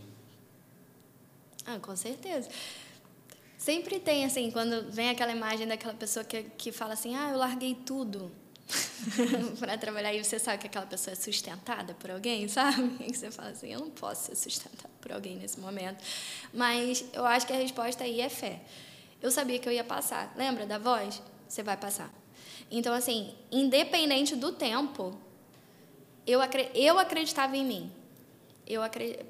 [1.66, 2.48] Ah, com certeza.
[3.68, 7.36] Sempre tem, assim, quando vem aquela imagem daquela pessoa que, que fala assim, ah, eu
[7.36, 8.32] larguei tudo
[9.60, 12.96] para trabalhar e você sabe que aquela pessoa é sustentada por alguém, sabe?
[13.06, 16.02] E você fala assim, eu não posso ser sustentada por alguém nesse momento.
[16.50, 18.62] Mas eu acho que a resposta aí é fé.
[19.20, 20.32] Eu sabia que eu ia passar.
[20.34, 21.20] Lembra da voz?
[21.46, 22.10] Você vai passar.
[22.70, 25.14] Então, assim, independente do tempo,
[26.26, 27.92] eu, acre- eu acreditava em mim.
[28.66, 29.26] Eu acredito.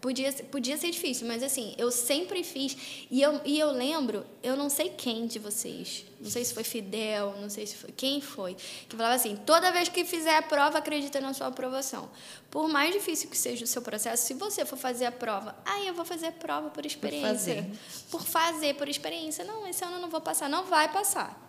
[0.00, 2.76] Podia, podia ser difícil, mas assim, eu sempre fiz.
[3.10, 6.64] E eu, e eu lembro, eu não sei quem de vocês, não sei se foi
[6.64, 7.92] Fidel, não sei se foi.
[7.92, 8.56] Quem foi?
[8.88, 12.08] Que falava assim: toda vez que fizer a prova, acredita na sua aprovação.
[12.50, 15.86] Por mais difícil que seja o seu processo, se você for fazer a prova, aí
[15.86, 17.28] eu vou fazer a prova por experiência.
[17.28, 17.70] fazer.
[18.10, 19.44] Por fazer, por experiência.
[19.44, 20.48] Não, esse ano eu não vou passar.
[20.48, 21.45] Não vai passar.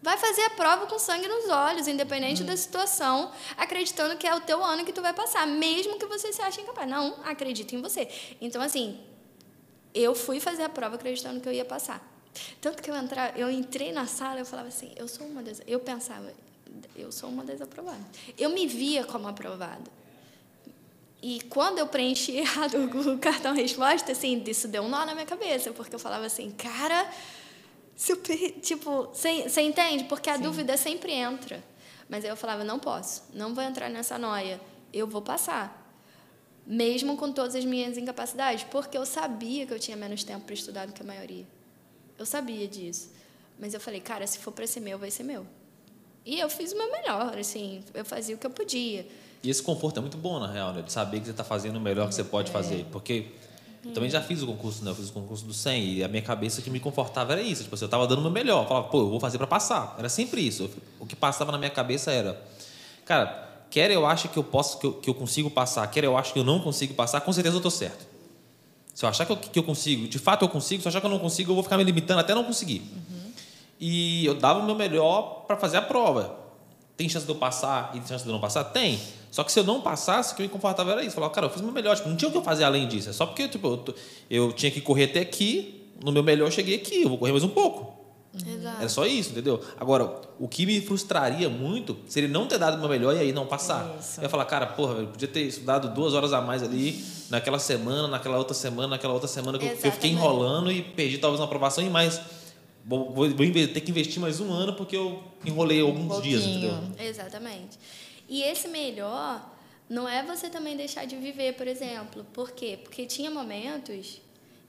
[0.00, 4.40] Vai fazer a prova com sangue nos olhos, independente da situação, acreditando que é o
[4.40, 6.88] teu ano que tu vai passar, mesmo que você se ache incapaz.
[6.88, 8.08] Não, acredita em você.
[8.40, 9.00] Então, assim,
[9.92, 12.00] eu fui fazer a prova acreditando que eu ia passar.
[12.60, 15.60] Tanto que eu, entra, eu entrei na sala, eu falava assim, eu sou uma das...
[15.66, 16.32] Eu pensava,
[16.94, 18.04] eu sou uma das aprovadas.
[18.38, 19.90] Eu me via como aprovada.
[21.20, 25.26] E quando eu preenchi errado o cartão resposta, assim, isso deu um nó na minha
[25.26, 27.10] cabeça, porque eu falava assim, cara,
[27.98, 28.22] se eu
[28.62, 30.04] tipo, você entende?
[30.04, 31.60] Porque a dúvida sempre entra.
[32.08, 34.60] Mas aí eu falava, não posso, não vou entrar nessa noia,
[34.92, 35.84] eu vou passar.
[36.64, 40.54] Mesmo com todas as minhas incapacidades, porque eu sabia que eu tinha menos tempo para
[40.54, 41.44] estudar do que a maioria.
[42.16, 43.10] Eu sabia disso.
[43.58, 45.44] Mas eu falei, cara, se for para ser meu, vai ser meu.
[46.24, 49.08] E eu fiz o meu melhor, assim, eu fazia o que eu podia.
[49.42, 50.82] E esse conforto é muito bom, na real, né?
[50.82, 52.86] De saber que você está fazendo o melhor que você pode fazer.
[52.92, 53.26] Porque
[53.84, 54.90] eu também já fiz o concurso, né?
[54.90, 57.62] Eu fiz o concurso do 100 e a minha cabeça que me confortava era isso.
[57.62, 58.64] Tipo assim, eu estava dando o meu melhor.
[58.64, 59.94] Eu falava, pô, eu vou fazer para passar.
[59.98, 60.70] Era sempre isso.
[60.98, 62.40] O que passava na minha cabeça era,
[63.04, 66.16] cara, quer eu acho que eu posso, que eu, que eu consigo passar, quer eu
[66.16, 68.06] acho que eu não consigo passar, com certeza eu estou certo.
[68.94, 71.00] Se eu achar que eu, que eu consigo, de fato eu consigo, se eu achar
[71.00, 72.82] que eu não consigo, eu vou ficar me limitando até não conseguir.
[73.78, 76.36] E eu dava o meu melhor para fazer a prova.
[76.96, 78.64] Tem chance de eu passar e tem chance de eu não passar?
[78.64, 78.98] Tem.
[79.30, 81.14] Só que se eu não passasse, o que me confortava era isso.
[81.14, 81.96] Falava, cara, eu fiz o meu melhor.
[81.96, 83.10] Tipo, não tinha o que eu fazer além disso.
[83.10, 83.94] É só porque tipo, eu, tô-
[84.30, 85.74] eu tinha que correr até aqui.
[86.04, 87.02] No meu melhor, eu cheguei aqui.
[87.02, 87.96] Eu vou correr mais um pouco.
[88.34, 88.76] Exato.
[88.78, 89.60] Era só isso, entendeu?
[89.80, 93.32] Agora, o que me frustraria muito seria não ter dado o meu melhor e aí
[93.32, 93.96] não passar.
[93.98, 94.20] Isso.
[94.20, 97.58] Eu ia falar, cara, porra, eu podia ter estudado duas horas a mais ali, naquela
[97.58, 100.14] semana, naquela outra semana, naquela outra semana, que eu- que eu fiquei Exatamente.
[100.14, 102.20] enrolando e perdi talvez uma aprovação e mais.
[102.84, 106.68] Vou, vou- vou ter que investir mais um ano porque eu enrolei alguns dias, pouquinho.
[106.68, 107.06] entendeu?
[107.06, 107.78] Exatamente.
[108.28, 109.56] E esse melhor
[109.88, 112.24] não é você também deixar de viver, por exemplo.
[112.32, 112.78] Por quê?
[112.82, 114.20] Porque tinha momentos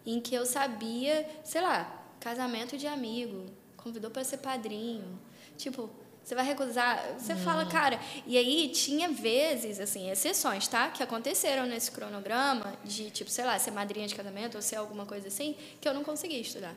[0.05, 5.19] em que eu sabia, sei lá, casamento de amigo, convidou para ser padrinho.
[5.57, 5.89] Tipo,
[6.23, 7.99] você vai recusar, você fala, cara.
[8.25, 10.89] E aí tinha vezes, assim, exceções, tá?
[10.89, 15.05] Que aconteceram nesse cronograma de, tipo, sei lá, ser madrinha de casamento ou ser alguma
[15.05, 16.75] coisa assim, que eu não conseguia estudar.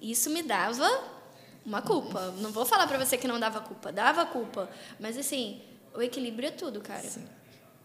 [0.00, 0.88] Isso me dava
[1.64, 2.32] uma culpa.
[2.38, 4.70] Não vou falar pra você que não dava culpa, dava culpa.
[4.98, 5.60] Mas assim,
[5.94, 7.08] o equilíbrio é tudo, cara.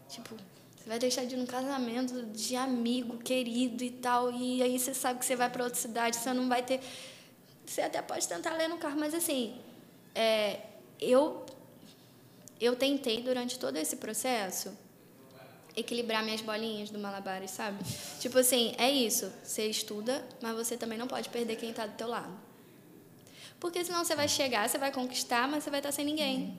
[0.08, 0.34] Tipo,
[0.76, 4.94] Você vai deixar de ir num casamento de amigo, querido e tal, e aí você
[4.94, 6.80] sabe que você vai para outra cidade, você não vai ter.
[7.64, 9.60] Você até pode tentar ler no carro, mas assim,
[10.14, 10.60] é,
[11.00, 11.44] eu,
[12.60, 14.72] eu tentei durante todo esse processo
[15.76, 17.84] equilibrar minhas bolinhas do malabares, sabe?
[18.18, 19.30] Tipo assim, é isso.
[19.42, 22.32] Você estuda, mas você também não pode perder quem está do teu lado.
[23.60, 26.58] Porque senão você vai chegar, você vai conquistar, mas você vai estar sem ninguém.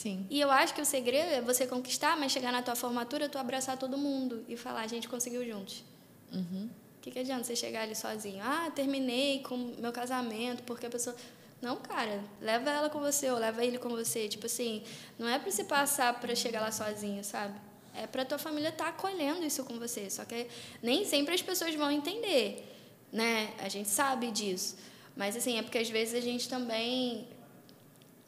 [0.00, 0.26] Sim.
[0.30, 3.36] E eu acho que o segredo é você conquistar, mas chegar na tua formatura, tu
[3.36, 5.84] abraçar todo mundo e falar, a gente conseguiu juntos.
[6.32, 6.70] Uhum.
[6.96, 8.40] O que, que adianta você chegar ali sozinho?
[8.42, 11.14] Ah, terminei com meu casamento, porque a pessoa.
[11.60, 14.26] Não, cara, leva ela com você ou leva ele com você.
[14.26, 14.82] Tipo assim,
[15.18, 17.60] não é para se passar para chegar lá sozinho, sabe?
[17.94, 20.08] É para tua família estar tá acolhendo isso com você.
[20.08, 20.46] Só que
[20.82, 22.66] nem sempre as pessoas vão entender,
[23.12, 23.52] né?
[23.58, 24.78] A gente sabe disso.
[25.14, 27.28] Mas assim, é porque às vezes a gente também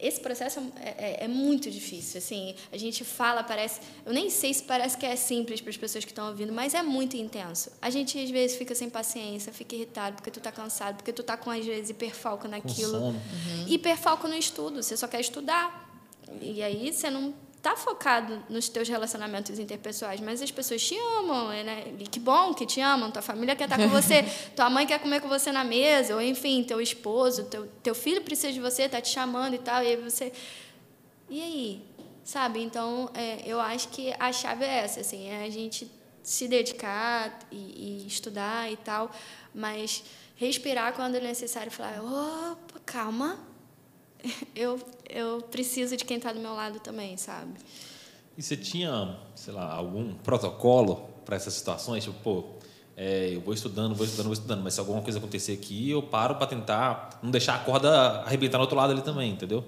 [0.02, 2.18] esse processo é, é, é, muito difícil.
[2.18, 3.80] Assim, a gente fala, parece.
[4.04, 6.74] Eu nem sei se parece que é simples para as pessoas que estão ouvindo, mas
[6.74, 7.70] é muito intenso.
[7.80, 11.22] A gente às vezes fica sem paciência, fica irritado porque tu está cansado, porque tu
[11.22, 12.92] está com às vezes hiperfoco naquilo.
[12.92, 13.06] Com sono.
[13.06, 13.68] Uhum.
[13.68, 15.88] Hiperfoco no estudo, você só quer estudar.
[16.40, 21.48] E aí você não tá focado nos teus relacionamentos interpessoais, mas as pessoas te amam,
[21.48, 21.94] né?
[21.96, 24.24] E que bom que te amam, tua família quer estar com você,
[24.56, 28.20] tua mãe quer comer com você na mesa, ou enfim, teu esposo, teu, teu filho
[28.22, 30.32] precisa de você, tá te chamando e tal, e aí você...
[31.30, 31.82] E aí?
[32.24, 32.60] Sabe?
[32.60, 35.88] Então, é, eu acho que a chave é essa, assim, é a gente
[36.20, 39.10] se dedicar e, e estudar e tal,
[39.54, 40.02] mas
[40.34, 43.38] respirar quando é necessário, falar, opa, calma,
[44.54, 47.52] eu, eu preciso de quem está do meu lado também, sabe?
[48.36, 52.04] E você tinha, sei lá, algum protocolo para essas situações?
[52.04, 52.44] Tipo, pô,
[52.96, 56.02] é, eu vou estudando, vou estudando, vou estudando, mas se alguma coisa acontecer aqui, eu
[56.02, 57.90] paro para tentar não deixar a corda
[58.22, 59.64] arrebentar no outro lado ali também, entendeu?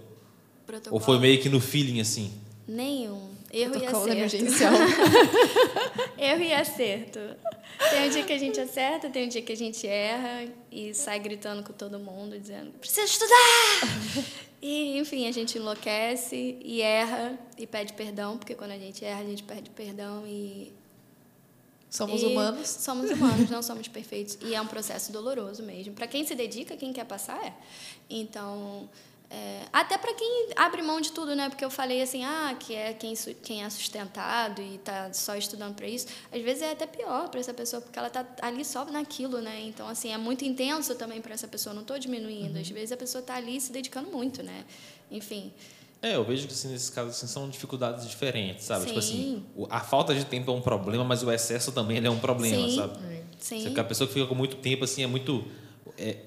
[0.66, 0.94] Protocolo.
[0.94, 2.32] Ou foi meio que no feeling assim?
[2.66, 3.33] Nenhum.
[3.54, 4.08] Erro e acerto.
[4.08, 4.72] emergencial.
[6.18, 7.20] Erro e acerto.
[7.90, 10.92] Tem um dia que a gente acerta, tem um dia que a gente erra e
[10.92, 14.34] sai gritando com todo mundo, dizendo: precisa estudar!
[14.66, 19.20] E, enfim, a gente enlouquece e erra e pede perdão, porque quando a gente erra,
[19.20, 20.72] a gente pede perdão e.
[21.90, 22.68] Somos e humanos?
[22.68, 24.38] Somos humanos, não somos perfeitos.
[24.40, 25.92] E é um processo doloroso mesmo.
[25.92, 27.52] Para quem se dedica, quem quer passar, é.
[28.08, 28.88] Então,
[29.34, 31.48] é, até para quem abre mão de tudo, né?
[31.48, 35.74] Porque eu falei assim, ah, que é quem, quem é sustentado e está só estudando
[35.74, 36.06] para isso.
[36.32, 39.60] Às vezes é até pior para essa pessoa, porque ela está ali só naquilo, né?
[39.62, 41.74] Então, assim, é muito intenso também para essa pessoa.
[41.74, 42.54] Não estou diminuindo.
[42.54, 42.60] Uhum.
[42.60, 44.64] Às vezes a pessoa está ali se dedicando muito, né?
[45.10, 45.52] Enfim.
[46.00, 48.82] É, eu vejo que assim, nesses casos assim, são dificuldades diferentes, sabe?
[48.82, 48.86] Sim.
[48.86, 52.20] Tipo assim, a falta de tempo é um problema, mas o excesso também é um
[52.20, 52.76] problema, Sim.
[52.76, 52.98] sabe?
[53.40, 53.74] Sim.
[53.76, 55.44] a pessoa que fica com muito tempo, assim, é muito.
[55.98, 56.18] É,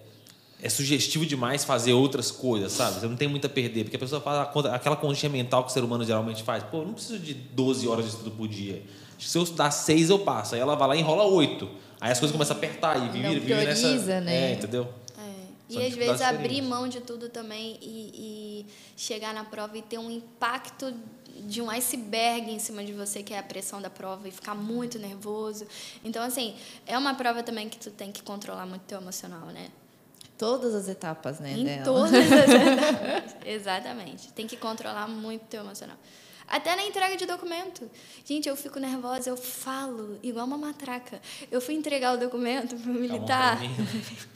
[0.62, 3.00] é sugestivo demais fazer outras coisas, sabe?
[3.00, 5.74] Você não tem muito a perder, porque a pessoa faz aquela continha mental que o
[5.74, 6.64] ser humano geralmente faz.
[6.64, 8.82] Pô, não preciso de 12 horas de estudo por dia.
[9.20, 10.56] Se eu estudar 6, eu passo.
[10.56, 11.70] Aí ela vai lá e enrola 8.
[12.02, 14.22] Aí as coisas começam a apertar e vive, vive nessa.
[14.22, 14.52] Né?
[14.52, 14.88] É, entendeu?
[15.18, 15.48] É.
[15.70, 18.66] E às vezes abrir mão de tudo também e, e
[18.96, 20.94] chegar na prova e ter um impacto
[21.46, 24.56] de um iceberg em cima de você, que é a pressão da prova, e ficar
[24.56, 25.68] muito nervoso.
[26.04, 26.56] Então, assim,
[26.86, 29.68] é uma prova também que tu tem que controlar muito teu emocional, né?
[30.38, 31.52] Todas as etapas, né?
[31.52, 31.84] Em dela.
[31.84, 33.36] todas as etapas.
[33.46, 34.32] Exatamente.
[34.34, 35.98] Tem que controlar muito o teu emocional.
[36.48, 37.90] Até na entrega de documento.
[38.24, 41.22] Gente, eu fico nervosa, eu falo igual uma matraca.
[41.52, 43.60] Eu fui entregar o documento para o militar.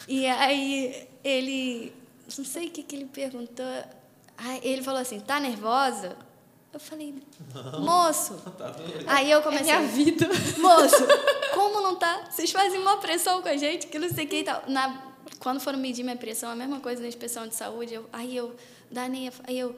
[0.07, 1.93] E aí ele.
[2.37, 3.65] Não sei o que, que ele perguntou.
[4.37, 6.17] Aí ele falou assim: tá nervosa?
[6.73, 7.13] Eu falei,
[7.79, 8.41] moço.
[8.57, 8.73] Tá
[9.07, 9.71] aí eu comecei.
[9.71, 10.27] É minha vida.
[10.57, 11.05] Moço,
[11.53, 12.25] como não tá?
[12.29, 14.63] Vocês fazem uma pressão com a gente, que não sei o que e tal.
[14.67, 18.35] Na quando foram medir minha pressão, a mesma coisa na inspeção de saúde, eu, aí
[18.35, 18.55] eu,
[18.89, 19.75] Dani, aí eu,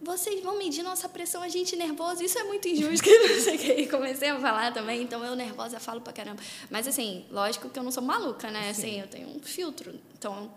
[0.00, 3.58] vocês vão medir nossa pressão, a gente nervoso, isso é muito injusto, não sei o
[3.58, 3.86] que.
[3.86, 6.42] comecei a falar também, então eu nervosa falo pra caramba.
[6.70, 8.70] Mas assim, lógico que eu não sou maluca, né?
[8.70, 9.98] Assim, eu tenho um filtro.
[10.16, 10.50] Então,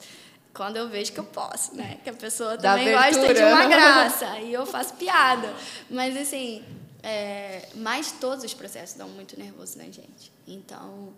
[0.54, 2.00] quando eu vejo que eu posso, né?
[2.04, 5.54] Que a pessoa também gosta de uma graça, e eu faço piada.
[5.90, 6.64] Mas assim,
[7.02, 10.32] é, mas todos os processos dão muito nervoso na gente.
[10.48, 11.14] Então,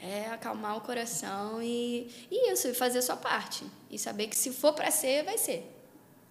[0.00, 3.64] é acalmar o coração e, e isso, e fazer a sua parte.
[3.90, 5.74] E saber que se for para ser, vai ser.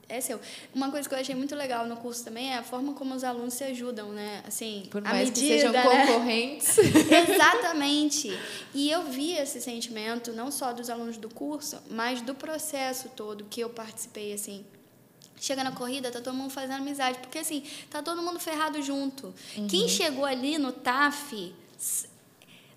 [0.10, 0.40] É seu.
[0.74, 3.26] Uma coisa que eu achei muito legal no curso também é a forma como os
[3.26, 4.42] alunos se ajudam, né?
[4.48, 5.84] Assim, Por mais medida, que sejam né?
[5.84, 6.78] concorrentes.
[7.30, 8.32] Exatamente.
[8.74, 13.44] E eu vi esse sentimento não só dos alunos do curso, mas do processo todo
[13.50, 14.66] que eu participei, assim.
[15.40, 19.36] Chega na corrida, tá todo mundo fazendo amizade, porque assim, tá todo mundo ferrado junto.
[19.58, 19.68] Uhum.
[19.68, 21.54] Quem chegou ali no TAF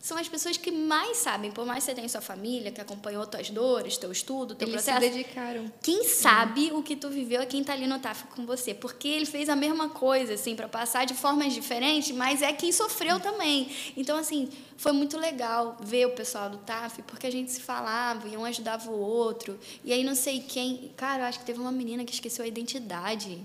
[0.00, 3.26] são as pessoas que mais sabem, por mais que você tenha sua família, que acompanhou
[3.26, 5.04] tuas dores, teu estudo, teu Eles processo.
[5.04, 5.70] se dedicaram.
[5.82, 8.72] Quem sabe o que tu viveu é quem tá ali no TAF com você.
[8.72, 12.72] Porque ele fez a mesma coisa, assim, para passar de formas diferentes, mas é quem
[12.72, 13.70] sofreu também.
[13.94, 14.48] Então, assim,
[14.78, 18.44] foi muito legal ver o pessoal do TAF, porque a gente se falava e um
[18.46, 19.58] ajudava o outro.
[19.84, 20.92] E aí, não sei quem.
[20.96, 23.38] Cara, eu acho que teve uma menina que esqueceu a identidade.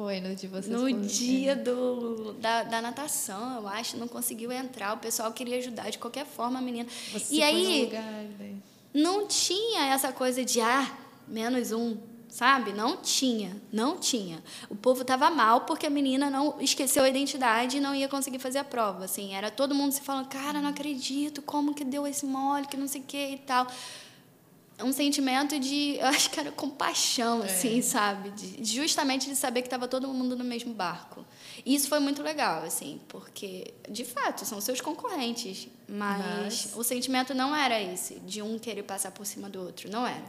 [0.00, 0.74] Foi no de vocês.
[0.74, 4.94] No dia do, da, da natação, eu acho, não conseguiu entrar.
[4.94, 6.88] O pessoal queria ajudar de qualquer forma a menina.
[7.12, 8.02] Você e aí, lugar,
[8.38, 8.54] né?
[8.94, 10.90] não tinha essa coisa de, ah,
[11.28, 11.98] menos um,
[12.30, 12.72] sabe?
[12.72, 14.42] Não tinha, não tinha.
[14.70, 18.38] O povo estava mal porque a menina não esqueceu a identidade e não ia conseguir
[18.38, 19.34] fazer a prova, assim.
[19.34, 22.88] Era todo mundo se falando, cara, não acredito, como que deu esse mole, que não
[22.88, 23.66] sei o que e tal.
[24.82, 28.30] Um sentimento de, eu acho que era compaixão, assim, sabe?
[28.30, 31.24] De, justamente de saber que estava todo mundo no mesmo barco.
[31.64, 35.68] E isso foi muito legal, assim, porque, de fato, são seus concorrentes.
[35.88, 39.90] Mas, Mas- o sentimento não era esse, de um querer passar por cima do outro.
[39.90, 40.24] Não era.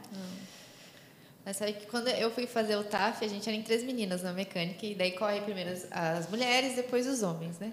[1.45, 4.21] Mas sabe que quando eu fui fazer o TAF, a gente era em três meninas
[4.21, 7.71] na mecânica, e daí corre primeiro as, as mulheres, depois os homens, né?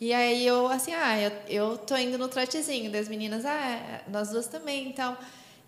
[0.00, 4.30] E aí eu, assim, ah, eu, eu tô indo no trotezinho, das meninas, ah, nós
[4.30, 5.18] duas também e tal.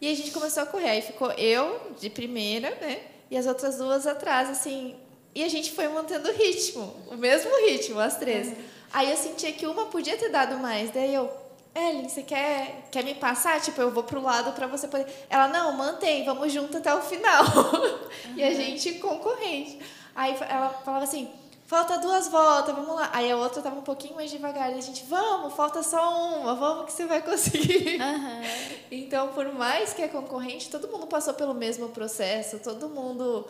[0.00, 3.00] E a gente começou a correr, aí ficou eu de primeira, né?
[3.30, 4.96] E as outras duas atrás, assim.
[5.34, 8.52] E a gente foi mantendo o ritmo, o mesmo ritmo, as três.
[8.92, 11.30] Aí eu sentia que uma podia ter dado mais, daí eu,
[11.74, 13.60] Ellen, você quer, quer me passar?
[13.60, 15.06] Tipo, eu vou pro lado para você poder.
[15.28, 17.44] Ela, não, mantém, vamos junto até o final.
[18.34, 19.78] e a gente concorrente.
[20.14, 21.30] Aí ela falava assim:
[21.70, 23.10] falta duas voltas, vamos lá.
[23.12, 24.72] Aí a outra tava um pouquinho mais devagar.
[24.72, 26.02] E a gente, vamos, falta só
[26.40, 27.98] uma, vamos que você vai conseguir.
[28.90, 33.46] Então, por mais que é concorrente, todo mundo passou pelo mesmo processo, todo mundo.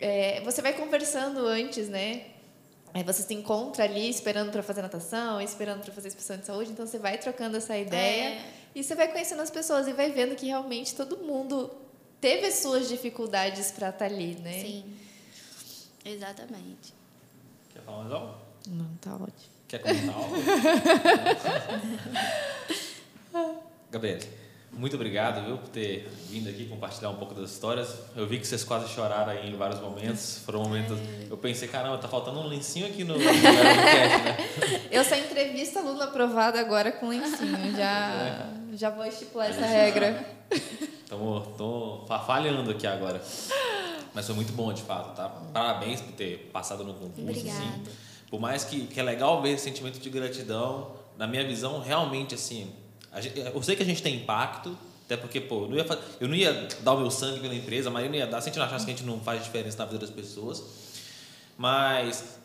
[0.00, 2.24] é, você vai conversando antes, né?
[2.94, 6.70] Aí você se encontra ali esperando para fazer natação, esperando para fazer inspeção de saúde,
[6.70, 8.44] então você vai trocando essa ideia É.
[8.74, 11.70] e você vai conhecendo as pessoas e vai vendo que realmente todo mundo
[12.18, 14.62] teve as suas dificuldades para estar ali, né?
[14.62, 14.96] Sim.
[16.02, 16.97] Exatamente.
[17.78, 18.34] Quer falar mais algo?
[18.66, 19.32] Não, tá ótimo.
[19.68, 20.34] Quer comentar algo?
[23.90, 24.18] Gabriel,
[24.72, 27.96] muito obrigado viu, por ter vindo aqui compartilhar um pouco das histórias.
[28.16, 30.38] Eu vi que vocês quase choraram aí em vários momentos.
[30.44, 30.98] Foram momentos.
[31.30, 34.36] Eu pensei, caramba, tá faltando um lencinho aqui no, no podcast, né?
[34.90, 40.24] Eu só entrevista aluno aprovado agora com lencinho, já, já vou estipular essa regra.
[41.02, 41.48] Estamos
[42.26, 43.20] falhando aqui agora.
[44.14, 45.28] Mas foi muito bom, de fato, tá?
[45.52, 47.20] Parabéns por ter passado no concurso.
[47.22, 47.58] Obrigada.
[47.58, 47.82] Assim.
[48.30, 52.34] Por mais que, que é legal ver esse sentimento de gratidão, na minha visão, realmente,
[52.34, 52.70] assim,
[53.20, 54.76] gente- eu sei que a gente tem impacto,
[55.06, 55.86] até porque, pô, eu não ia,
[56.20, 58.48] eu não ia dar o meu sangue pela empresa, mas eu não ia dar, se
[58.48, 60.62] a gente não achasse que a gente não faz diferença na vida das pessoas.
[61.56, 62.37] Mas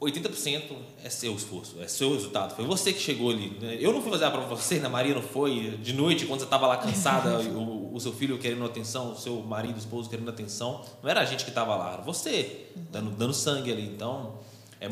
[0.00, 0.62] 80%
[1.02, 2.54] é seu esforço, é seu resultado.
[2.54, 3.58] Foi você que chegou ali.
[3.60, 3.76] né?
[3.80, 5.76] Eu não fui fazer a prova pra você, a Maria não foi.
[5.78, 9.40] De noite, quando você estava lá cansada, o, o seu filho querendo atenção, o seu
[9.42, 13.10] marido, o esposo querendo atenção, não era a gente que estava lá, era você, dando,
[13.10, 13.82] dando sangue ali.
[13.86, 14.38] Então,
[14.80, 14.88] é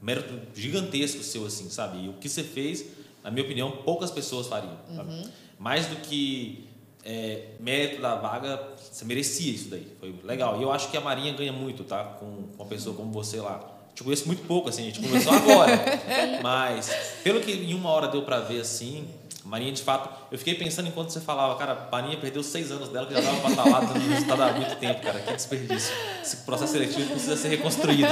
[0.00, 2.04] mérito gigantesco seu, assim, sabe?
[2.04, 2.84] E o que você fez,
[3.24, 4.76] na minha opinião, poucas pessoas fariam.
[4.94, 5.10] sabe?
[5.58, 6.68] Mais do que
[7.04, 9.86] é, mérito da vaga, você merecia isso daí.
[9.98, 10.60] Foi legal.
[10.60, 12.04] E eu acho que a Marinha ganha muito, tá?
[12.04, 12.26] Com,
[12.56, 13.72] com uma pessoa como você lá.
[13.94, 15.84] Te conheço muito pouco, assim, a gente conversou agora.
[16.42, 16.90] Mas,
[17.22, 19.08] pelo que em uma hora deu pra ver, assim,
[19.44, 22.72] a Marinha, de fato, eu fiquei pensando enquanto você falava, cara, a Marinha perdeu seis
[22.72, 25.20] anos dela, que já dava pra estar lá dando resultado há muito tempo, cara.
[25.20, 25.94] Que desperdício.
[26.22, 28.08] Esse processo seletivo precisa ser reconstruído.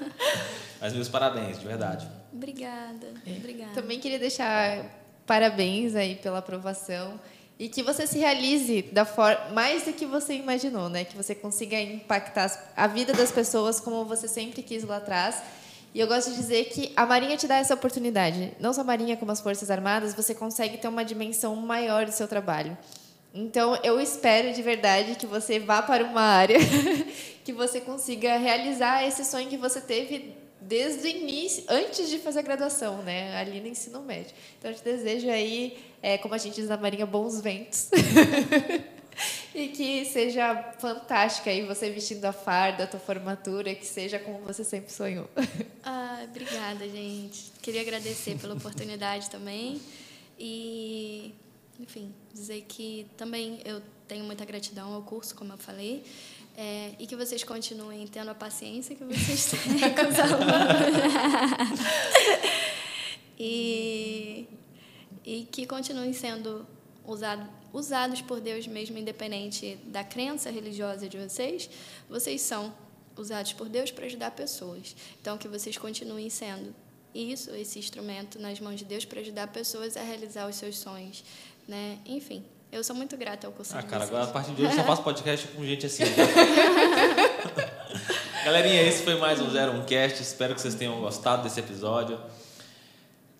[0.80, 2.06] Mas meus parabéns, de verdade.
[2.32, 3.08] Obrigada.
[3.26, 3.72] Obrigada.
[3.74, 4.84] Também queria deixar
[5.26, 7.18] parabéns aí pela aprovação
[7.60, 11.04] e que você se realize da forma mais do que você imaginou, né?
[11.04, 15.42] Que você consiga impactar a vida das pessoas como você sempre quis lá atrás.
[15.94, 18.52] E eu gosto de dizer que a Marinha te dá essa oportunidade.
[18.58, 22.12] Não só a Marinha, como as Forças Armadas, você consegue ter uma dimensão maior do
[22.12, 22.78] seu trabalho.
[23.34, 26.58] Então, eu espero de verdade que você vá para uma área
[27.44, 30.34] que você consiga realizar esse sonho que você teve
[30.70, 33.36] desde o início, antes de fazer a graduação, né?
[33.36, 34.32] Ali no ensino médio.
[34.56, 37.90] Então, eu te desejo aí, é, como a gente diz na Marinha, bons ventos.
[39.52, 44.38] e que seja fantástica aí você vestindo a farda, a tua formatura, que seja como
[44.38, 45.28] você sempre sonhou.
[45.82, 47.50] Ah, obrigada, gente.
[47.62, 49.80] Queria agradecer pela oportunidade também.
[50.38, 51.34] E,
[51.80, 56.04] enfim, dizer que também eu tenho muita gratidão ao curso, como eu falei.
[56.62, 59.60] É, e que vocês continuem tendo a paciência que vocês têm
[59.96, 61.80] com os alunos.
[63.40, 64.46] e,
[65.24, 66.66] e que continuem sendo
[67.02, 71.70] usado, usados por Deus mesmo, independente da crença religiosa de vocês.
[72.10, 72.74] Vocês são
[73.16, 74.94] usados por Deus para ajudar pessoas.
[75.18, 76.74] Então, que vocês continuem sendo
[77.14, 81.24] isso, esse instrumento nas mãos de Deus para ajudar pessoas a realizar os seus sonhos,
[81.66, 81.98] né?
[82.04, 84.10] Enfim, eu sou muito grata ao curso Ah, de cara, vocês.
[84.14, 86.04] agora a partir de hoje eu só faço podcast com gente assim.
[86.04, 86.22] tá?
[88.44, 90.22] Galerinha, esse foi mais um Zero Um Cast.
[90.22, 92.18] Espero que vocês tenham gostado desse episódio.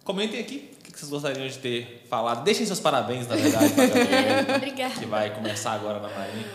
[0.05, 2.43] Comentem aqui o que vocês gostariam de ter falado.
[2.45, 4.95] Deixem seus parabéns, na verdade, pra Gabriela, Obrigada.
[4.95, 6.47] que vai começar agora na Marinha.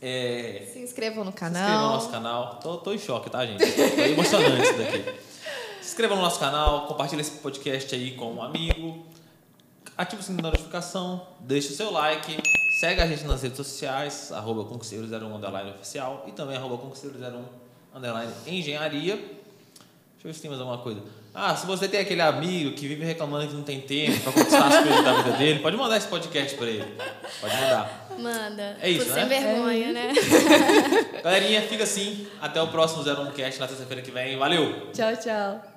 [0.00, 1.88] É, Se inscrevam no Se inscrevam no canal.
[1.92, 2.60] nosso canal.
[2.62, 3.66] Tô, tô em choque, tá, gente?
[3.66, 5.04] Foi emocionante isso daqui.
[5.82, 9.04] Se inscrevam no nosso canal, compartilhe esse podcast aí com um amigo.
[9.96, 12.36] Ative o sininho da notificação, deixe o seu like,
[12.80, 17.40] segue a gente nas redes sociais, arroba conquisteiros01 underline oficial e também arroba conquisteiros01
[17.94, 19.16] underline engenharia.
[19.16, 19.32] Deixa
[20.22, 21.00] eu ver se tem mais alguma coisa.
[21.34, 24.66] Ah, se você tem aquele amigo que vive reclamando que não tem tempo para conquistar
[24.68, 26.96] as coisas da vida dele, pode mandar esse podcast para ele.
[27.40, 28.06] Pode mandar.
[28.18, 28.76] Manda.
[28.80, 29.20] É isso, Por né?
[29.20, 30.12] sem vergonha, né?
[31.22, 32.26] Galerinha, fica assim.
[32.40, 34.38] Até o próximo 01 Cast na terça-feira que vem.
[34.38, 34.90] Valeu!
[34.92, 35.75] Tchau, tchau.